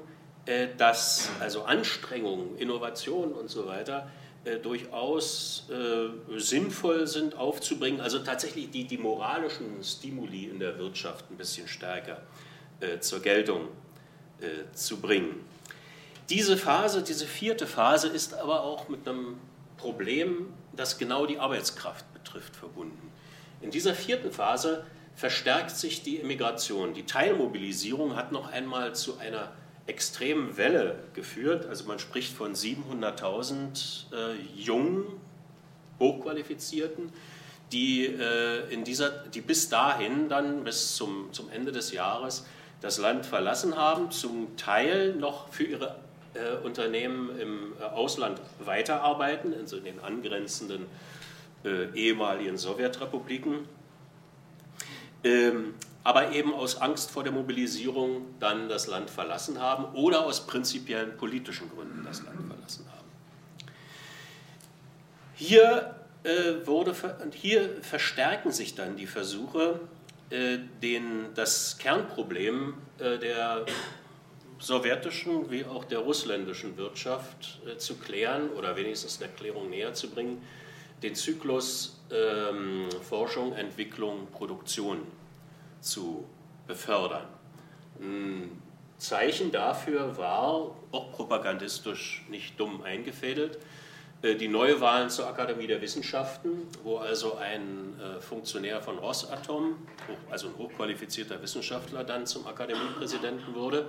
dass 0.77 1.29
also 1.39 1.63
Anstrengungen, 1.63 2.57
Innovationen 2.57 3.33
und 3.33 3.49
so 3.49 3.67
weiter 3.67 4.09
äh, 4.47 4.59
durchaus 4.59 5.65
äh, 5.69 6.39
sinnvoll 6.39 7.05
sind 7.05 7.35
aufzubringen, 7.35 7.99
also 7.99 8.19
tatsächlich 8.19 8.69
die, 8.69 8.85
die 8.85 8.97
moralischen 8.97 9.83
Stimuli 9.83 10.45
in 10.45 10.59
der 10.59 10.77
Wirtschaft 10.77 11.29
ein 11.29 11.37
bisschen 11.37 11.67
stärker 11.67 12.21
äh, 12.79 12.99
zur 12.99 13.19
Geltung 13.21 13.67
äh, 14.39 14.73
zu 14.73 15.01
bringen. 15.01 15.43
Diese 16.29 16.55
Phase, 16.55 17.03
diese 17.03 17.25
vierte 17.25 17.67
Phase 17.67 18.07
ist 18.07 18.35
aber 18.35 18.61
auch 18.63 18.87
mit 18.87 19.07
einem 19.07 19.37
Problem, 19.75 20.53
das 20.73 20.97
genau 20.97 21.25
die 21.25 21.39
Arbeitskraft 21.39 22.05
betrifft, 22.13 22.55
verbunden. 22.55 23.11
In 23.61 23.71
dieser 23.71 23.95
vierten 23.95 24.31
Phase 24.31 24.85
verstärkt 25.15 25.71
sich 25.71 26.03
die 26.03 26.17
Immigration. 26.17 26.93
Die 26.93 27.05
Teilmobilisierung 27.05 28.15
hat 28.15 28.31
noch 28.31 28.51
einmal 28.51 28.95
zu 28.95 29.17
einer 29.17 29.51
extremen 29.87 30.57
Welle 30.57 30.99
geführt. 31.13 31.65
Also 31.65 31.85
man 31.85 31.99
spricht 31.99 32.33
von 32.33 32.53
700.000 32.53 34.13
äh, 34.13 34.35
jungen, 34.55 35.05
hochqualifizierten, 35.99 37.11
die, 37.71 38.05
äh, 38.05 38.71
in 38.71 38.83
dieser, 38.83 39.09
die 39.09 39.41
bis 39.41 39.69
dahin, 39.69 40.29
dann 40.29 40.63
bis 40.63 40.95
zum, 40.95 41.33
zum 41.33 41.49
Ende 41.49 41.71
des 41.71 41.91
Jahres, 41.91 42.45
das 42.81 42.99
Land 42.99 43.25
verlassen 43.25 43.75
haben, 43.75 44.11
zum 44.11 44.55
Teil 44.55 45.15
noch 45.15 45.51
für 45.51 45.63
ihre 45.63 45.95
äh, 46.33 46.63
Unternehmen 46.63 47.37
im 47.39 47.73
äh, 47.79 47.83
Ausland 47.83 48.39
weiterarbeiten, 48.59 49.53
also 49.53 49.77
in 49.77 49.85
den 49.85 49.99
angrenzenden 49.99 50.85
äh, 51.65 51.85
ehemaligen 51.95 52.57
Sowjetrepubliken 52.57 53.67
ähm, 55.23 55.73
aber 56.07 56.31
eben 56.31 56.53
aus 56.53 56.79
Angst 56.79 57.11
vor 57.11 57.25
der 57.25 57.33
Mobilisierung 57.33 58.27
dann 58.39 58.69
das 58.69 58.87
Land 58.87 59.09
verlassen 59.09 59.59
haben 59.59 59.93
oder 59.93 60.25
aus 60.25 60.47
prinzipiellen 60.47 61.17
politischen 61.17 61.69
Gründen 61.69 62.05
das 62.05 62.23
Land 62.23 62.47
verlassen 62.47 62.85
haben. 62.89 63.07
Hier, 65.35 65.95
äh, 66.23 66.65
wurde, 66.65 66.95
hier 67.33 67.81
verstärken 67.81 68.53
sich 68.53 68.73
dann 68.73 68.95
die 68.95 69.05
Versuche, 69.05 69.81
äh, 70.29 70.59
den, 70.81 71.25
das 71.35 71.77
Kernproblem 71.77 72.75
äh, 72.99 73.17
der 73.17 73.65
sowjetischen 74.59 75.51
wie 75.51 75.65
auch 75.65 75.83
der 75.83 75.99
russländischen 75.99 76.77
Wirtschaft 76.77 77.59
äh, 77.67 77.75
zu 77.75 77.97
klären 77.97 78.49
oder 78.51 78.77
wenigstens 78.77 79.17
eine 79.17 79.29
Erklärung 79.29 79.69
näher 79.69 79.93
zu 79.93 80.09
bringen, 80.09 80.41
den 81.03 81.15
Zyklus 81.15 81.99
ähm, 82.11 82.87
Forschung, 83.09 83.51
Entwicklung, 83.57 84.27
Produktion 84.31 85.01
zu 85.81 86.25
befördern. 86.67 87.27
Ein 87.99 88.61
Zeichen 88.97 89.51
dafür 89.51 90.17
war, 90.17 90.75
auch 90.91 91.11
propagandistisch 91.11 92.25
nicht 92.29 92.59
dumm 92.59 92.81
eingefädelt, 92.81 93.59
äh, 94.21 94.35
die 94.35 94.47
Neuwahlen 94.47 95.09
zur 95.09 95.27
Akademie 95.27 95.67
der 95.67 95.81
Wissenschaften, 95.81 96.67
wo 96.83 96.97
also 96.97 97.35
ein 97.35 97.99
äh, 97.99 98.19
Funktionär 98.21 98.81
von 98.81 98.97
Rosatom, 98.97 99.75
also 100.29 100.47
ein 100.47 100.57
hochqualifizierter 100.57 101.41
Wissenschaftler, 101.41 102.03
dann 102.03 102.25
zum 102.25 102.47
Akademiepräsidenten 102.47 103.53
wurde. 103.53 103.85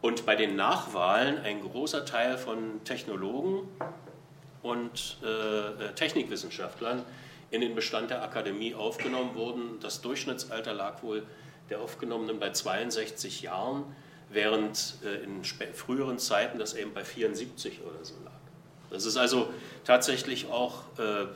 Und 0.00 0.26
bei 0.26 0.34
den 0.34 0.56
Nachwahlen 0.56 1.38
ein 1.38 1.60
großer 1.60 2.04
Teil 2.04 2.36
von 2.36 2.82
Technologen 2.84 3.68
und 4.62 5.18
äh, 5.22 5.92
Technikwissenschaftlern 5.94 7.04
in 7.52 7.60
den 7.60 7.74
Bestand 7.74 8.10
der 8.10 8.22
Akademie 8.22 8.74
aufgenommen 8.74 9.34
wurden. 9.34 9.78
Das 9.80 10.00
Durchschnittsalter 10.00 10.72
lag 10.72 11.02
wohl 11.02 11.22
der 11.68 11.80
Aufgenommenen 11.80 12.40
bei 12.40 12.50
62 12.50 13.42
Jahren, 13.42 13.84
während 14.30 14.94
äh, 15.04 15.22
in 15.22 15.44
früheren 15.44 16.18
Zeiten 16.18 16.58
das 16.58 16.72
eben 16.74 16.94
bei 16.94 17.04
74 17.04 17.80
oder 17.82 18.02
so 18.04 18.14
lag. 18.24 18.32
Das 18.90 19.04
ist 19.04 19.18
also 19.18 19.52
tatsächlich 19.84 20.50
auch 20.50 20.84
äh, 20.98 21.26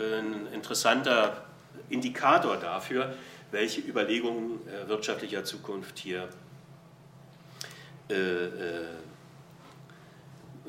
ein 0.00 0.46
interessanter 0.54 1.44
Indikator 1.88 2.56
dafür, 2.56 3.14
welche 3.50 3.80
Überlegungen 3.80 4.60
äh, 4.68 4.88
wirtschaftlicher 4.88 5.44
Zukunft 5.44 5.98
hier 5.98 6.28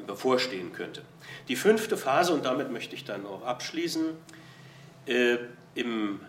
bevorstehen 0.05 0.73
könnte. 0.73 1.01
Die 1.47 1.55
fünfte 1.55 1.97
Phase, 1.97 2.33
und 2.33 2.45
damit 2.45 2.71
möchte 2.71 2.93
ich 2.93 3.03
dann 3.03 3.25
auch 3.25 3.43
abschließen, 3.43 4.15
äh, 5.05 5.37
Im 5.75 6.19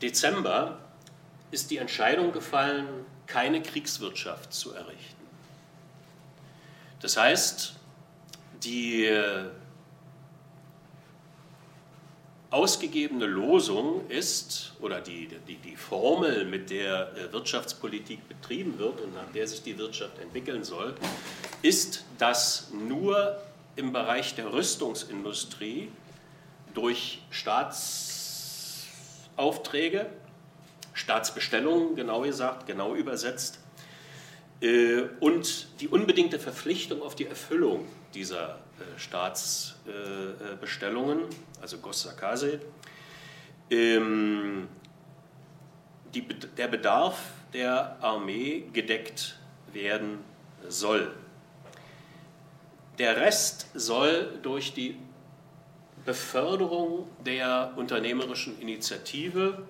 Dezember 0.00 0.78
ist 1.50 1.70
die 1.70 1.78
Entscheidung 1.78 2.32
gefallen, 2.32 2.86
keine 3.26 3.62
Kriegswirtschaft 3.62 4.52
zu 4.52 4.72
errichten. 4.72 5.24
Das 7.00 7.16
heißt, 7.16 7.74
die 8.62 9.04
äh, 9.04 9.46
ausgegebene 12.50 13.26
Losung 13.26 14.08
ist, 14.08 14.72
oder 14.80 15.00
die, 15.00 15.28
die, 15.48 15.56
die 15.56 15.76
Formel, 15.76 16.44
mit 16.44 16.70
der 16.70 17.12
äh, 17.16 17.32
Wirtschaftspolitik 17.32 18.28
betrieben 18.28 18.78
wird 18.78 19.00
und 19.00 19.14
nach 19.14 19.30
der 19.34 19.46
sich 19.48 19.62
die 19.62 19.76
Wirtschaft 19.76 20.18
entwickeln 20.18 20.64
soll, 20.64 20.94
ist, 21.62 22.04
dass 22.18 22.70
nur 22.72 23.40
im 23.76 23.92
Bereich 23.92 24.34
der 24.34 24.52
Rüstungsindustrie 24.52 25.90
durch 26.74 27.20
Staatsaufträge, 29.34 30.06
Staatsbestellungen, 30.92 31.96
genau 31.96 32.20
gesagt, 32.22 32.66
genau 32.66 32.94
übersetzt, 32.94 33.58
äh, 34.60 35.04
und 35.20 35.68
die 35.80 35.88
unbedingte 35.88 36.38
Verpflichtung 36.38 37.00
auf 37.02 37.16
die 37.16 37.26
Erfüllung 37.26 37.86
dieser 38.14 38.60
äh, 38.78 38.82
Staatsbestellungen, 38.96 41.22
also 41.60 41.78
Gossakase, 41.78 42.60
ähm, 43.70 44.68
der 46.56 46.68
Bedarf 46.68 47.18
der 47.52 47.96
Armee 48.00 48.68
gedeckt 48.72 49.36
werden 49.72 50.20
soll. 50.68 51.12
Der 52.98 53.16
Rest 53.16 53.66
soll 53.74 54.38
durch 54.42 54.74
die 54.74 54.96
Beförderung 56.04 57.08
der 57.24 57.72
unternehmerischen 57.76 58.60
Initiative 58.60 59.62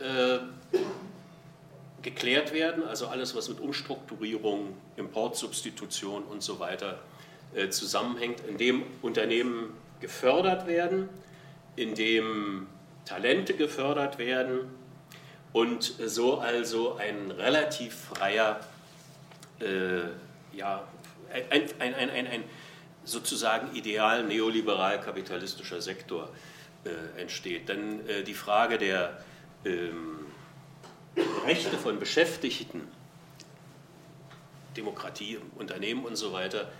äh, 0.00 0.38
geklärt 2.02 2.52
werden, 2.52 2.84
also 2.84 3.06
alles, 3.08 3.36
was 3.36 3.48
mit 3.48 3.60
Umstrukturierung, 3.60 4.76
Importsubstitution 4.96 6.24
und 6.24 6.42
so 6.42 6.58
weiter 6.58 6.98
äh, 7.54 7.68
zusammenhängt, 7.68 8.40
in 8.48 8.58
dem 8.58 8.82
Unternehmen 9.02 9.72
gefördert 10.00 10.66
werden, 10.66 11.08
in 11.76 11.94
dem 11.94 12.66
Talente 13.04 13.54
gefördert 13.54 14.18
werden 14.18 14.70
und 15.52 15.82
so 15.82 16.38
also 16.38 16.96
ein 16.96 17.30
relativ 17.30 17.94
freier, 17.94 18.60
äh, 19.60 20.56
ja, 20.56 20.84
ein, 21.32 21.62
ein, 21.78 21.94
ein, 21.94 22.10
ein, 22.10 22.26
ein 22.26 22.44
sozusagen 23.08 23.74
ideal 23.74 24.24
neoliberal-kapitalistischer 24.24 25.80
Sektor 25.80 26.30
äh, 26.84 27.20
entsteht. 27.20 27.68
Denn 27.68 28.06
äh, 28.08 28.22
die 28.22 28.34
Frage 28.34 28.78
der 28.78 29.18
ähm, 29.64 30.26
Rechte 31.46 31.76
von 31.78 31.98
Beschäftigten 31.98 32.82
Demokratie 34.76 35.38
Unternehmen 35.56 36.04
und 36.04 36.16
so 36.16 36.32
weiter 36.32 36.70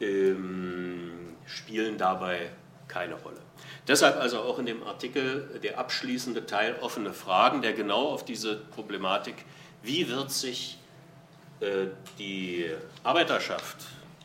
ähm, 0.00 1.36
spielen 1.46 1.98
dabei 1.98 2.50
keine 2.88 3.14
Rolle. 3.14 3.40
Deshalb 3.86 4.16
also 4.16 4.40
auch 4.40 4.58
in 4.58 4.66
dem 4.66 4.82
Artikel 4.82 5.60
der 5.62 5.78
abschließende 5.78 6.46
Teil 6.46 6.76
offene 6.80 7.12
Fragen, 7.12 7.62
der 7.62 7.72
genau 7.72 8.08
auf 8.08 8.24
diese 8.24 8.56
Problematik, 8.56 9.44
wie 9.82 10.08
wird 10.08 10.30
sich 10.30 10.78
äh, 11.60 11.86
die 12.18 12.70
Arbeiterschaft, 13.02 13.76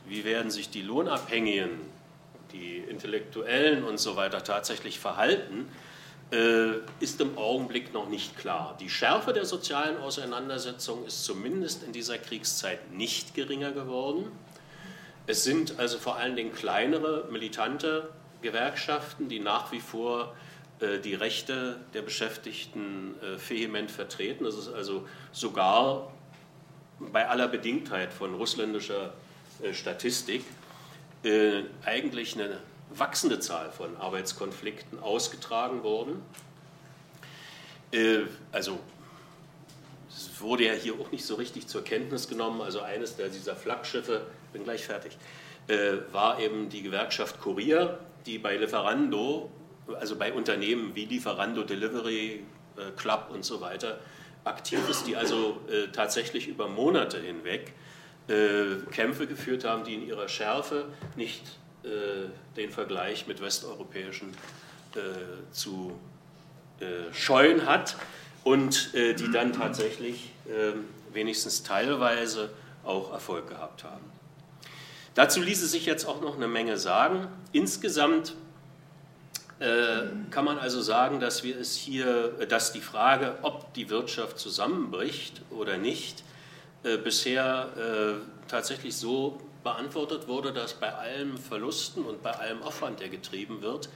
wie 0.08 0.24
werden 0.24 0.52
sich 0.52 0.70
die 0.70 0.82
Lohnabhängigen, 0.82 1.80
die 2.52 2.78
Intellektuellen 2.78 3.84
und 3.84 4.00
so 4.00 4.16
weiter 4.16 4.44
tatsächlich 4.44 5.00
verhalten, 5.00 5.68
äh, 6.32 6.80
ist 7.00 7.22
im 7.22 7.38
Augenblick 7.38 7.94
noch 7.94 8.10
nicht 8.10 8.38
klar. 8.38 8.76
Die 8.80 8.90
Schärfe 8.90 9.34
der 9.34 9.46
sozialen 9.46 9.98
Auseinandersetzung 9.98 11.06
ist 11.06 11.24
zumindest 11.24 11.84
in 11.84 11.92
dieser 11.92 12.18
Kriegszeit 12.18 12.92
nicht 12.92 13.34
geringer 13.34 13.72
geworden. 13.72 14.32
Es 15.26 15.44
sind 15.44 15.80
also 15.80 15.98
vor 15.98 16.18
allen 16.18 16.36
Dingen 16.36 16.54
kleinere, 16.54 17.28
militante 17.32 18.10
Gewerkschaften, 18.42 19.30
die 19.30 19.40
nach 19.40 19.72
wie 19.72 19.80
vor 19.80 20.36
äh, 20.80 21.00
die 21.00 21.16
Rechte 21.16 21.78
der 21.94 22.02
Beschäftigten 22.02 23.16
äh, 23.22 23.38
vehement 23.50 23.92
vertreten. 23.92 24.46
Das 24.46 24.56
ist 24.56 24.70
also 24.70 25.08
sogar 25.32 26.12
bei 27.00 27.28
aller 27.28 27.48
Bedingtheit 27.48 28.12
von 28.14 28.36
russländischer 28.36 29.08
äh, 29.08 29.27
Statistik 29.74 30.44
eigentlich 31.84 32.36
eine 32.36 32.60
wachsende 32.92 33.40
Zahl 33.40 33.72
von 33.72 33.98
Arbeitskonflikten 33.98 35.00
ausgetragen 35.00 35.84
worden. 35.84 36.22
Also 38.52 38.80
es 40.10 40.40
wurde 40.40 40.66
ja 40.66 40.74
hier 40.74 40.94
auch 40.94 41.12
nicht 41.12 41.26
so 41.26 41.36
richtig 41.36 41.68
zur 41.68 41.84
Kenntnis 41.84 42.28
genommen. 42.30 42.62
Also 42.62 42.82
eines 42.82 43.16
dieser 43.16 43.56
Flaggschiffe, 43.56 44.22
bin 44.54 44.64
gleich 44.64 44.86
fertig, 44.86 45.18
war 46.12 46.40
eben 46.40 46.70
die 46.70 46.84
Gewerkschaft 46.84 47.42
Kurier, 47.42 48.00
die 48.26 48.38
bei 48.38 48.58
Lieferando, 48.58 49.50
also 50.00 50.16
bei 50.16 50.32
Unternehmen 50.34 50.96
wie 50.96 51.06
Lieferando 51.06 51.64
Delivery 51.64 52.44
äh, 52.78 52.92
Club 52.96 53.30
und 53.32 53.44
so 53.44 53.62
weiter, 53.62 54.00
aktiv 54.44 54.80
ist, 54.90 55.08
die 55.08 55.16
also 55.16 55.62
äh, 55.70 55.88
tatsächlich 55.92 56.48
über 56.48 56.68
Monate 56.68 57.20
hinweg 57.20 57.74
äh, 58.28 58.76
Kämpfe 58.92 59.28
geführt 59.28 59.64
haben, 59.64 59.84
die 59.84 59.94
in 59.94 60.08
ihrer 60.08 60.28
Schärfe 60.28 60.86
nicht 61.16 61.44
den 62.58 62.70
Vergleich 62.70 63.28
mit 63.28 63.42
westeuropäischen 63.42 64.34
zu 65.54 65.98
scheuen 67.14 67.66
hat 67.66 67.96
und 68.44 68.94
die 68.94 69.32
dann 69.32 69.54
tatsächlich 69.54 70.32
wenigstens 71.14 71.64
teilweise 71.64 72.50
auch 72.84 73.14
Erfolg 73.14 73.48
gehabt 73.48 73.86
haben. 73.86 74.04
Dazu 75.18 75.42
ließe 75.42 75.66
sich 75.66 75.86
jetzt 75.86 76.06
auch 76.06 76.22
noch 76.22 76.36
eine 76.36 76.48
Menge 76.48 76.78
sagen. 76.78 77.28
Insgesamt 77.52 78.36
äh, 79.60 80.04
kann 80.30 80.46
man 80.46 80.60
also 80.60 80.80
sagen, 80.82 81.20
dass 81.20 81.44
wir 81.44 81.60
es 81.60 81.76
hier, 81.76 82.34
dass 82.48 82.72
die 82.72 82.82
Frage, 82.82 83.40
ob 83.42 83.74
die 83.74 83.90
Wirtschaft 83.90 84.38
zusammenbricht 84.38 85.42
oder 85.50 85.78
nicht, 85.78 86.24
äh, 86.84 86.98
bisher 86.98 87.70
äh, 87.78 88.48
tatsächlich 88.48 88.96
so 88.96 89.40
beantwortet 89.64 90.28
wurde, 90.28 90.54
dass 90.54 90.74
bei 90.74 90.94
allen 90.94 91.38
Verlusten 91.38 92.06
und 92.06 92.24
bei 92.24 92.32
allem 92.32 92.62
Aufwand, 92.64 93.00
der 93.00 93.10
getrieben 93.10 93.62
wird, 93.62 93.90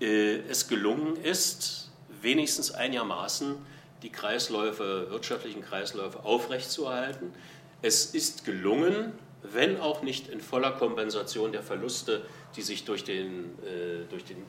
äh, 0.00 0.38
es 0.48 0.68
gelungen 0.68 1.16
ist, 1.16 1.90
wenigstens 2.20 2.70
einigermaßen 2.72 3.56
die 4.02 4.10
Kreisläufe, 4.10 5.10
wirtschaftlichen 5.10 5.62
Kreisläufe 5.62 6.24
aufrechtzuerhalten. 6.24 7.32
Es 7.82 8.06
ist 8.06 8.44
gelungen, 8.44 9.12
wenn 9.42 9.80
auch 9.80 10.02
nicht 10.02 10.28
in 10.28 10.40
voller 10.40 10.72
Kompensation 10.72 11.52
der 11.52 11.62
Verluste, 11.62 12.22
die 12.56 12.62
sich 12.62 12.84
durch 12.84 13.04
den, 13.04 13.58
äh, 13.64 14.04
durch 14.10 14.24
den 14.24 14.44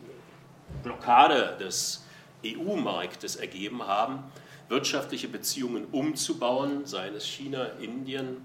Blockade 0.84 1.58
des 1.60 2.06
EU-Marktes 2.46 3.36
ergeben 3.36 3.86
haben, 3.86 4.24
wirtschaftliche 4.70 5.28
Beziehungen 5.28 5.86
umzubauen, 5.92 6.86
seien 6.86 7.16
es 7.16 7.26
China, 7.26 7.66
Indien, 7.82 8.38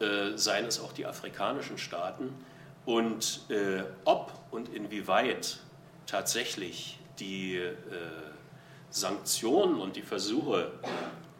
äh, 0.00 0.36
seien 0.36 0.64
es 0.66 0.80
auch 0.80 0.92
die 0.92 1.06
afrikanischen 1.06 1.76
Staaten. 1.76 2.32
Und 2.86 3.42
äh, 3.50 3.82
ob 4.04 4.32
und 4.50 4.72
inwieweit 4.74 5.58
tatsächlich 6.06 6.98
die 7.18 7.56
äh, 7.56 7.72
Sanktionen 8.90 9.80
und 9.80 9.96
die 9.96 10.02
Versuche 10.02 10.70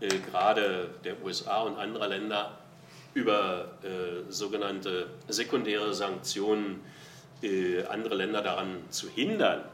äh, 0.01 0.09
gerade 0.09 0.90
der 1.05 1.22
USA 1.22 1.62
und 1.62 1.76
anderer 1.78 2.09
Länder 2.09 2.59
über 3.14 3.78
äh, 3.82 4.30
sogenannte 4.30 5.09
sekundäre 5.28 5.95
Sanktionen 5.95 6.80
äh, 7.42 7.84
andere 7.84 8.16
Länder 8.16 8.42
daran 8.42 8.78
zu 8.90 9.09
hindern, 9.09 9.64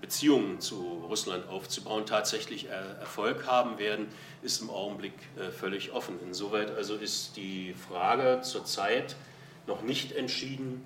Beziehungen 0.00 0.60
zu 0.60 1.04
Russland 1.08 1.48
aufzubauen, 1.48 2.06
tatsächlich 2.06 2.66
Erfolg 2.66 3.46
haben 3.46 3.78
werden, 3.78 4.08
ist 4.42 4.60
im 4.60 4.70
Augenblick 4.70 5.14
äh, 5.36 5.50
völlig 5.50 5.92
offen. 5.92 6.18
Insoweit 6.24 6.74
also 6.76 6.94
ist 6.94 7.36
die 7.36 7.74
Frage 7.88 8.40
zurzeit 8.42 9.16
noch 9.66 9.82
nicht 9.82 10.12
entschieden, 10.12 10.82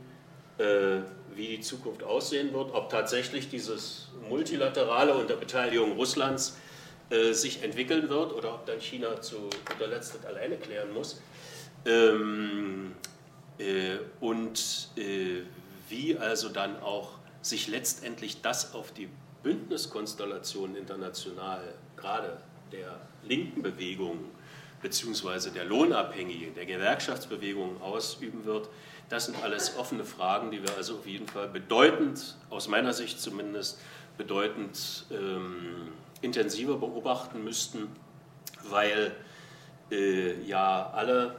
äh, 0.58 1.00
wie 1.34 1.48
die 1.48 1.60
Zukunft 1.60 2.02
aussehen 2.02 2.52
wird, 2.52 2.74
ob 2.74 2.90
tatsächlich 2.90 3.48
dieses 3.48 4.08
multilaterale 4.28 5.14
unter 5.14 5.36
Beteiligung 5.36 5.92
Russlands 5.92 6.58
äh, 7.10 7.32
sich 7.32 7.62
entwickeln 7.62 8.08
wird 8.08 8.32
oder 8.32 8.54
ob 8.54 8.66
dann 8.66 8.80
China 8.80 9.20
zu 9.20 9.48
guter 9.66 9.88
Letzt 9.88 10.24
alleine 10.26 10.56
klären 10.56 10.92
muss. 10.92 11.20
Ähm, 11.84 12.92
äh, 13.58 13.96
und 14.20 14.88
wie 15.88 16.16
also 16.16 16.48
dann 16.48 16.80
auch 16.82 17.21
sich 17.42 17.68
letztendlich 17.68 18.40
das 18.40 18.74
auf 18.74 18.92
die 18.92 19.08
Bündniskonstellation 19.42 20.76
international, 20.76 21.74
gerade 21.96 22.38
der 22.70 23.00
linken 23.24 23.62
Bewegung 23.62 24.18
beziehungsweise 24.80 25.50
der 25.52 25.64
Lohnabhängigen, 25.64 26.54
der 26.54 26.66
Gewerkschaftsbewegung 26.66 27.80
ausüben 27.80 28.44
wird, 28.44 28.68
das 29.08 29.26
sind 29.26 29.42
alles 29.42 29.76
offene 29.76 30.04
Fragen, 30.04 30.50
die 30.50 30.62
wir 30.62 30.74
also 30.76 30.96
auf 30.96 31.06
jeden 31.06 31.28
Fall 31.28 31.48
bedeutend, 31.48 32.36
aus 32.50 32.66
meiner 32.68 32.92
Sicht 32.92 33.20
zumindest, 33.20 33.78
bedeutend 34.16 35.06
ähm, 35.10 35.92
intensiver 36.20 36.76
beobachten 36.76 37.44
müssten, 37.44 37.88
weil 38.70 39.14
äh, 39.90 40.42
ja 40.44 40.90
alle 40.90 41.36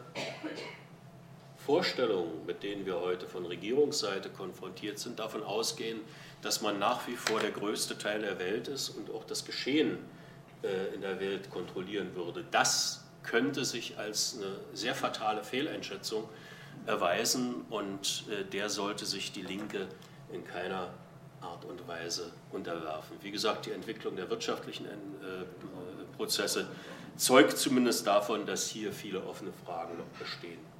Vorstellungen, 1.65 2.45
mit 2.45 2.63
denen 2.63 2.85
wir 2.85 2.99
heute 2.99 3.27
von 3.27 3.45
Regierungsseite 3.45 4.29
konfrontiert 4.29 4.99
sind, 4.99 5.19
davon 5.19 5.43
ausgehen, 5.43 6.01
dass 6.41 6.61
man 6.61 6.77
nach 6.77 7.07
wie 7.07 7.15
vor 7.15 7.39
der 7.39 7.51
größte 7.51 7.97
Teil 7.97 8.21
der 8.21 8.37
Welt 8.39 8.67
ist 8.67 8.89
und 8.89 9.09
auch 9.09 9.23
das 9.23 9.45
Geschehen 9.45 9.97
äh, 10.61 10.93
in 10.93 11.01
der 11.01 11.19
Welt 11.19 11.49
kontrollieren 11.49 12.15
würde. 12.15 12.43
Das 12.51 13.05
könnte 13.23 13.63
sich 13.63 13.97
als 13.97 14.37
eine 14.37 14.57
sehr 14.73 14.93
fatale 14.93 15.43
Fehleinschätzung 15.43 16.27
erweisen 16.85 17.65
und 17.69 18.25
äh, 18.29 18.43
der 18.43 18.69
sollte 18.69 19.05
sich 19.05 19.31
die 19.31 19.43
Linke 19.43 19.87
in 20.33 20.43
keiner 20.45 20.89
Art 21.39 21.63
und 21.65 21.87
Weise 21.87 22.31
unterwerfen. 22.51 23.17
Wie 23.21 23.31
gesagt, 23.31 23.65
die 23.67 23.71
Entwicklung 23.71 24.15
der 24.17 24.29
wirtschaftlichen 24.29 24.85
äh, 24.85 25.45
Prozesse 26.17 26.67
zeugt 27.15 27.57
zumindest 27.57 28.05
davon, 28.05 28.45
dass 28.45 28.67
hier 28.67 28.91
viele 28.91 29.23
offene 29.25 29.51
Fragen 29.65 29.97
noch 29.97 30.19
bestehen. 30.19 30.72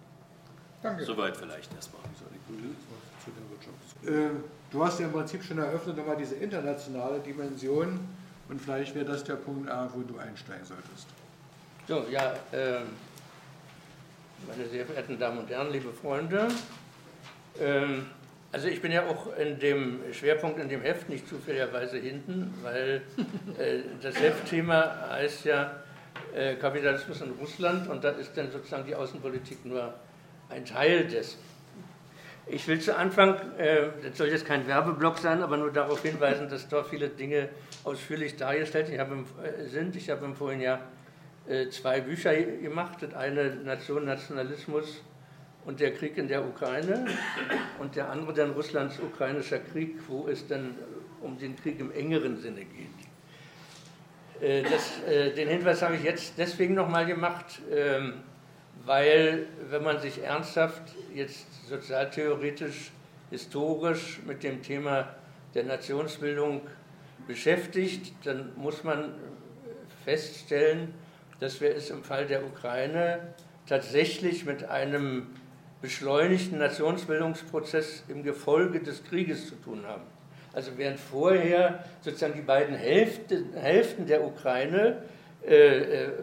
Danke. 0.84 1.06
Soweit 1.06 1.38
vielleicht 1.38 1.74
erstmal. 1.74 2.02
Äh, 4.06 4.32
du 4.70 4.84
hast 4.84 5.00
ja 5.00 5.06
im 5.06 5.14
Prinzip 5.14 5.42
schon 5.44 5.58
eröffnet, 5.58 5.96
nochmal 5.96 6.18
diese 6.18 6.36
internationale 6.36 7.20
Dimension 7.20 8.02
und 8.50 8.62
vielleicht 8.62 8.94
wäre 8.94 9.06
das 9.06 9.24
der 9.24 9.36
Punkt, 9.36 9.70
wo 9.94 10.02
du 10.02 10.18
einsteigen 10.18 10.66
solltest. 10.66 11.08
So, 11.88 12.06
ja, 12.12 12.34
äh, 12.52 12.82
meine 14.46 14.68
sehr 14.70 14.86
verehrten 14.86 15.18
Damen 15.18 15.40
und 15.40 15.50
Herren, 15.50 15.72
liebe 15.72 15.94
Freunde, 15.94 16.50
ähm, 17.62 18.08
also 18.52 18.68
ich 18.68 18.82
bin 18.82 18.92
ja 18.92 19.08
auch 19.08 19.36
in 19.38 19.60
dem 19.60 20.02
Schwerpunkt 20.12 20.60
in 20.60 20.70
dem 20.70 20.82
Heft 20.82 21.08
nicht 21.08 21.28
zufälligerweise 21.28 21.98
hinten, 21.98 22.54
weil 22.62 23.02
äh, 23.58 23.80
das 24.02 24.20
Heftthema 24.20 25.10
heißt 25.12 25.46
ja 25.46 25.78
äh, 26.36 26.56
Kapitalismus 26.56 27.22
in 27.22 27.32
Russland 27.40 27.90
und 27.90 28.04
da 28.04 28.10
ist 28.10 28.36
dann 28.36 28.52
sozusagen 28.52 28.86
die 28.86 28.96
Außenpolitik 28.96 29.66
nur 29.66 29.94
ein 30.54 30.66
Teil 30.66 31.06
dessen. 31.06 31.40
Ich 32.46 32.68
will 32.68 32.80
zu 32.80 32.96
Anfang, 32.96 33.36
äh, 33.58 33.88
das 34.04 34.18
soll 34.18 34.28
jetzt 34.28 34.46
kein 34.46 34.68
Werbeblock 34.68 35.18
sein, 35.18 35.42
aber 35.42 35.58
nur 35.58 35.72
darauf 35.72 36.02
hinweisen, 36.02 36.50
dass 36.50 36.68
dort 36.68 36.88
viele 36.88 37.10
Dinge 37.10 37.50
ausführlich 37.84 38.36
dargestellt 38.36 38.90
ich 38.90 39.00
habe, 39.00 39.24
äh, 39.44 39.68
sind. 39.68 39.96
Ich 39.96 40.10
habe 40.10 40.26
im 40.26 40.36
vorigen 40.36 40.62
Jahr 40.62 40.80
äh, 41.48 41.70
zwei 41.70 42.02
Bücher 42.02 42.36
gemacht. 42.36 42.98
Das 43.02 43.14
eine 43.14 43.56
Nation, 43.56 44.06
Nationalismus 44.06 45.02
und 45.66 45.80
der 45.80 45.94
Krieg 45.94 46.18
in 46.18 46.28
der 46.28 46.46
Ukraine 46.46 47.06
und 47.80 47.96
der 47.96 48.10
andere 48.10 48.34
dann 48.34 48.52
Russlands 48.52 49.00
ukrainischer 49.00 49.60
Krieg, 49.60 49.96
wo 50.08 50.28
es 50.28 50.46
dann 50.48 50.76
um 51.22 51.38
den 51.38 51.56
Krieg 51.56 51.80
im 51.80 51.92
engeren 51.92 52.38
Sinne 52.38 52.66
geht. 52.66 52.90
Äh, 54.42 54.64
das, 54.64 55.02
äh, 55.08 55.32
den 55.34 55.48
Hinweis 55.48 55.82
habe 55.82 55.96
ich 55.96 56.04
jetzt 56.04 56.34
deswegen 56.38 56.74
nochmal 56.74 57.06
gemacht, 57.06 57.62
ähm, 57.72 58.16
weil 58.86 59.48
wenn 59.70 59.84
man 59.84 60.00
sich 60.00 60.22
ernsthaft 60.22 60.84
jetzt 61.14 61.68
sozialtheoretisch, 61.68 62.92
historisch 63.30 64.20
mit 64.26 64.44
dem 64.44 64.62
Thema 64.62 65.16
der 65.54 65.64
Nationsbildung 65.64 66.62
beschäftigt, 67.28 68.14
dann 68.24 68.52
muss 68.56 68.84
man 68.84 69.14
feststellen, 70.04 70.94
dass 71.40 71.62
wir 71.62 71.76
es 71.76 71.90
im 71.90 72.04
Fall 72.04 72.26
der 72.26 72.46
Ukraine 72.46 73.34
tatsächlich 73.68 74.46
mit 74.46 74.66
einem 74.66 75.28
beschleunigten 75.82 76.60
Nationsbildungsprozess 76.60 78.04
im 78.08 78.24
Gefolge 78.24 78.82
des 78.82 79.04
Krieges 79.04 79.50
zu 79.50 79.56
tun 79.56 79.86
haben. 79.86 80.04
Also 80.54 80.72
während 80.78 81.00
vorher 81.00 81.84
sozusagen 82.02 82.36
die 82.36 82.42
beiden 82.42 82.76
Hälften, 82.76 83.54
Hälften 83.54 84.06
der 84.06 84.24
Ukraine, 84.24 85.04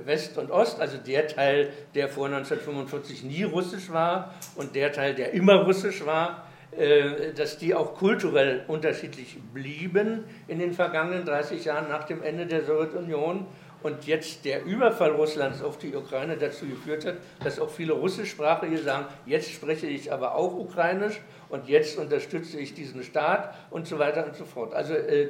West 0.04 0.38
und 0.38 0.50
Ost, 0.50 0.80
also 0.80 0.96
der 0.96 1.26
Teil, 1.28 1.70
der 1.94 2.08
vor 2.08 2.26
1945 2.26 3.24
nie 3.24 3.42
russisch 3.42 3.90
war 3.90 4.34
und 4.56 4.74
der 4.74 4.92
Teil, 4.92 5.14
der 5.14 5.32
immer 5.32 5.62
russisch 5.64 6.04
war, 6.06 6.46
äh, 6.72 7.32
dass 7.34 7.58
die 7.58 7.74
auch 7.74 7.94
kulturell 7.94 8.62
unterschiedlich 8.68 9.38
blieben 9.52 10.24
in 10.46 10.60
den 10.60 10.72
vergangenen 10.72 11.24
30 11.24 11.64
Jahren 11.64 11.88
nach 11.88 12.04
dem 12.04 12.22
Ende 12.22 12.46
der 12.46 12.64
Sowjetunion 12.64 13.46
und 13.82 14.06
jetzt 14.06 14.44
der 14.44 14.64
Überfall 14.64 15.10
Russlands 15.10 15.62
auf 15.62 15.78
die 15.78 15.94
Ukraine 15.94 16.36
dazu 16.36 16.66
geführt 16.66 17.04
hat, 17.06 17.16
dass 17.42 17.58
auch 17.58 17.70
viele 17.70 17.94
Russischsprachige 17.94 18.78
sagen, 18.78 19.06
jetzt 19.26 19.50
spreche 19.50 19.88
ich 19.88 20.12
aber 20.12 20.36
auch 20.36 20.54
Ukrainisch 20.54 21.20
und 21.48 21.68
jetzt 21.68 21.98
unterstütze 21.98 22.60
ich 22.60 22.72
diesen 22.72 23.02
Staat 23.02 23.52
und 23.70 23.88
so 23.88 23.98
weiter 23.98 24.24
und 24.24 24.36
so 24.36 24.44
fort. 24.44 24.72
Also 24.72 24.94
äh, 24.94 25.28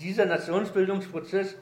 dieser 0.00 0.24
Nationsbildungsprozess 0.24 1.56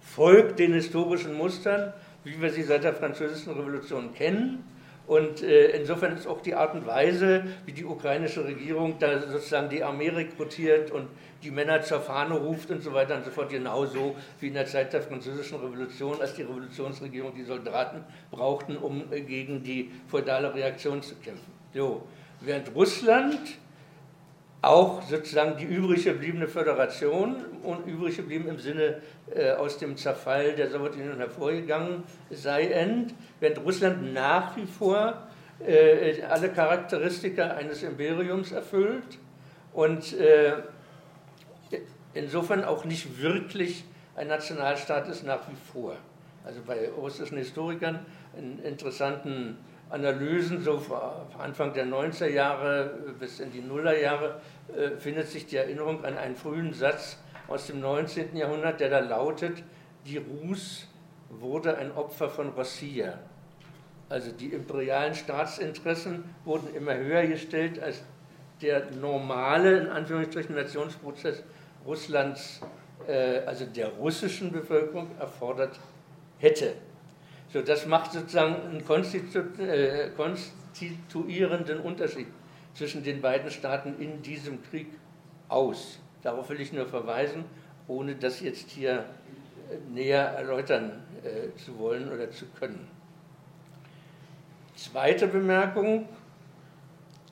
folgt 0.00 0.58
den 0.58 0.72
historischen 0.72 1.34
Mustern, 1.34 1.92
wie 2.24 2.40
wir 2.40 2.50
sie 2.50 2.62
seit 2.62 2.84
der 2.84 2.94
Französischen 2.94 3.52
Revolution 3.52 4.14
kennen. 4.14 4.64
Und 5.06 5.42
äh, 5.42 5.70
insofern 5.70 6.16
ist 6.16 6.28
auch 6.28 6.40
die 6.40 6.54
Art 6.54 6.74
und 6.74 6.86
Weise, 6.86 7.42
wie 7.66 7.72
die 7.72 7.84
ukrainische 7.84 8.44
Regierung 8.44 8.96
da 9.00 9.18
sozusagen 9.18 9.68
die 9.68 9.82
Armee 9.82 10.10
rekrutiert 10.10 10.92
und 10.92 11.08
die 11.42 11.50
Männer 11.50 11.82
zur 11.82 12.00
Fahne 12.00 12.34
ruft 12.34 12.70
und 12.70 12.82
so 12.82 12.92
weiter 12.92 13.16
und 13.16 13.24
so 13.24 13.30
fort, 13.30 13.48
genauso 13.48 14.14
wie 14.38 14.48
in 14.48 14.54
der 14.54 14.66
Zeit 14.66 14.92
der 14.92 15.02
Französischen 15.02 15.58
Revolution, 15.58 16.20
als 16.20 16.34
die 16.34 16.42
Revolutionsregierung 16.42 17.34
die 17.34 17.42
Soldaten 17.42 18.04
brauchten, 18.30 18.76
um 18.76 19.04
äh, 19.10 19.22
gegen 19.22 19.64
die 19.64 19.90
feudale 20.06 20.54
Reaktion 20.54 21.02
zu 21.02 21.16
kämpfen. 21.16 21.52
So, 21.74 22.02
während 22.40 22.72
Russland 22.74 23.58
auch 24.62 25.02
sozusagen 25.02 25.56
die 25.56 25.64
übrig 25.64 26.04
gebliebene 26.04 26.46
Föderation 26.46 27.36
und 27.62 27.86
übrig 27.86 28.16
geblieben 28.16 28.48
im 28.48 28.58
Sinne 28.58 29.00
äh, 29.34 29.52
aus 29.52 29.78
dem 29.78 29.96
Zerfall 29.96 30.54
der 30.54 30.70
Sowjetunion 30.70 31.16
hervorgegangen 31.16 32.02
sei, 32.30 32.68
end, 32.68 33.14
während 33.40 33.64
Russland 33.64 34.12
nach 34.12 34.56
wie 34.56 34.66
vor 34.66 35.28
äh, 35.66 36.22
alle 36.22 36.50
Charakteristika 36.50 37.48
eines 37.48 37.82
Imperiums 37.82 38.52
erfüllt 38.52 39.18
und 39.72 40.12
äh, 40.18 40.52
insofern 42.12 42.64
auch 42.64 42.84
nicht 42.84 43.20
wirklich 43.20 43.84
ein 44.16 44.28
Nationalstaat 44.28 45.08
ist 45.08 45.24
nach 45.24 45.48
wie 45.48 45.56
vor. 45.72 45.96
Also 46.44 46.60
bei 46.66 46.88
russischen 46.90 47.38
Historikern 47.38 48.00
in 48.36 48.58
interessanten 48.62 49.58
Analysen, 49.90 50.62
so 50.62 50.80
Anfang 51.38 51.72
der 51.72 51.86
90er 51.86 52.28
Jahre 52.28 52.94
bis 53.18 53.40
in 53.40 53.50
die 53.50 53.60
Nullerjahre, 53.60 54.40
äh, 54.74 54.90
findet 54.96 55.28
sich 55.28 55.46
die 55.46 55.56
Erinnerung 55.56 56.04
an 56.04 56.16
einen 56.16 56.36
frühen 56.36 56.72
Satz 56.72 57.18
aus 57.48 57.66
dem 57.66 57.80
19. 57.80 58.36
Jahrhundert, 58.36 58.80
der 58.80 58.90
da 58.90 59.00
lautet, 59.00 59.62
die 60.06 60.18
Rus 60.18 60.86
wurde 61.28 61.76
ein 61.76 61.92
Opfer 61.92 62.28
von 62.28 62.50
Rossiya. 62.50 63.18
Also 64.08 64.32
die 64.32 64.48
imperialen 64.48 65.14
Staatsinteressen 65.14 66.24
wurden 66.44 66.74
immer 66.74 66.96
höher 66.96 67.26
gestellt 67.26 67.80
als 67.80 68.02
der 68.62 68.90
normale, 68.92 69.78
in 69.78 69.86
Anführungsstrichen, 69.88 70.54
Nationsprozess 70.54 71.42
Russlands, 71.86 72.60
äh, 73.06 73.40
also 73.46 73.66
der 73.66 73.88
russischen 73.88 74.52
Bevölkerung 74.52 75.10
erfordert 75.18 75.78
hätte. 76.38 76.74
So, 77.52 77.62
das 77.62 77.86
macht 77.86 78.12
sozusagen 78.12 78.54
einen 78.54 78.84
konstitu 78.84 79.40
äh, 79.58 80.10
konstituierenden 80.16 81.80
Unterschied 81.80 82.28
zwischen 82.74 83.02
den 83.02 83.20
beiden 83.20 83.50
Staaten 83.50 84.00
in 84.00 84.22
diesem 84.22 84.62
Krieg 84.62 84.86
aus. 85.48 85.98
Darauf 86.22 86.48
will 86.48 86.60
ich 86.60 86.72
nur 86.72 86.86
verweisen, 86.86 87.44
ohne 87.88 88.14
das 88.14 88.40
jetzt 88.40 88.70
hier 88.70 89.04
äh, 89.70 89.92
näher 89.92 90.22
erläutern 90.22 91.02
äh, 91.24 91.56
zu 91.58 91.76
wollen 91.78 92.12
oder 92.12 92.30
zu 92.30 92.46
können. 92.58 92.86
Zweite 94.76 95.26
Bemerkung, 95.26 96.08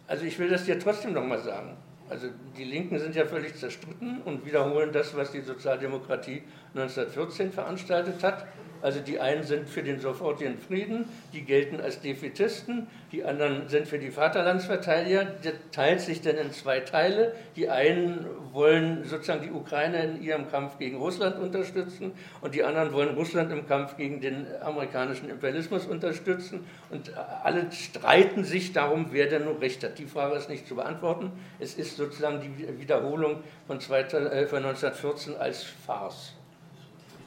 also 0.09 0.25
ich 0.25 0.39
will 0.39 0.51
das 0.51 0.65
dir 0.65 0.79
trotzdem 0.81 1.13
nochmal 1.13 1.41
sagen. 1.41 1.77
Also 2.11 2.29
die 2.57 2.65
Linken 2.65 2.99
sind 2.99 3.15
ja 3.15 3.25
völlig 3.27 3.55
zerstritten 3.55 4.23
und 4.23 4.45
wiederholen 4.45 4.93
das, 4.93 5.15
was 5.15 5.31
die 5.31 5.43
Sozialdemokratie 5.43 6.43
1914 6.75 7.53
veranstaltet 7.53 8.23
hat. 8.23 8.47
Also 8.81 9.01
die 9.01 9.19
einen 9.19 9.43
sind 9.43 9.69
für 9.69 9.83
den 9.83 9.99
sofortigen 9.99 10.59
Frieden, 10.59 11.07
die 11.33 11.43
gelten 11.43 11.81
als 11.81 12.01
Defetisten, 12.01 12.87
die 13.11 13.25
anderen 13.25 13.69
sind 13.69 13.89
für 13.89 13.99
die 13.99 14.11
Vaterlandsverteidiger. 14.11 15.25
Der 15.25 15.55
teilt 15.73 16.01
sich 16.01 16.21
dann 16.21 16.37
in 16.37 16.53
zwei 16.53 16.81
Teile. 16.81 17.33
Die 17.57 17.69
einen 17.69 18.25
wollen 18.53 19.05
sozusagen 19.05 19.43
die 19.43 19.51
Ukraine 19.51 20.05
in 20.05 20.23
ihrem 20.23 20.51
Kampf 20.51 20.79
gegen 20.79 20.99
Russland 20.99 21.39
unterstützen 21.39 22.13
und 22.41 22.55
die 22.55 22.63
anderen 22.63 22.93
wollen 22.93 23.15
Russland 23.17 23.51
im 23.51 23.67
Kampf 23.67 23.97
gegen 23.97 24.21
den 24.21 24.47
amerikanischen 24.61 25.29
Imperialismus 25.29 25.87
unterstützen. 25.87 26.65
Und 26.91 27.13
alle 27.17 27.73
streiten 27.73 28.45
sich 28.45 28.73
darum, 28.73 29.07
wer 29.11 29.27
denn 29.27 29.45
nun 29.45 29.59
recht 29.59 29.83
hat. 29.83 29.99
Die 29.99 30.07
Frage 30.07 30.37
ist 30.37 30.49
nicht 30.49 30.69
zu 30.69 30.77
beantworten. 30.77 31.33
Es 31.59 31.75
ist 31.75 31.97
sozusagen 31.97 32.41
die 32.41 32.81
Wiederholung 32.81 33.43
von, 33.67 33.79
1914 33.79 35.33
äh, 35.33 35.37
als 35.37 35.65
Farce. 35.65 36.38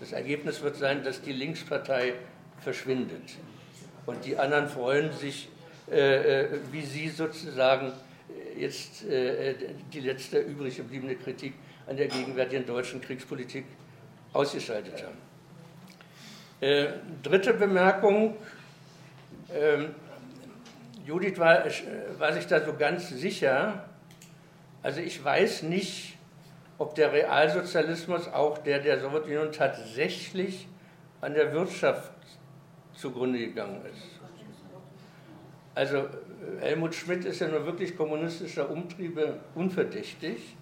Das 0.01 0.13
Ergebnis 0.13 0.63
wird 0.63 0.77
sein, 0.77 1.03
dass 1.03 1.21
die 1.21 1.31
Linkspartei 1.31 2.15
verschwindet. 2.59 3.37
Und 4.07 4.25
die 4.25 4.35
anderen 4.35 4.67
freuen 4.67 5.13
sich, 5.13 5.47
äh, 5.91 6.45
äh 6.45 6.59
wie 6.71 6.81
sie 6.81 7.07
sozusagen 7.07 7.93
jetzt 8.57 9.05
äh, 9.05 9.53
die 9.93 9.99
letzte 9.99 10.39
übrig 10.39 10.77
gebliebene 10.77 11.15
Kritik 11.15 11.53
an 11.85 11.97
der 11.97 12.07
gegenwärtigen 12.07 12.65
deutschen 12.65 12.99
Kriegspolitik 12.99 13.65
ausgeschaltet 14.33 15.03
haben. 15.03 15.17
Äh, 16.61 16.93
dritte 17.21 17.53
Bemerkung. 17.53 18.37
Ähm, 19.53 19.93
Judith 21.05 21.37
war, 21.37 21.63
war 22.17 22.33
sich 22.33 22.47
da 22.47 22.65
so 22.65 22.73
ganz 22.73 23.09
sicher. 23.09 23.85
Also 24.81 24.99
ich 24.99 25.23
weiß 25.23 25.63
nicht, 25.63 26.17
ob 26.81 26.95
der 26.95 27.13
Realsozialismus, 27.13 28.27
auch 28.27 28.57
der 28.57 28.79
der 28.79 28.99
Sowjetunion, 28.99 29.51
tatsächlich 29.51 30.67
an 31.21 31.35
der 31.35 31.53
Wirtschaft 31.53 32.11
zugrunde 32.95 33.37
gegangen 33.37 33.81
ist. 33.85 34.19
Also 35.75 36.07
Helmut 36.59 36.95
Schmidt 36.95 37.23
ist 37.25 37.39
ja 37.39 37.49
nur 37.49 37.67
wirklich 37.67 37.95
kommunistischer 37.95 38.67
Umtriebe 38.71 39.41
unverdächtig 39.53 40.57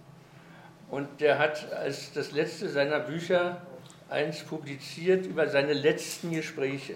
und 0.89 1.07
der 1.21 1.39
hat 1.39 1.71
als 1.71 2.11
das 2.11 2.33
letzte 2.33 2.67
seiner 2.67 2.99
Bücher 2.99 3.61
eins 4.09 4.43
publiziert 4.43 5.25
über 5.25 5.47
seine 5.47 5.71
letzten 5.71 6.31
Gespräche 6.31 6.95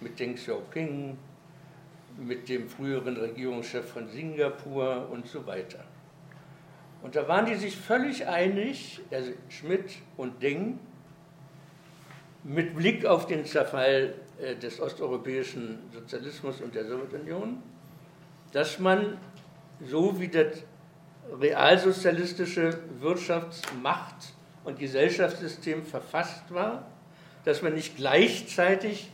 mit 0.00 0.18
Deng 0.18 0.34
Xiaoping, 0.34 1.16
mit 2.18 2.48
dem 2.48 2.68
früheren 2.68 3.16
Regierungschef 3.16 3.92
von 3.92 4.08
Singapur 4.08 5.08
und 5.08 5.28
so 5.28 5.46
weiter. 5.46 5.84
Und 7.02 7.16
da 7.16 7.26
waren 7.28 7.46
die 7.46 7.54
sich 7.54 7.76
völlig 7.76 8.26
einig, 8.26 9.00
also 9.10 9.32
Schmidt 9.48 9.96
und 10.16 10.42
Ding, 10.42 10.78
mit 12.44 12.74
Blick 12.74 13.04
auf 13.06 13.26
den 13.26 13.44
Zerfall 13.44 14.14
äh, 14.40 14.54
des 14.56 14.80
osteuropäischen 14.80 15.78
Sozialismus 15.92 16.60
und 16.60 16.74
der 16.74 16.86
Sowjetunion, 16.86 17.62
dass 18.52 18.78
man, 18.78 19.18
so 19.84 20.18
wie 20.20 20.28
das 20.28 20.64
realsozialistische 21.40 22.78
Wirtschafts-, 23.00 23.62
Macht- 23.82 24.34
und 24.64 24.78
Gesellschaftssystem 24.78 25.84
verfasst 25.84 26.52
war, 26.52 26.86
dass 27.44 27.62
man 27.62 27.74
nicht 27.74 27.96
gleichzeitig 27.96 29.10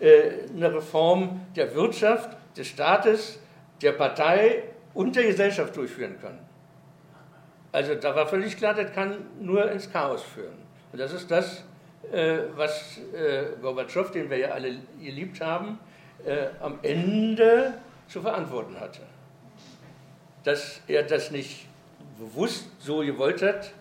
äh, 0.00 0.48
eine 0.54 0.74
Reform 0.74 1.40
der 1.56 1.74
Wirtschaft, 1.74 2.36
des 2.56 2.66
Staates, 2.66 3.38
der 3.80 3.92
Partei 3.92 4.64
und 4.92 5.14
der 5.16 5.24
Gesellschaft 5.24 5.76
durchführen 5.76 6.18
kann. 6.20 6.38
Also 7.72 7.94
da 7.94 8.14
war 8.14 8.26
völlig 8.26 8.56
klar, 8.56 8.74
das 8.74 8.92
kann 8.92 9.18
nur 9.40 9.70
ins 9.70 9.90
Chaos 9.90 10.22
führen. 10.22 10.58
Und 10.92 10.98
das 10.98 11.12
ist 11.12 11.30
das, 11.30 11.64
äh, 12.12 12.38
was 12.56 12.98
äh, 13.14 13.60
Gorbatschow, 13.60 14.10
den 14.10 14.28
wir 14.28 14.38
ja 14.38 14.48
alle 14.48 14.80
geliebt 15.00 15.40
haben, 15.40 15.78
äh, 16.24 16.46
am 16.60 16.78
Ende 16.82 17.74
zu 18.08 18.20
verantworten 18.20 18.78
hatte. 18.80 19.02
Dass 20.42 20.80
er 20.88 21.04
das 21.04 21.30
nicht 21.30 21.68
bewusst 22.18 22.68
so 22.80 22.98
gewollt 22.98 23.42
hat, 23.42 23.72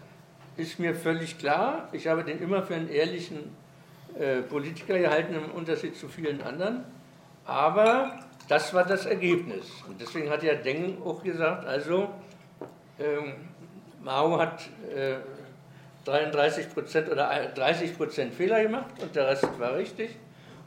ist 0.57 0.77
mir 0.77 0.93
völlig 0.93 1.39
klar. 1.39 1.89
Ich 1.91 2.07
habe 2.07 2.23
den 2.23 2.39
immer 2.39 2.61
für 2.63 2.75
einen 2.75 2.89
ehrlichen 2.89 3.57
Politiker 4.49 4.97
gehalten, 4.97 5.35
im 5.35 5.51
Unterschied 5.51 5.95
zu 5.95 6.09
vielen 6.09 6.41
anderen. 6.41 6.83
Aber 7.45 8.19
das 8.49 8.73
war 8.73 8.83
das 8.83 9.05
Ergebnis. 9.05 9.71
Und 9.87 10.01
deswegen 10.01 10.29
hat 10.29 10.43
ja 10.43 10.55
Deng 10.55 11.01
auch 11.05 11.23
gesagt, 11.23 11.65
also 11.65 12.09
ähm, 12.99 13.33
Mao 14.03 14.37
hat 14.39 14.61
äh, 14.95 15.15
33 16.05 16.73
Prozent 16.73 17.09
oder 17.09 17.29
30 17.55 17.97
Prozent 17.97 18.33
Fehler 18.33 18.63
gemacht 18.63 19.01
und 19.01 19.15
der 19.15 19.27
Rest 19.27 19.47
war 19.59 19.75
richtig. 19.75 20.15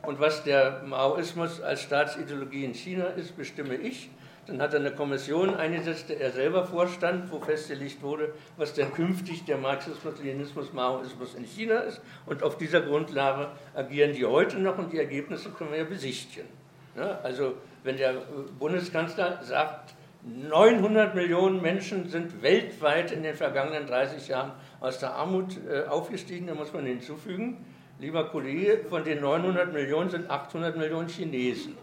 Und 0.03 0.19
was 0.19 0.43
der 0.43 0.83
Maoismus 0.85 1.61
als 1.61 1.83
Staatsideologie 1.83 2.65
in 2.65 2.75
China 2.75 3.05
ist, 3.05 3.37
bestimme 3.37 3.77
ich. 3.77 4.11
Dann 4.47 4.61
hat 4.61 4.75
er 4.75 4.81
eine 4.81 4.91
Kommission 4.91 5.55
eingesetzt, 5.55 6.09
der 6.09 6.21
er 6.21 6.33
selber 6.33 6.65
vorstand, 6.65 7.31
wo 7.31 7.39
festgelegt 7.39 8.03
wurde, 8.03 8.35
was 8.57 8.75
denn 8.75 8.93
künftig 8.93 9.45
der 9.45 9.57
Marxismus, 9.57 10.15
Leninismus, 10.21 10.73
Maoismus 10.73 11.35
in 11.37 11.45
China 11.45 11.79
ist. 11.79 12.01
Und 12.27 12.43
auf 12.43 12.59
dieser 12.59 12.81
Grundlage 12.81 13.51
agieren 13.75 14.13
die 14.15 14.27
heute 14.27 14.59
noch 14.59 14.79
und 14.79 14.93
die 14.93 14.99
Ergebnisse 14.99 15.51
können 15.51 15.71
wir 15.71 15.79
ja 15.79 15.85
besichtigen. 15.85 16.49
Ja, 16.97 17.21
also 17.23 17.55
wenn 17.85 17.97
der 17.97 18.15
Bundeskanzler 18.59 19.41
sagt, 19.45 19.95
900 20.25 21.15
Millionen 21.17 21.61
Menschen 21.61 22.09
sind 22.09 22.43
weltweit 22.43 23.11
in 23.11 23.25
den 23.25 23.35
vergangenen 23.35 23.87
30 23.87 24.29
Jahren 24.29 24.53
aus 24.81 24.99
der 25.01 25.15
Armut 25.15 25.59
äh, 25.69 25.89
aufgestiegen, 25.89 26.47
dann 26.47 26.57
muss 26.57 26.73
man 26.73 26.87
hinzufügen, 26.87 27.65
lieber 27.99 28.29
Kollege, 28.29 28.85
von 28.89 29.03
den 29.03 29.21
900 29.21 29.73
Millionen 29.73 30.11
sind 30.11 30.31
800 30.31 30.77
Millionen 30.77 31.09
Chinesen. 31.09 31.77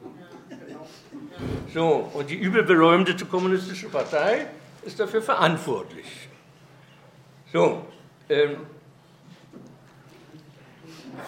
So, 1.74 2.10
und 2.14 2.30
die 2.30 2.36
übelberühmte 2.36 3.14
kommunistische 3.26 3.90
Partei 3.90 4.48
ist 4.84 5.00
dafür 5.00 5.22
verantwortlich. 5.22 6.30
So, 7.52 7.86
ähm, 8.30 8.58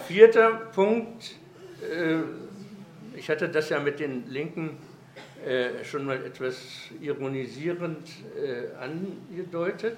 vierter 0.08 0.52
Punkt, 0.74 1.36
äh, 1.82 2.20
ich 3.18 3.30
hatte 3.30 3.50
das 3.50 3.70
ja 3.70 3.80
mit 3.80 4.00
den 4.00 4.30
Linken 4.30 4.78
äh, 5.46 5.84
schon 5.84 6.06
mal 6.06 6.24
etwas 6.24 6.58
ironisierend 7.02 8.08
äh, 8.38 8.76
angedeutet. 8.78 9.98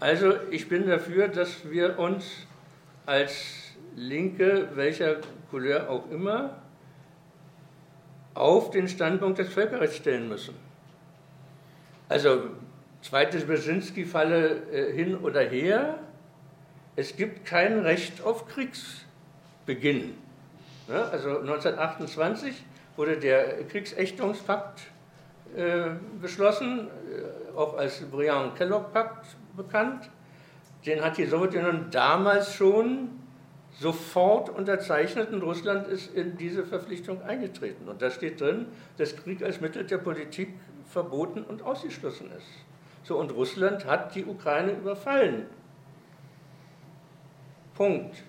Also 0.00 0.34
ich 0.50 0.68
bin 0.68 0.86
dafür, 0.86 1.28
dass 1.28 1.70
wir 1.70 1.98
uns 1.98 2.46
als 3.06 3.74
Linke, 3.96 4.68
welcher 4.74 5.16
Couleur 5.50 5.90
auch 5.90 6.10
immer, 6.10 6.56
auf 8.34 8.70
den 8.70 8.88
Standpunkt 8.88 9.38
des 9.38 9.52
Völkerrechts 9.52 9.96
stellen 9.96 10.28
müssen. 10.28 10.54
Also, 12.08 12.50
zweite 13.02 13.38
Brzezinski-Falle 13.38 14.62
äh, 14.72 14.92
hin 14.92 15.16
oder 15.16 15.42
her, 15.42 15.98
es 16.96 17.16
gibt 17.16 17.44
kein 17.44 17.80
Recht 17.80 18.22
auf 18.22 18.46
Kriegsbeginn. 18.48 20.14
Ja, 20.88 21.08
also 21.08 21.38
1928 21.40 22.54
wurde 22.96 23.16
der 23.16 23.64
Kriegsächtungspakt 23.64 24.82
äh, 25.56 25.90
beschlossen, 26.20 26.88
äh, 26.88 27.56
auch 27.56 27.76
als 27.76 28.00
Briand-Kellogg-Pakt 28.00 29.36
bekannt. 29.56 30.10
Den 30.86 31.02
hat 31.02 31.16
die 31.16 31.26
Sowjetunion 31.26 31.86
damals 31.90 32.54
schon 32.54 33.10
sofort 33.78 34.50
unterzeichnet 34.50 35.32
und 35.32 35.42
Russland 35.42 35.88
ist 35.88 36.14
in 36.14 36.36
diese 36.36 36.64
Verpflichtung 36.64 37.22
eingetreten. 37.22 37.88
Und 37.88 38.02
da 38.02 38.10
steht 38.10 38.40
drin, 38.40 38.66
dass 38.98 39.16
Krieg 39.16 39.42
als 39.42 39.60
Mittel 39.60 39.84
der 39.84 39.98
Politik 39.98 40.54
verboten 40.86 41.42
und 41.42 41.62
ausgeschlossen 41.62 42.30
ist. 42.36 42.46
So, 43.02 43.18
und 43.18 43.32
Russland 43.32 43.84
hat 43.86 44.14
die 44.14 44.24
Ukraine 44.24 44.72
überfallen. 44.72 45.46
Punkt. 47.74 48.22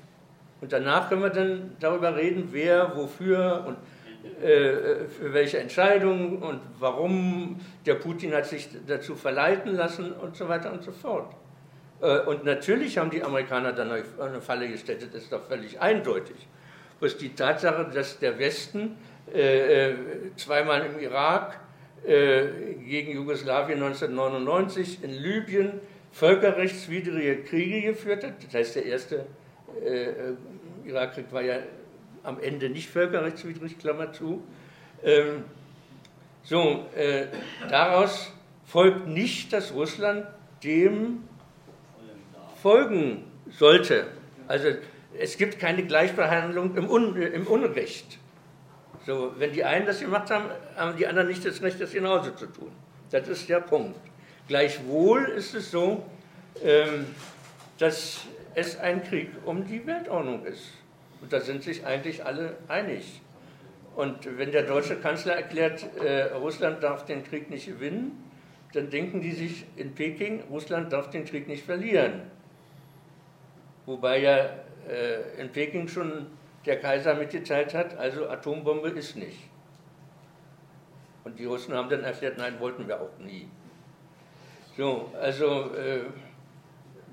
Und 0.62 0.74
danach 0.74 1.10
können 1.10 1.22
wir 1.22 1.30
dann 1.30 1.76
darüber 1.80 2.16
reden, 2.16 2.50
wer, 2.52 2.96
wofür 2.96 3.66
und 3.68 3.78
für 4.42 5.34
welche 5.34 5.60
Entscheidungen 5.60 6.42
und 6.42 6.60
warum 6.80 7.60
der 7.86 7.96
Putin 7.96 8.34
hat 8.34 8.46
sich 8.46 8.68
dazu 8.88 9.16
verleiten 9.16 9.76
lassen 9.76 10.12
und 10.12 10.36
so 10.36 10.50
weiter 10.50 10.74
und 10.74 10.84
so 10.84 10.92
fort. 10.92 11.34
Äh, 12.02 12.20
und 12.22 12.44
natürlich 12.44 12.98
haben 12.98 13.10
die 13.10 13.24
Amerikaner 13.24 13.74
dann 13.74 13.92
eine 13.92 14.42
Falle 14.42 14.68
gestellt, 14.68 15.08
das 15.14 15.24
ist 15.24 15.32
doch 15.32 15.44
völlig 15.44 15.80
eindeutig. 15.80 16.36
Was 17.00 17.18
die 17.18 17.34
Tatsache, 17.34 17.90
dass 17.94 18.20
der 18.20 18.40
Westen 18.40 18.98
äh, 19.34 19.90
äh, 19.90 19.96
zweimal 20.36 20.86
im 20.86 21.00
Irak, 21.00 21.60
gegen 22.08 23.14
Jugoslawien 23.14 23.82
1999, 23.82 25.04
in 25.04 25.10
Libyen 25.10 25.80
völkerrechtswidrige 26.12 27.38
Kriege 27.38 27.82
geführt 27.82 28.24
hat. 28.24 28.34
Das 28.46 28.54
heißt, 28.54 28.76
der 28.76 28.86
erste 28.86 29.26
Irakkrieg 30.86 31.26
war 31.32 31.42
ja 31.42 31.56
am 32.26 32.40
Ende 32.40 32.70
nicht 32.70 32.90
völkerrechtswidrig, 32.90 33.78
Klammer 33.78 34.12
zu. 34.12 34.44
Ähm, 35.04 35.44
so, 36.44 36.86
daraus 37.70 38.32
folgt 38.66 39.08
nicht, 39.08 39.52
dass 39.52 39.74
Russland 39.74 40.28
dem 40.64 41.24
folgen 42.62 43.24
sollte. 43.50 44.08
Also 44.48 44.70
es 45.20 45.38
gibt 45.38 45.60
keine 45.60 45.84
Gleichbehandlung 45.84 46.76
im, 46.76 46.90
Un 46.90 47.16
im 47.16 47.48
Unrecht. 47.48 48.20
So, 49.06 49.34
wenn 49.38 49.54
die 49.54 49.64
einen 49.64 49.86
das 49.86 50.00
gemacht 50.00 50.32
haben, 50.32 50.46
haben 50.76 50.98
die 50.98 51.06
anderen 51.06 51.28
nicht 51.28 51.46
das 51.46 51.62
Recht, 51.62 51.80
das 51.80 51.92
genauso 51.92 52.32
zu 52.32 52.48
tun. 52.48 52.72
Das 53.12 53.28
ist 53.28 53.48
der 53.48 53.60
Punkt. 53.60 54.00
Gleichwohl 54.48 55.26
ist 55.26 55.54
es 55.54 55.70
so, 55.70 56.06
ähm, 56.64 57.06
dass 57.78 58.22
es 58.56 58.80
ein 58.80 59.04
Krieg 59.04 59.30
um 59.46 59.66
die 59.66 59.86
Weltordnung 59.86 60.44
ist. 60.46 60.72
Und 61.26 61.34
da 61.34 61.42
sind 61.42 61.64
sich 61.64 61.86
eigentlich 61.86 62.26
alle 62.26 62.56
einig. 62.68 63.20
Und 63.98 64.38
wenn 64.38 64.52
der 64.52 64.64
deutsche 64.64 64.96
Kanzler 64.96 65.34
erklärt, 65.34 65.86
äh, 66.02 66.34
Russland 66.36 66.84
darf 66.84 67.06
den 67.06 67.24
Krieg 67.24 67.50
nicht 67.50 67.66
gewinnen, 67.66 68.24
dann 68.74 68.90
denken 68.90 69.22
die 69.22 69.32
sich 69.32 69.66
in 69.76 69.94
Peking, 69.94 70.44
Russland 70.50 70.94
darf 70.94 71.10
den 71.10 71.26
Krieg 71.26 71.48
nicht 71.48 71.66
verlieren 71.66 72.22
wobei 73.86 74.20
ja 74.20 74.38
äh, 74.90 75.40
in 75.40 75.52
Peking 75.52 75.88
schon 75.88 76.28
der 76.66 76.80
Kaiser 76.80 77.14
mitgeteilt 77.16 77.74
hat, 77.74 77.98
also 77.98 78.28
Atombombe 78.28 78.90
ist 78.90 79.16
nicht. 79.16 79.40
Und 81.24 81.40
die 81.40 81.46
Russen 81.46 81.74
haben 81.74 81.90
dann 81.90 82.04
erklärt, 82.04 82.38
nein, 82.38 82.60
wollten 82.60 82.88
wir 82.88 83.02
auch 83.02 83.18
nie. 83.20 83.48
So, 84.78 85.12
also 85.20 85.74
äh, 85.76 86.02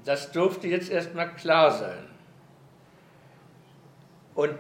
das 0.04 0.32
dürfte 0.32 0.68
jetzt 0.68 0.90
erstmal 0.90 1.34
klar 1.34 1.70
sein. 1.70 2.11
Und 4.34 4.58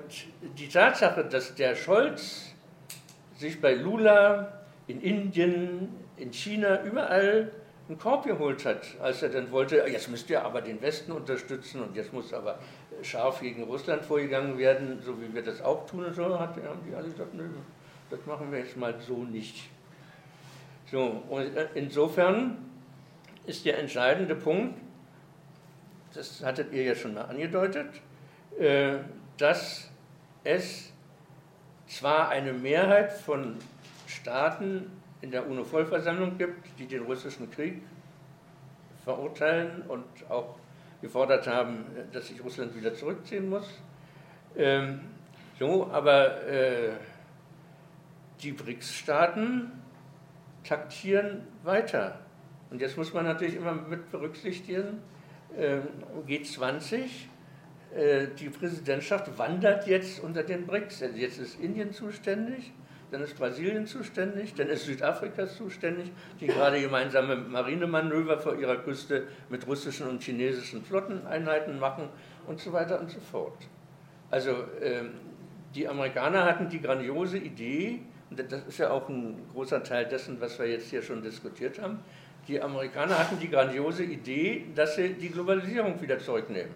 die 0.58 0.68
Tatsache, 0.68 1.24
dass 1.24 1.54
der 1.54 1.74
Scholz 1.74 2.52
sich 3.36 3.60
bei 3.60 3.74
Lula 3.74 4.60
in 4.86 5.00
Indien, 5.00 5.88
in 6.16 6.32
China, 6.32 6.82
überall 6.84 7.50
einen 7.88 7.98
Korb 7.98 8.24
geholt 8.24 8.64
hat, 8.64 8.86
als 9.00 9.22
er 9.22 9.30
dann 9.30 9.50
wollte, 9.50 9.76
jetzt 9.88 10.08
müsst 10.08 10.30
ihr 10.30 10.44
aber 10.44 10.60
den 10.60 10.80
Westen 10.80 11.12
unterstützen 11.12 11.82
und 11.82 11.96
jetzt 11.96 12.12
muss 12.12 12.32
aber 12.32 12.58
scharf 13.02 13.40
gegen 13.40 13.64
Russland 13.64 14.04
vorgegangen 14.04 14.56
werden, 14.58 15.00
so 15.04 15.20
wie 15.20 15.34
wir 15.34 15.42
das 15.42 15.60
auch 15.62 15.86
tun 15.86 16.04
und 16.04 16.14
so, 16.14 16.38
haben 16.38 16.60
die 16.88 16.94
alle 16.94 17.08
gesagt, 17.08 17.34
nö, 17.34 17.44
das 18.10 18.20
machen 18.26 18.52
wir 18.52 18.60
jetzt 18.60 18.76
mal 18.76 18.94
so 19.00 19.24
nicht. 19.24 19.68
So, 20.90 21.22
und 21.28 21.50
insofern 21.74 22.58
ist 23.46 23.64
der 23.64 23.78
entscheidende 23.78 24.36
Punkt, 24.36 24.78
das 26.14 26.44
hattet 26.44 26.72
ihr 26.72 26.84
ja 26.84 26.94
schon 26.94 27.14
mal 27.14 27.22
angedeutet, 27.22 27.88
äh, 28.58 28.98
dass 29.42 29.90
es 30.44 30.92
zwar 31.88 32.28
eine 32.28 32.52
Mehrheit 32.52 33.10
von 33.10 33.56
Staaten 34.06 34.88
in 35.20 35.32
der 35.32 35.48
UNO-Vollversammlung 35.48 36.38
gibt, 36.38 36.78
die 36.78 36.86
den 36.86 37.02
russischen 37.02 37.50
Krieg 37.50 37.82
verurteilen 39.02 39.82
und 39.88 40.04
auch 40.28 40.54
gefordert 41.00 41.48
haben, 41.48 41.84
dass 42.12 42.28
sich 42.28 42.42
Russland 42.44 42.76
wieder 42.76 42.94
zurückziehen 42.94 43.50
muss. 43.50 43.80
Ähm, 44.56 45.00
so, 45.58 45.90
aber 45.90 46.46
äh, 46.46 46.92
die 48.42 48.52
BRICS-Staaten 48.52 49.72
taktieren 50.62 51.48
weiter. 51.64 52.20
Und 52.70 52.80
jetzt 52.80 52.96
muss 52.96 53.12
man 53.12 53.24
natürlich 53.24 53.56
immer 53.56 53.72
mit 53.72 54.08
berücksichtigen, 54.12 55.02
äh, 55.56 55.80
G20, 56.28 56.94
äh, 56.94 57.08
die 57.94 58.48
Präsidentschaft 58.48 59.38
wandert 59.38 59.86
jetzt 59.86 60.22
unter 60.22 60.42
den 60.42 60.66
BRICS. 60.66 61.04
Jetzt 61.14 61.38
ist 61.38 61.60
Indien 61.60 61.92
zuständig, 61.92 62.72
dann 63.10 63.20
ist 63.20 63.36
Brasilien 63.36 63.86
zuständig, 63.86 64.54
dann 64.54 64.68
ist 64.68 64.86
Südafrika 64.86 65.46
zuständig, 65.46 66.10
die 66.40 66.46
gerade 66.46 66.80
gemeinsame 66.80 67.36
Marinemanöver 67.36 68.38
vor 68.38 68.56
ihrer 68.56 68.76
Küste 68.76 69.26
mit 69.50 69.66
russischen 69.66 70.08
und 70.08 70.22
chinesischen 70.22 70.82
Flotteneinheiten 70.82 71.78
machen 71.78 72.08
und 72.46 72.58
so 72.58 72.72
weiter 72.72 72.98
und 72.98 73.10
so 73.10 73.20
fort. 73.20 73.58
Also 74.30 74.64
ähm, 74.80 75.10
die 75.74 75.86
Amerikaner 75.86 76.44
hatten 76.44 76.70
die 76.70 76.80
grandiose 76.80 77.36
Idee, 77.36 78.00
und 78.30 78.40
das 78.50 78.62
ist 78.66 78.78
ja 78.78 78.90
auch 78.90 79.06
ein 79.10 79.36
großer 79.52 79.84
Teil 79.84 80.06
dessen, 80.06 80.40
was 80.40 80.58
wir 80.58 80.66
jetzt 80.66 80.88
hier 80.88 81.02
schon 81.02 81.22
diskutiert 81.22 81.78
haben, 81.82 81.98
die 82.48 82.60
Amerikaner 82.60 83.18
hatten 83.18 83.38
die 83.38 83.50
grandiose 83.50 84.04
Idee, 84.04 84.64
dass 84.74 84.96
sie 84.96 85.10
die 85.12 85.28
Globalisierung 85.28 86.00
wieder 86.00 86.18
zurücknehmen. 86.18 86.72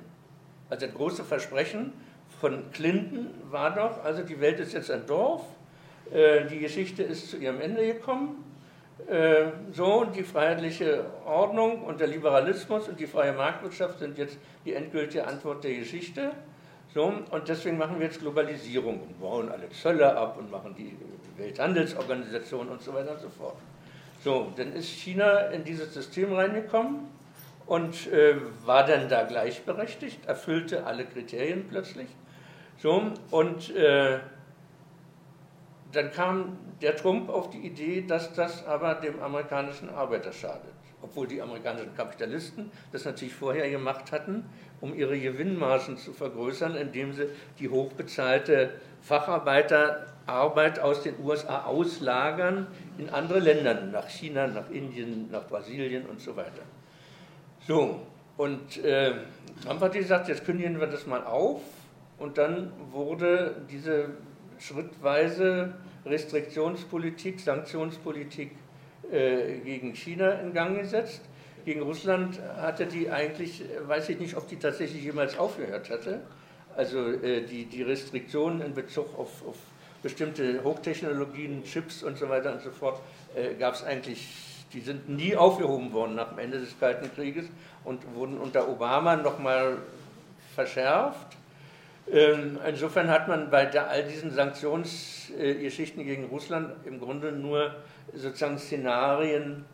Also 0.69 0.87
das 0.87 0.95
große 0.95 1.25
Versprechen 1.25 1.93
von 2.41 2.71
Clinton 2.73 3.29
war 3.51 3.75
doch, 3.75 4.05
also 4.05 4.23
die 4.23 4.41
Welt 4.41 4.61
ist 4.61 4.73
jetzt 4.73 4.91
ein 4.91 5.07
Dorf, 5.07 5.43
Äh, 6.13 6.47
die 6.47 6.61
Geschichte 6.61 7.03
ist 7.03 7.31
zu 7.31 7.37
ihrem 7.37 7.61
Ende 7.61 7.85
gekommen. 7.85 8.45
Äh, 9.09 9.47
so, 9.73 10.05
die 10.05 10.23
freiheitliche 10.23 11.05
Ordnung 11.25 11.83
und 11.83 12.01
der 12.01 12.07
Liberalismus 12.07 12.89
und 12.89 12.99
die 12.99 13.07
freie 13.07 13.33
Marktwirtschaft 13.33 13.99
sind 13.99 14.17
jetzt 14.17 14.39
die 14.65 14.75
endgültige 14.75 15.27
Antwort 15.27 15.65
der 15.65 15.75
Geschichte. 15.75 16.31
So, 16.95 17.13
und 17.31 17.49
deswegen 17.49 17.77
machen 17.77 17.99
wir 17.99 18.07
jetzt 18.07 18.21
Globalisierung 18.21 19.01
und 19.01 19.21
bauen 19.21 19.51
alle 19.51 19.69
Zölle 19.71 20.17
ab 20.17 20.39
und 20.39 20.51
machen 20.51 20.75
die 20.79 20.97
Welthandelsorganisation 21.37 22.69
und 22.69 22.81
so 22.81 22.95
weiter 22.95 23.13
und 23.13 23.21
so 23.21 23.29
fort. 23.29 23.57
So, 24.25 24.53
dann 24.57 24.73
ist 24.73 24.89
China 24.89 25.49
in 25.49 25.63
dieses 25.63 25.93
System 25.93 26.33
reingekommen 26.33 27.09
und 27.67 28.07
äh, 28.13 28.37
war 28.65 28.87
dann 28.87 29.09
da 29.09 29.25
gleichberechtigt, 29.25 30.27
erfüllte 30.27 30.87
alle 30.87 31.05
Kriterien 31.05 31.67
plötzlich. 31.69 32.09
So, 32.79 33.13
und 33.31 33.75
äh, 33.75 34.21
dann 35.93 36.13
kam 36.13 36.59
der 36.83 36.97
Trump 36.97 37.29
auf 37.29 37.51
die 37.51 37.67
Idee, 37.67 38.05
dass 38.07 38.33
das 38.35 38.67
aber 38.67 38.95
dem 38.97 39.21
amerikanischen 39.21 39.89
Arbeiter 39.89 40.33
schadet. 40.33 40.75
Obwohl 41.03 41.27
die 41.27 41.41
amerikanischen 41.41 41.95
Kapitalisten 41.95 42.71
das 42.93 43.05
natürlich 43.05 43.35
vorher 43.35 43.71
gemacht 43.71 44.13
hatten, 44.13 44.45
um 44.81 44.95
ihre 44.95 45.19
Gewinnmargen 45.19 45.97
zu 45.97 46.13
vergrößern, 46.13 46.75
indem 46.75 47.13
sie 47.13 47.29
die 47.59 47.69
hochbezahlte 47.69 48.81
Facharbeiterarbeit 49.03 50.81
aus 50.81 51.03
den 51.03 51.15
USA 51.23 51.65
auslagern 51.65 52.67
in 52.99 53.09
andere 53.11 53.41
Länder, 53.41 53.75
nach 53.75 54.09
China, 54.09 54.47
nach 54.47 54.71
Indien, 54.71 55.31
nach 55.31 55.47
Brasilien 55.47 56.07
und 56.07 56.21
so 56.21 56.37
weiter. 56.37 56.63
So, 57.67 58.01
und 58.37 58.85
äh, 58.85 59.15
Trump 59.65 59.81
hat 59.81 59.93
gesagt, 59.93 60.29
jetzt 60.29 60.45
kündigen 60.45 60.79
wir 60.79 60.87
das 60.87 61.05
mal 61.07 61.25
auf 61.25 61.63
und 62.19 62.39
dann 62.39 62.71
wurde 62.93 63.57
diese 63.69 64.11
schrittweise 64.59 65.75
Restriktionspolitik, 66.05 67.41
Sanktionspolitik 67.41 68.53
äh, 69.11 69.59
gegen 69.65 69.95
China 69.95 70.31
in 70.33 70.53
Gang 70.53 70.79
gesetzt. 70.79 71.23
Gegen 71.65 71.83
Russland 71.83 72.41
hatte 72.57 72.87
die 72.87 73.11
eigentlich, 73.11 73.65
weiß 73.85 74.11
ich 74.11 74.21
nicht, 74.21 74.37
ob 74.37 74.47
die 74.47 74.57
tatsächlich 74.57 75.03
jemals 75.03 75.37
aufgehört 75.37 75.91
hatte. 75.91 76.21
Also 76.77 77.11
äh, 77.11 77.45
die, 77.45 77.65
die 77.65 77.83
Restriktionen 77.83 78.61
in 78.61 78.75
Bezug 78.75 79.19
auf, 79.19 79.45
auf 79.45 79.57
bestimmte 80.03 80.63
Hochtechnologien, 80.63 81.65
Chips 81.65 82.05
und 82.05 82.17
so 82.17 82.29
weiter 82.29 82.53
und 82.53 82.63
so 82.63 82.71
fort, 82.71 83.01
äh, 83.35 83.55
gab 83.55 83.75
es 83.75 83.83
eigentlich, 83.83 84.29
die 84.73 84.81
sind 84.81 85.09
nie 85.09 85.37
aufgehoben 85.37 85.93
worden 85.93 86.17
nach 86.17 86.31
dem 86.31 86.39
Ende 86.39 86.59
des 86.59 86.79
Kalten 86.79 87.13
Krieges 87.15 87.47
und 87.85 88.03
wurden 88.15 88.39
unter 88.39 88.69
Obama 88.69 89.17
nochmal 89.17 89.79
verschärft. 90.55 91.37
Ähm, 92.11 92.59
insofern 92.67 93.09
hat 93.09 93.27
man 93.29 93.51
bei 93.51 93.69
all 93.81 94.05
diesen 94.05 94.31
Sanktionsgeschichten 94.31 96.05
gegen 96.05 96.27
Russland 96.27 96.73
im 96.85 97.01
Grunde 97.01 97.33
nur 97.33 97.75
sozusagen 98.15 98.59
Szenarien 98.59 99.65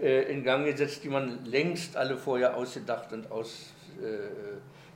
äh, 0.00 0.22
in 0.32 0.42
Gang 0.42 0.64
gesetzt, 0.64 1.04
die 1.04 1.10
man 1.10 1.44
längst 1.44 1.96
alle 1.96 2.16
vorher 2.16 2.56
ausgedacht 2.56 3.12
und 3.12 3.30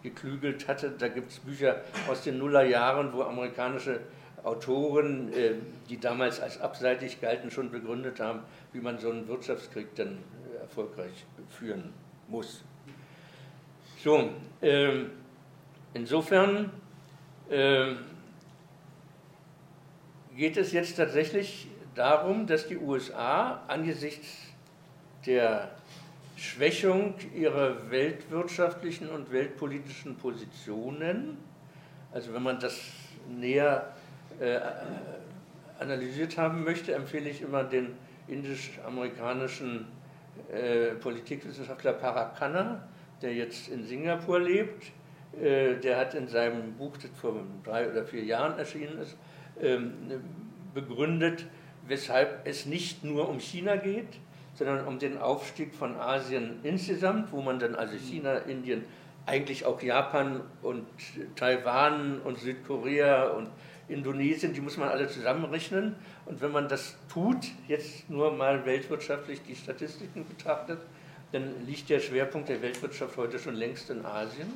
ausgeklügelt 0.02 0.68
hatte. 0.68 0.90
Da 0.98 1.08
gibt 1.08 1.32
es 1.32 1.40
Bücher 1.40 1.82
aus 2.08 2.22
den 2.22 2.38
Nullerjahren, 2.38 3.12
wo 3.12 3.22
amerikanische 3.22 4.00
Autoren, 4.46 5.32
äh, 5.32 5.54
die 5.88 5.98
damals 5.98 6.40
als 6.40 6.60
abseitig 6.60 7.20
galten, 7.20 7.50
schon 7.50 7.70
begründet 7.70 8.20
haben, 8.20 8.40
wie 8.72 8.80
man 8.80 8.98
so 8.98 9.10
einen 9.10 9.26
Wirtschaftskrieg 9.26 9.94
dann 9.96 10.18
erfolgreich 10.60 11.26
führen 11.50 11.92
muss. 12.28 12.62
So, 14.02 14.30
ähm, 14.62 15.10
insofern 15.94 16.70
ähm, 17.50 17.98
geht 20.36 20.56
es 20.56 20.72
jetzt 20.72 20.96
tatsächlich 20.96 21.66
darum, 21.96 22.46
dass 22.46 22.68
die 22.68 22.76
USA 22.76 23.62
angesichts 23.66 24.28
der 25.26 25.72
Schwächung 26.36 27.14
ihrer 27.34 27.90
weltwirtschaftlichen 27.90 29.08
und 29.08 29.32
weltpolitischen 29.32 30.16
Positionen, 30.16 31.38
also 32.12 32.32
wenn 32.32 32.44
man 32.44 32.60
das 32.60 32.78
näher 33.28 33.95
äh, 34.40 34.60
analysiert 35.78 36.36
haben 36.38 36.64
möchte, 36.64 36.94
empfehle 36.94 37.28
ich 37.28 37.42
immer 37.42 37.64
den 37.64 37.96
indisch-amerikanischen 38.28 39.86
äh, 40.52 40.94
Politikwissenschaftler 40.94 41.92
Parakhanna, 41.92 42.88
der 43.22 43.34
jetzt 43.34 43.68
in 43.68 43.84
Singapur 43.84 44.40
lebt, 44.40 44.92
äh, 45.40 45.74
der 45.76 45.98
hat 45.98 46.14
in 46.14 46.28
seinem 46.28 46.74
Buch, 46.74 46.96
das 46.96 47.10
vor 47.20 47.34
drei 47.64 47.90
oder 47.90 48.04
vier 48.04 48.24
Jahren 48.24 48.58
erschienen 48.58 48.98
ist, 48.98 49.16
ähm, 49.60 49.92
begründet, 50.74 51.46
weshalb 51.86 52.46
es 52.46 52.66
nicht 52.66 53.04
nur 53.04 53.28
um 53.28 53.38
China 53.38 53.76
geht, 53.76 54.18
sondern 54.54 54.86
um 54.86 54.98
den 54.98 55.18
Aufstieg 55.18 55.74
von 55.74 55.96
Asien 55.96 56.60
insgesamt, 56.62 57.32
wo 57.32 57.42
man 57.42 57.58
dann 57.58 57.74
also 57.74 57.96
China, 57.96 58.36
Indien, 58.38 58.84
eigentlich 59.26 59.66
auch 59.66 59.82
Japan 59.82 60.40
und 60.62 60.86
Taiwan 61.34 62.20
und 62.20 62.38
Südkorea 62.38 63.28
und 63.30 63.48
Indonesien, 63.88 64.52
die 64.52 64.60
muss 64.60 64.76
man 64.76 64.88
alle 64.88 65.08
zusammenrechnen. 65.08 65.94
Und 66.24 66.40
wenn 66.40 66.52
man 66.52 66.68
das 66.68 66.96
tut, 67.08 67.46
jetzt 67.68 68.10
nur 68.10 68.32
mal 68.32 68.66
weltwirtschaftlich 68.66 69.42
die 69.42 69.54
Statistiken 69.54 70.26
betrachtet, 70.26 70.80
dann 71.32 71.66
liegt 71.66 71.90
der 71.90 72.00
Schwerpunkt 72.00 72.48
der 72.48 72.62
Weltwirtschaft 72.62 73.16
heute 73.16 73.38
schon 73.38 73.54
längst 73.54 73.90
in 73.90 74.04
Asien. 74.04 74.52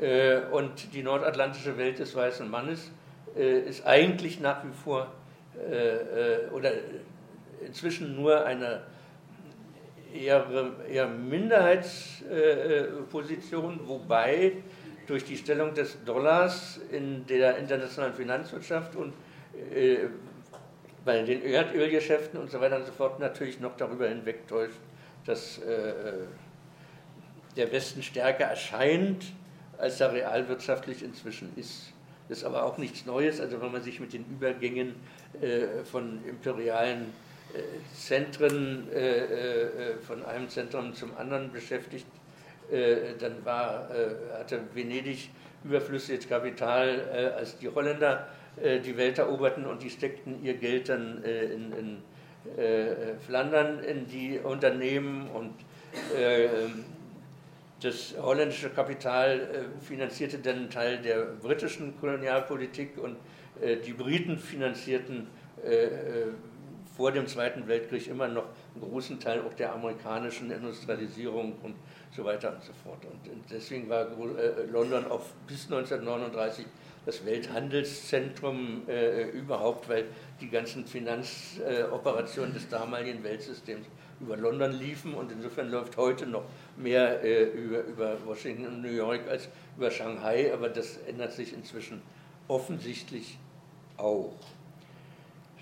Äh, 0.00 0.40
und 0.50 0.92
die 0.94 1.02
nordatlantische 1.02 1.78
Welt 1.78 1.98
des 1.98 2.14
weißen 2.14 2.50
Mannes 2.50 2.90
äh, 3.36 3.60
ist 3.60 3.86
eigentlich 3.86 4.40
nach 4.40 4.62
wie 4.64 4.72
vor 4.84 5.12
äh, 5.56 6.50
oder 6.52 6.72
inzwischen 7.64 8.16
nur 8.16 8.44
eine 8.44 8.82
eher, 10.12 10.44
eher 10.90 11.08
Minderheitsposition, 11.08 13.80
wobei 13.86 14.52
durch 15.06 15.24
die 15.24 15.36
Stellung 15.36 15.74
des 15.74 16.02
Dollars 16.04 16.80
in 16.90 17.26
der 17.26 17.58
internationalen 17.58 18.14
Finanzwirtschaft 18.14 18.96
und 18.96 19.12
bei 21.04 21.22
den 21.22 21.42
Erdölgeschäften 21.42 22.38
und 22.38 22.50
so 22.50 22.60
weiter 22.60 22.76
und 22.76 22.86
so 22.86 22.92
fort 22.92 23.20
natürlich 23.20 23.60
noch 23.60 23.76
darüber 23.76 24.08
hinwegtäuscht, 24.08 24.78
dass 25.24 25.60
der 27.56 27.72
Westen 27.72 28.02
stärker 28.02 28.44
erscheint 28.44 29.24
als 29.78 30.00
er 30.00 30.12
realwirtschaftlich 30.12 31.02
inzwischen 31.02 31.50
ist. 31.56 31.92
Das 32.28 32.38
ist 32.38 32.44
aber 32.44 32.64
auch 32.64 32.78
nichts 32.78 33.06
Neues, 33.06 33.40
also 33.40 33.60
wenn 33.60 33.70
man 33.70 33.82
sich 33.82 34.00
mit 34.00 34.12
den 34.12 34.24
Übergängen 34.24 34.96
äh, 35.40 35.84
von 35.84 36.24
imperialen 36.24 37.12
äh, 37.54 37.60
Zentren, 37.94 38.90
äh, 38.92 39.18
äh 39.18 39.96
von 39.98 40.24
einem 40.24 40.48
Zentrum 40.48 40.94
zum 40.94 41.16
anderen 41.16 41.52
beschäftigt, 41.52 42.06
äh, 42.06 42.15
dann 43.18 43.44
war, 43.44 43.88
äh, 43.90 44.38
hatte 44.38 44.60
Venedig 44.74 45.30
überflüssiges 45.64 46.28
Kapital, 46.28 47.32
als 47.36 47.58
die 47.58 47.68
Holländer 47.68 48.28
die 48.84 48.96
Welt 48.96 49.18
eroberten 49.18 49.66
und 49.66 49.82
die 49.82 49.90
steckten 49.90 50.42
ihr 50.42 50.54
Geld 50.54 50.88
dann 50.88 51.22
in, 51.22 51.72
in 51.72 52.02
Flandern 53.26 53.80
in 53.80 54.06
die 54.06 54.38
Unternehmen 54.38 55.28
und 55.30 55.52
das 57.80 58.14
holländische 58.20 58.70
Kapital 58.70 59.40
äh, 59.40 59.84
finanzierte 59.84 60.38
dann 60.38 60.56
einen 60.56 60.70
Teil 60.70 60.98
der 60.98 61.26
britischen 61.42 61.98
Kolonialpolitik 62.00 62.96
und 62.98 63.16
äh, 63.60 63.76
die 63.76 63.92
Briten 63.92 64.38
finanzierten 64.38 65.26
äh, 65.62 65.88
vor 66.96 67.12
dem 67.12 67.26
Zweiten 67.26 67.68
Weltkrieg 67.68 68.08
immer 68.08 68.28
noch 68.28 68.46
einen 68.74 68.90
großen 68.90 69.20
Teil 69.20 69.42
auch 69.42 69.52
der 69.52 69.74
amerikanischen 69.74 70.50
Industrialisierung 70.50 71.54
und 71.62 71.74
so 72.16 72.24
weiter 72.24 72.52
und 72.54 72.62
so 72.62 72.72
fort. 72.84 73.04
Und 73.04 73.42
deswegen 73.50 73.88
war 73.88 74.06
London 74.70 75.06
auch 75.10 75.22
bis 75.46 75.64
1939 75.64 76.66
das 77.04 77.24
Welthandelszentrum 77.24 78.82
überhaupt, 79.32 79.88
weil 79.88 80.06
die 80.40 80.48
ganzen 80.48 80.84
Finanzoperationen 80.86 82.52
des 82.52 82.68
damaligen 82.68 83.22
Weltsystems 83.22 83.86
über 84.20 84.36
London 84.36 84.72
liefen 84.72 85.14
und 85.14 85.30
insofern 85.32 85.70
läuft 85.70 85.96
heute 85.96 86.26
noch 86.26 86.44
mehr 86.76 87.22
äh, 87.22 87.44
über, 87.44 87.82
über 87.84 88.16
Washington 88.24 88.66
und 88.66 88.82
New 88.82 88.90
York 88.90 89.28
als 89.28 89.48
über 89.76 89.90
Shanghai, 89.90 90.52
aber 90.52 90.68
das 90.68 90.98
ändert 90.98 91.32
sich 91.32 91.52
inzwischen 91.52 92.00
offensichtlich 92.48 93.38
auch. 93.96 94.34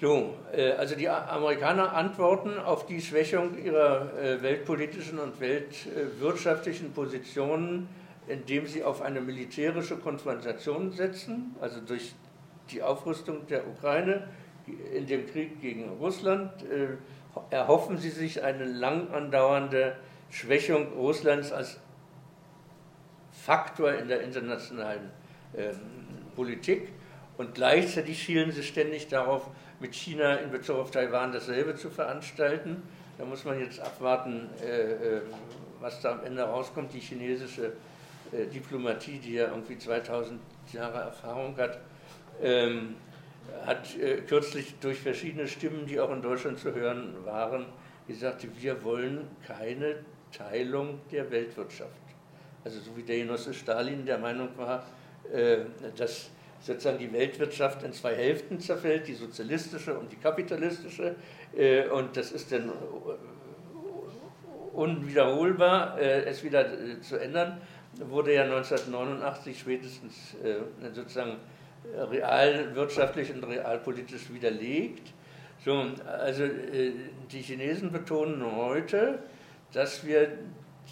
So, 0.05 0.35
äh, 0.55 0.73
also 0.73 0.97
die 0.97 1.09
Amerikaner 1.09 1.95
antworten 1.95 2.59
auf 2.59 2.85
die 2.85 3.01
Schwächung 3.01 3.57
ihrer 3.57 4.13
äh, 4.19 4.43
weltpolitischen 4.43 5.19
und 5.19 5.41
weltwirtschaftlichen 5.41 6.93
Positionen, 6.93 7.89
indem 8.27 8.67
sie 8.67 8.85
auf 8.85 9.01
eine 9.01 9.23
militärische 9.23 9.97
Konfrontation 9.97 10.93
setzen, 10.93 11.57
also 11.59 11.81
durch 11.81 12.15
die 12.71 12.83
Aufrüstung 12.83 13.47
der 13.47 13.67
Ukraine 13.67 14.29
in 14.95 15.07
dem 15.07 15.27
Krieg 15.27 15.63
gegen 15.63 15.89
Russland 15.99 16.53
äh, 16.65 16.99
erhoffen 17.49 17.97
sie 17.97 18.11
sich 18.11 18.45
eine 18.45 18.65
lang 18.67 19.11
andauernde 19.11 19.97
Schwächung 20.29 20.89
Russlands 20.99 21.51
als 21.51 21.81
Faktor 23.33 23.95
in 23.95 24.09
der 24.09 24.21
internationalen 24.21 25.09
äh, 25.55 25.71
Politik. 26.37 26.93
Und 27.39 27.55
gleichzeitig 27.55 28.23
schielen 28.23 28.53
sie 28.53 28.63
ständig 28.63 29.09
darauf, 29.09 29.49
mit 29.81 29.95
China 29.95 30.37
in 30.37 30.51
Bezug 30.51 30.77
auf 30.77 30.91
Taiwan 30.91 31.33
dasselbe 31.33 31.75
zu 31.75 31.91
veranstalten. 31.91 32.83
Da 33.19 33.25
muss 33.25 33.45
man 33.45 33.61
jetzt 33.61 33.81
abwarten, 33.81 34.49
äh, 34.63 34.93
äh, 34.93 35.21
was 35.81 36.01
da 36.01 36.13
am 36.13 36.25
Ende 36.25 36.43
rauskommt. 36.43 36.93
Die 36.93 37.01
chinesische 37.01 37.73
äh, 38.33 38.47
Diplomatie, 38.47 39.19
die 39.19 39.35
ja 39.35 39.49
irgendwie 39.49 39.79
2000 39.79 40.41
Jahre 40.73 40.99
Erfahrung 40.99 41.57
hat, 41.57 41.79
ähm, 42.43 42.97
hat 43.67 43.87
kürzlich 44.27 44.75
durch 44.81 44.99
verschiedene 44.99 45.47
Stimmen, 45.47 45.87
die 45.87 46.01
auch 46.01 46.11
in 46.11 46.23
Deutschland 46.23 46.59
zu 46.59 46.75
hören 46.75 47.15
waren, 47.27 47.67
gesagt, 48.09 48.47
wir 48.59 48.83
wollen 48.83 49.29
keine 49.47 49.97
Teilung 50.33 50.99
der 51.13 51.31
Weltwirtschaft. 51.31 51.93
Also 52.65 52.81
so 52.81 52.97
wie 52.97 53.03
der 53.03 53.19
Genosse 53.19 53.53
Stalin 53.53 54.07
der 54.07 54.17
Meinung 54.17 54.49
war, 54.57 54.87
dass 55.95 56.31
sozusagen 56.65 56.99
die 56.99 57.13
Weltwirtschaft 57.13 57.83
in 57.83 57.93
zwei 57.93 58.15
Hälften 58.15 58.59
zerfällt, 58.59 59.07
die 59.07 59.15
sozialistische 59.15 59.99
und 59.99 60.11
die 60.11 60.17
kapitalistische. 60.17 61.15
Äh, 61.55 61.89
und 61.89 62.17
das 62.17 62.33
ist 62.33 62.51
dann 62.53 62.73
unwiederholbar, 64.73 65.99
äh, 66.01 66.25
es 66.25 66.43
wieder 66.43 66.67
äh, 66.67 67.01
zu 67.01 67.17
ändern. 67.17 67.61
Wurde 67.99 68.35
ja 68.35 68.43
1989 68.45 69.57
spätestens 69.57 70.37
sozusagen 70.95 71.37
realwirtschaftlich 71.97 73.33
und 73.33 73.45
realpolitisch 73.45 74.33
widerlegt. 74.33 75.13
So, 75.65 75.87
also 76.05 76.43
die 77.31 77.41
Chinesen 77.41 77.93
betonen 77.93 78.45
heute, 78.57 79.21
dass 79.73 80.05
wir 80.05 80.27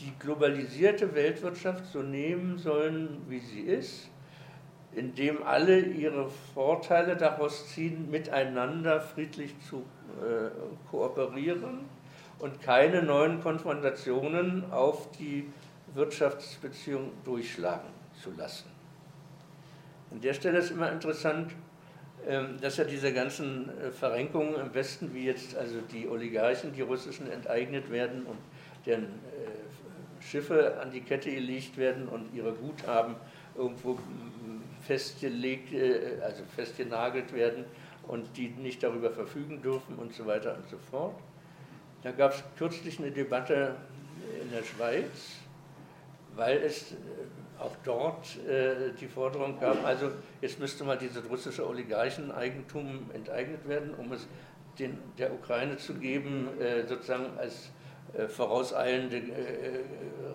die 0.01 0.13
globalisierte 0.21 1.13
Weltwirtschaft 1.13 1.87
so 1.87 2.03
nehmen 2.03 2.57
sollen, 2.57 3.21
wie 3.29 3.41
sie 3.41 3.63
ist 3.63 4.12
in 4.95 5.15
dem 5.15 5.43
alle 5.43 5.81
ihre 5.81 6.29
Vorteile 6.55 7.17
daraus 7.17 7.69
ziehen, 7.69 8.11
miteinander 8.11 9.01
friedlich 9.01 9.55
zu 9.69 9.85
äh, 10.21 10.51
kooperieren 10.91 11.81
und 12.39 12.61
keine 12.61 13.03
neuen 13.03 13.41
Konfrontationen 13.41 14.71
auf 14.71 15.11
die 15.13 15.51
Wirtschaftsbeziehung 15.95 17.11
durchschlagen 17.25 17.89
zu 18.23 18.31
lassen. 18.37 18.71
An 20.11 20.21
der 20.21 20.35
Stelle 20.35 20.59
ist 20.59 20.71
immer 20.71 20.93
interessant, 20.93 21.53
ähm, 22.27 22.59
dass 22.61 22.77
ja 22.77 22.85
diese 22.85 23.13
ganzen 23.13 23.69
äh, 23.81 23.91
Verrenkungen 23.91 24.55
im 24.55 24.75
Westen, 24.75 25.15
wie 25.15 25.25
jetzt 25.25 25.57
also 25.57 25.81
die 25.81 26.07
Oligarchen, 26.07 26.73
die 26.73 26.83
russischen, 26.83 27.31
enteignet 27.31 27.91
werden 27.91 28.25
und 28.27 28.39
deren 28.87 29.05
äh, 29.05 30.23
Schiffe 30.23 30.79
an 30.81 30.91
die 30.91 31.01
Kette 31.01 31.33
gelegt 31.33 31.77
werden 31.77 32.07
und 32.07 32.33
ihre 32.35 32.53
Guthaben 32.53 33.17
irgendwo 33.57 33.99
festgelegt, 34.83 35.73
äh, 35.73 36.21
also 36.23 36.43
festgenagelt 36.55 37.33
werden 37.33 37.65
und 38.07 38.37
die 38.37 38.49
nicht 38.49 38.83
darüber 38.83 39.11
verfügen 39.11 39.63
dürfen 39.63 39.97
und 39.97 40.13
so 40.13 40.27
weiter 40.27 40.57
und 40.57 40.69
so 40.69 40.77
fort. 40.91 41.15
Da 42.03 42.11
gab 42.11 42.33
es 42.33 42.43
kürzlich 42.59 42.99
eine 42.99 43.13
Debatte 43.13 43.77
in 44.43 44.51
der 44.51 44.65
Schweiz, 44.65 45.37
weil 46.35 46.59
es 46.59 46.93
äh, 46.93 46.97
auch 47.61 47.77
dort 47.85 48.27
äh, 48.45 48.93
die 49.01 49.07
Forderung 49.07 49.61
gab, 49.61 49.85
also 49.85 50.11
jetzt 50.41 50.59
müsste 50.59 50.83
mal 50.83 50.99
dieses 50.99 51.29
russische 51.31 51.67
Oligarcheneigentum 51.69 53.11
enteignet 53.15 53.69
werden, 53.69 53.95
um 53.95 54.13
es 54.13 54.27
den, 54.79 54.99
der 55.19 55.33
Ukraine 55.33 55.77
zu 55.77 55.93
geben, 55.95 56.49
sozusagen 56.89 57.27
als 57.37 57.71
vorauseilende 58.29 59.21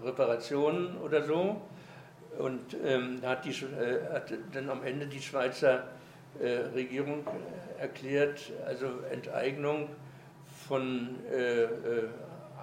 Reparationen 0.04 0.96
oder 1.00 1.24
so. 1.24 1.60
Und 2.38 2.78
ähm, 2.86 3.20
hat, 3.24 3.46
die, 3.46 3.50
äh, 3.50 4.14
hat 4.14 4.32
dann 4.54 4.70
am 4.70 4.84
Ende 4.84 5.08
die 5.08 5.22
Schweizer 5.22 5.86
äh, 6.40 6.48
Regierung 6.76 7.26
erklärt, 7.80 8.52
also 8.66 8.88
Enteignung 9.12 9.90
von 10.68 11.16
äh, 11.32 11.64
äh 11.64 11.70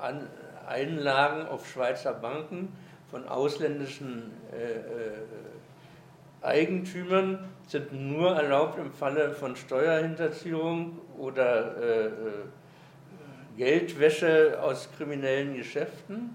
An 0.01 0.29
Einlagen 0.67 1.47
auf 1.47 1.69
Schweizer 1.69 2.15
Banken 2.15 2.73
von 3.11 3.29
ausländischen 3.29 4.33
äh, 4.53 4.73
äh, 4.73 5.13
Eigentümern 6.43 7.49
sind 7.67 7.93
nur 7.93 8.33
erlaubt 8.33 8.79
im 8.79 8.93
Falle 8.93 9.33
von 9.33 9.57
Steuerhinterziehung 9.57 11.01
oder 11.19 11.75
Geldwäsche 13.57 14.59
aus 14.61 14.91
kriminellen 14.95 15.55
Geschäften 15.55 16.35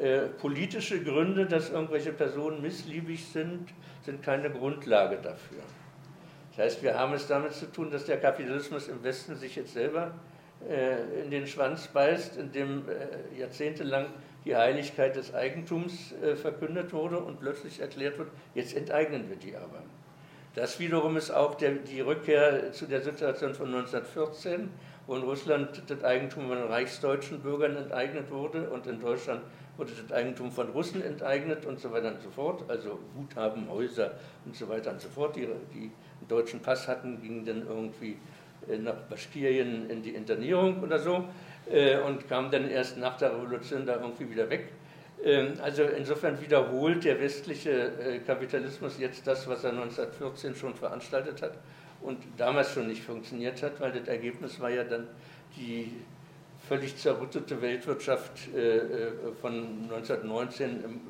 äh, 0.00 0.26
politische 0.40 1.02
Gründe, 1.02 1.46
dass 1.46 1.70
irgendwelche 1.70 2.12
Personen 2.12 2.60
missliebig 2.62 3.24
sind, 3.24 3.68
sind 4.02 4.22
keine 4.22 4.50
Grundlage 4.50 5.16
dafür. 5.16 5.62
Das 6.50 6.66
heißt, 6.66 6.82
wir 6.82 6.98
haben 6.98 7.14
es 7.14 7.26
damit 7.26 7.52
zu 7.52 7.66
tun, 7.66 7.90
dass 7.90 8.04
der 8.04 8.20
Kapitalismus 8.20 8.88
im 8.88 9.02
Westen 9.02 9.36
sich 9.36 9.56
jetzt 9.56 9.72
selber 9.72 10.12
äh, 10.68 11.22
in 11.22 11.30
den 11.30 11.46
Schwanz 11.46 11.88
beißt, 11.88 12.36
indem 12.36 12.84
äh, 12.88 13.38
jahrzehntelang 13.38 14.06
die 14.44 14.56
Heiligkeit 14.56 15.16
des 15.16 15.34
Eigentums 15.34 16.12
äh, 16.22 16.36
verkündet 16.36 16.92
wurde 16.92 17.18
und 17.18 17.40
plötzlich 17.40 17.80
erklärt 17.80 18.18
wird, 18.18 18.28
jetzt 18.54 18.76
enteignen 18.76 19.28
wir 19.28 19.36
die 19.36 19.56
aber. 19.56 19.82
Das 20.54 20.78
wiederum 20.78 21.16
ist 21.16 21.30
auch 21.30 21.56
der, 21.56 21.72
die 21.72 22.00
Rückkehr 22.00 22.72
zu 22.72 22.86
der 22.86 23.00
Situation 23.00 23.54
von 23.54 23.66
1914, 23.74 24.70
wo 25.06 25.16
in 25.16 25.22
Russland 25.22 25.82
das 25.86 26.02
Eigentum 26.02 26.48
von 26.48 26.62
reichsdeutschen 26.62 27.40
Bürgern 27.40 27.76
enteignet 27.76 28.30
wurde 28.30 28.70
und 28.70 28.86
in 28.86 29.00
Deutschland 29.00 29.42
wurde 29.76 29.92
das 30.00 30.16
Eigentum 30.16 30.50
von 30.50 30.68
Russen 30.68 31.02
enteignet 31.02 31.66
und 31.66 31.80
so 31.80 31.92
weiter 31.92 32.08
und 32.08 32.22
so 32.22 32.30
fort, 32.30 32.64
also 32.68 32.98
Guthaben, 33.14 33.68
Häuser 33.68 34.12
und 34.44 34.54
so 34.54 34.68
weiter 34.68 34.92
und 34.92 35.00
so 35.00 35.08
fort. 35.08 35.36
Die, 35.36 35.48
die 35.74 35.78
einen 35.80 36.28
deutschen 36.28 36.60
Pass 36.60 36.86
hatten, 36.88 37.20
gingen 37.20 37.44
dann 37.44 37.66
irgendwie 37.66 38.16
äh, 38.68 38.78
nach 38.78 38.94
Baschkirien 38.94 39.90
in 39.90 40.02
die 40.02 40.14
Internierung 40.14 40.82
oder 40.82 40.98
so 40.98 41.24
äh, 41.70 41.98
und 41.98 42.28
kamen 42.28 42.50
dann 42.50 42.70
erst 42.70 42.96
nach 42.96 43.16
der 43.16 43.34
Revolution 43.34 43.84
da 43.84 43.96
irgendwie 43.96 44.30
wieder 44.30 44.48
weg. 44.48 44.68
Ähm, 45.22 45.54
also 45.60 45.82
insofern 45.82 46.40
wiederholt 46.40 47.04
der 47.04 47.20
westliche 47.20 47.70
äh, 47.70 48.18
Kapitalismus 48.20 48.98
jetzt 48.98 49.26
das, 49.26 49.46
was 49.48 49.64
er 49.64 49.70
1914 49.70 50.54
schon 50.54 50.74
veranstaltet 50.74 51.42
hat 51.42 51.58
und 52.04 52.18
damals 52.36 52.70
schon 52.70 52.86
nicht 52.86 53.02
funktioniert 53.02 53.62
hat, 53.62 53.80
weil 53.80 53.92
das 53.92 54.06
Ergebnis 54.06 54.60
war 54.60 54.70
ja 54.70 54.84
dann 54.84 55.08
die 55.56 55.90
völlig 56.68 56.96
zerrüttete 56.96 57.60
Weltwirtschaft 57.60 58.48
äh, 58.54 58.76
äh, 58.76 59.12
von 59.40 59.84
1919, 59.84 61.00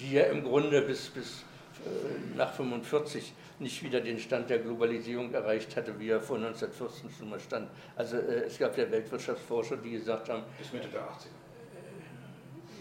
die 0.00 0.12
ja 0.12 0.24
im 0.24 0.42
Grunde 0.42 0.82
bis, 0.82 1.08
bis 1.08 1.44
äh, 1.84 2.36
nach 2.36 2.50
1945 2.50 3.32
nicht 3.60 3.82
wieder 3.84 4.00
den 4.00 4.18
Stand 4.18 4.50
der 4.50 4.58
Globalisierung 4.58 5.32
erreicht 5.32 5.76
hatte, 5.76 5.98
wie 6.00 6.10
er 6.10 6.20
vor 6.20 6.36
1914 6.36 7.10
schon 7.16 7.30
mal 7.30 7.38
stand. 7.38 7.70
Also 7.94 8.16
es 8.16 8.58
gab 8.58 8.76
ja 8.76 8.90
Weltwirtschaftsforscher, 8.90 9.76
die 9.76 9.92
gesagt 9.92 10.28
haben... 10.28 10.42
Bis 10.58 10.72
Mitte 10.72 10.88
der 10.88 11.02
80er. 11.02 11.43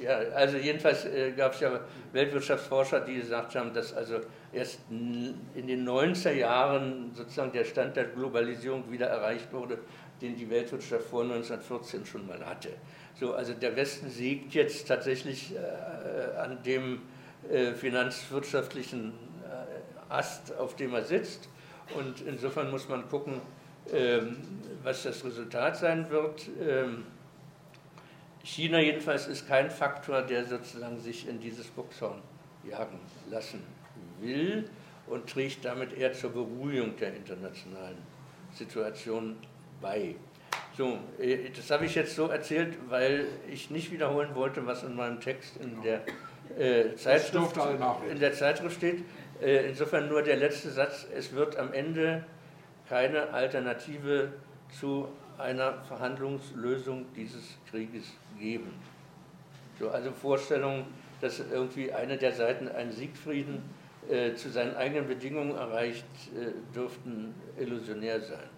Ja, 0.03 0.17
also 0.35 0.57
jedenfalls 0.57 1.07
gab 1.37 1.53
es 1.53 1.61
ja 1.61 1.79
Weltwirtschaftsforscher, 2.11 2.99
die 3.01 3.15
gesagt 3.15 3.55
haben, 3.55 3.73
dass 3.73 3.93
also 3.93 4.19
erst 4.51 4.79
in 4.89 5.67
den 5.67 5.87
90er 5.87 6.33
Jahren 6.33 7.11
sozusagen 7.13 7.53
der 7.53 7.63
Stand 7.63 7.95
der 7.95 8.05
Globalisierung 8.05 8.91
wieder 8.91 9.07
erreicht 9.07 9.53
wurde, 9.53 9.77
den 10.21 10.35
die 10.35 10.49
Weltwirtschaft 10.49 11.05
vor 11.05 11.23
1914 11.23 12.05
schon 12.05 12.27
mal 12.27 12.45
hatte. 12.45 12.69
So, 13.17 13.33
also 13.33 13.53
der 13.53 13.75
Westen 13.75 14.09
siegt 14.09 14.53
jetzt 14.53 14.87
tatsächlich 14.87 15.53
äh, 15.55 16.37
an 16.37 16.61
dem 16.63 17.01
äh, 17.49 17.73
finanzwirtschaftlichen 17.73 19.13
äh, 19.43 20.11
Ast, 20.11 20.53
auf 20.57 20.75
dem 20.75 20.93
er 20.93 21.03
sitzt. 21.03 21.47
Und 21.95 22.21
insofern 22.27 22.71
muss 22.71 22.89
man 22.89 23.07
gucken, 23.09 23.41
ähm, 23.91 24.37
was 24.83 25.03
das 25.03 25.23
Resultat 25.25 25.77
sein 25.77 26.09
wird. 26.09 26.49
Ähm, 26.59 27.05
China 28.43 28.79
jedenfalls 28.79 29.27
ist 29.27 29.47
kein 29.47 29.71
Faktor, 29.71 30.21
der 30.21 30.45
sozusagen 30.45 30.99
sich 30.99 31.27
in 31.27 31.39
dieses 31.39 31.67
Boxhorn 31.67 32.21
jagen 32.69 32.99
lassen 33.29 33.63
will 34.19 34.69
und 35.07 35.29
trägt 35.29 35.63
damit 35.65 35.93
eher 35.97 36.13
zur 36.13 36.31
Beruhigung 36.31 36.95
der 36.97 37.15
internationalen 37.15 37.97
Situation 38.53 39.37
bei. 39.81 40.15
So, 40.77 40.97
äh, 41.19 41.49
das 41.55 41.69
habe 41.71 41.85
ich 41.85 41.95
jetzt 41.95 42.15
so 42.15 42.27
erzählt, 42.27 42.77
weil 42.89 43.27
ich 43.49 43.69
nicht 43.69 43.91
wiederholen 43.91 44.35
wollte, 44.35 44.65
was 44.65 44.83
in 44.83 44.95
meinem 44.95 45.19
Text 45.19 45.57
in 45.57 45.81
der, 45.81 46.01
äh, 46.57 46.95
Zeitschrift, 46.95 47.57
in 48.09 48.19
der 48.19 48.33
Zeitschrift 48.33 48.77
steht. 48.77 49.03
Äh, 49.41 49.69
insofern 49.69 50.09
nur 50.09 50.21
der 50.21 50.37
letzte 50.37 50.69
Satz. 50.69 51.07
Es 51.15 51.33
wird 51.33 51.57
am 51.57 51.73
Ende 51.73 52.25
keine 52.89 53.33
Alternative 53.33 54.33
zu 54.79 55.07
einer 55.37 55.81
Verhandlungslösung 55.83 57.05
dieses 57.15 57.57
Krieges 57.69 58.05
geben. 58.39 58.73
So, 59.79 59.89
also 59.89 60.11
Vorstellungen, 60.11 60.85
dass 61.21 61.39
irgendwie 61.39 61.91
eine 61.91 62.17
der 62.17 62.31
Seiten 62.31 62.67
einen 62.67 62.91
Siegfrieden 62.91 63.63
äh, 64.09 64.35
zu 64.35 64.49
seinen 64.49 64.75
eigenen 64.75 65.07
Bedingungen 65.07 65.55
erreicht, 65.55 66.05
äh, 66.35 66.51
dürften 66.75 67.33
illusionär 67.57 68.21
sein. 68.21 68.49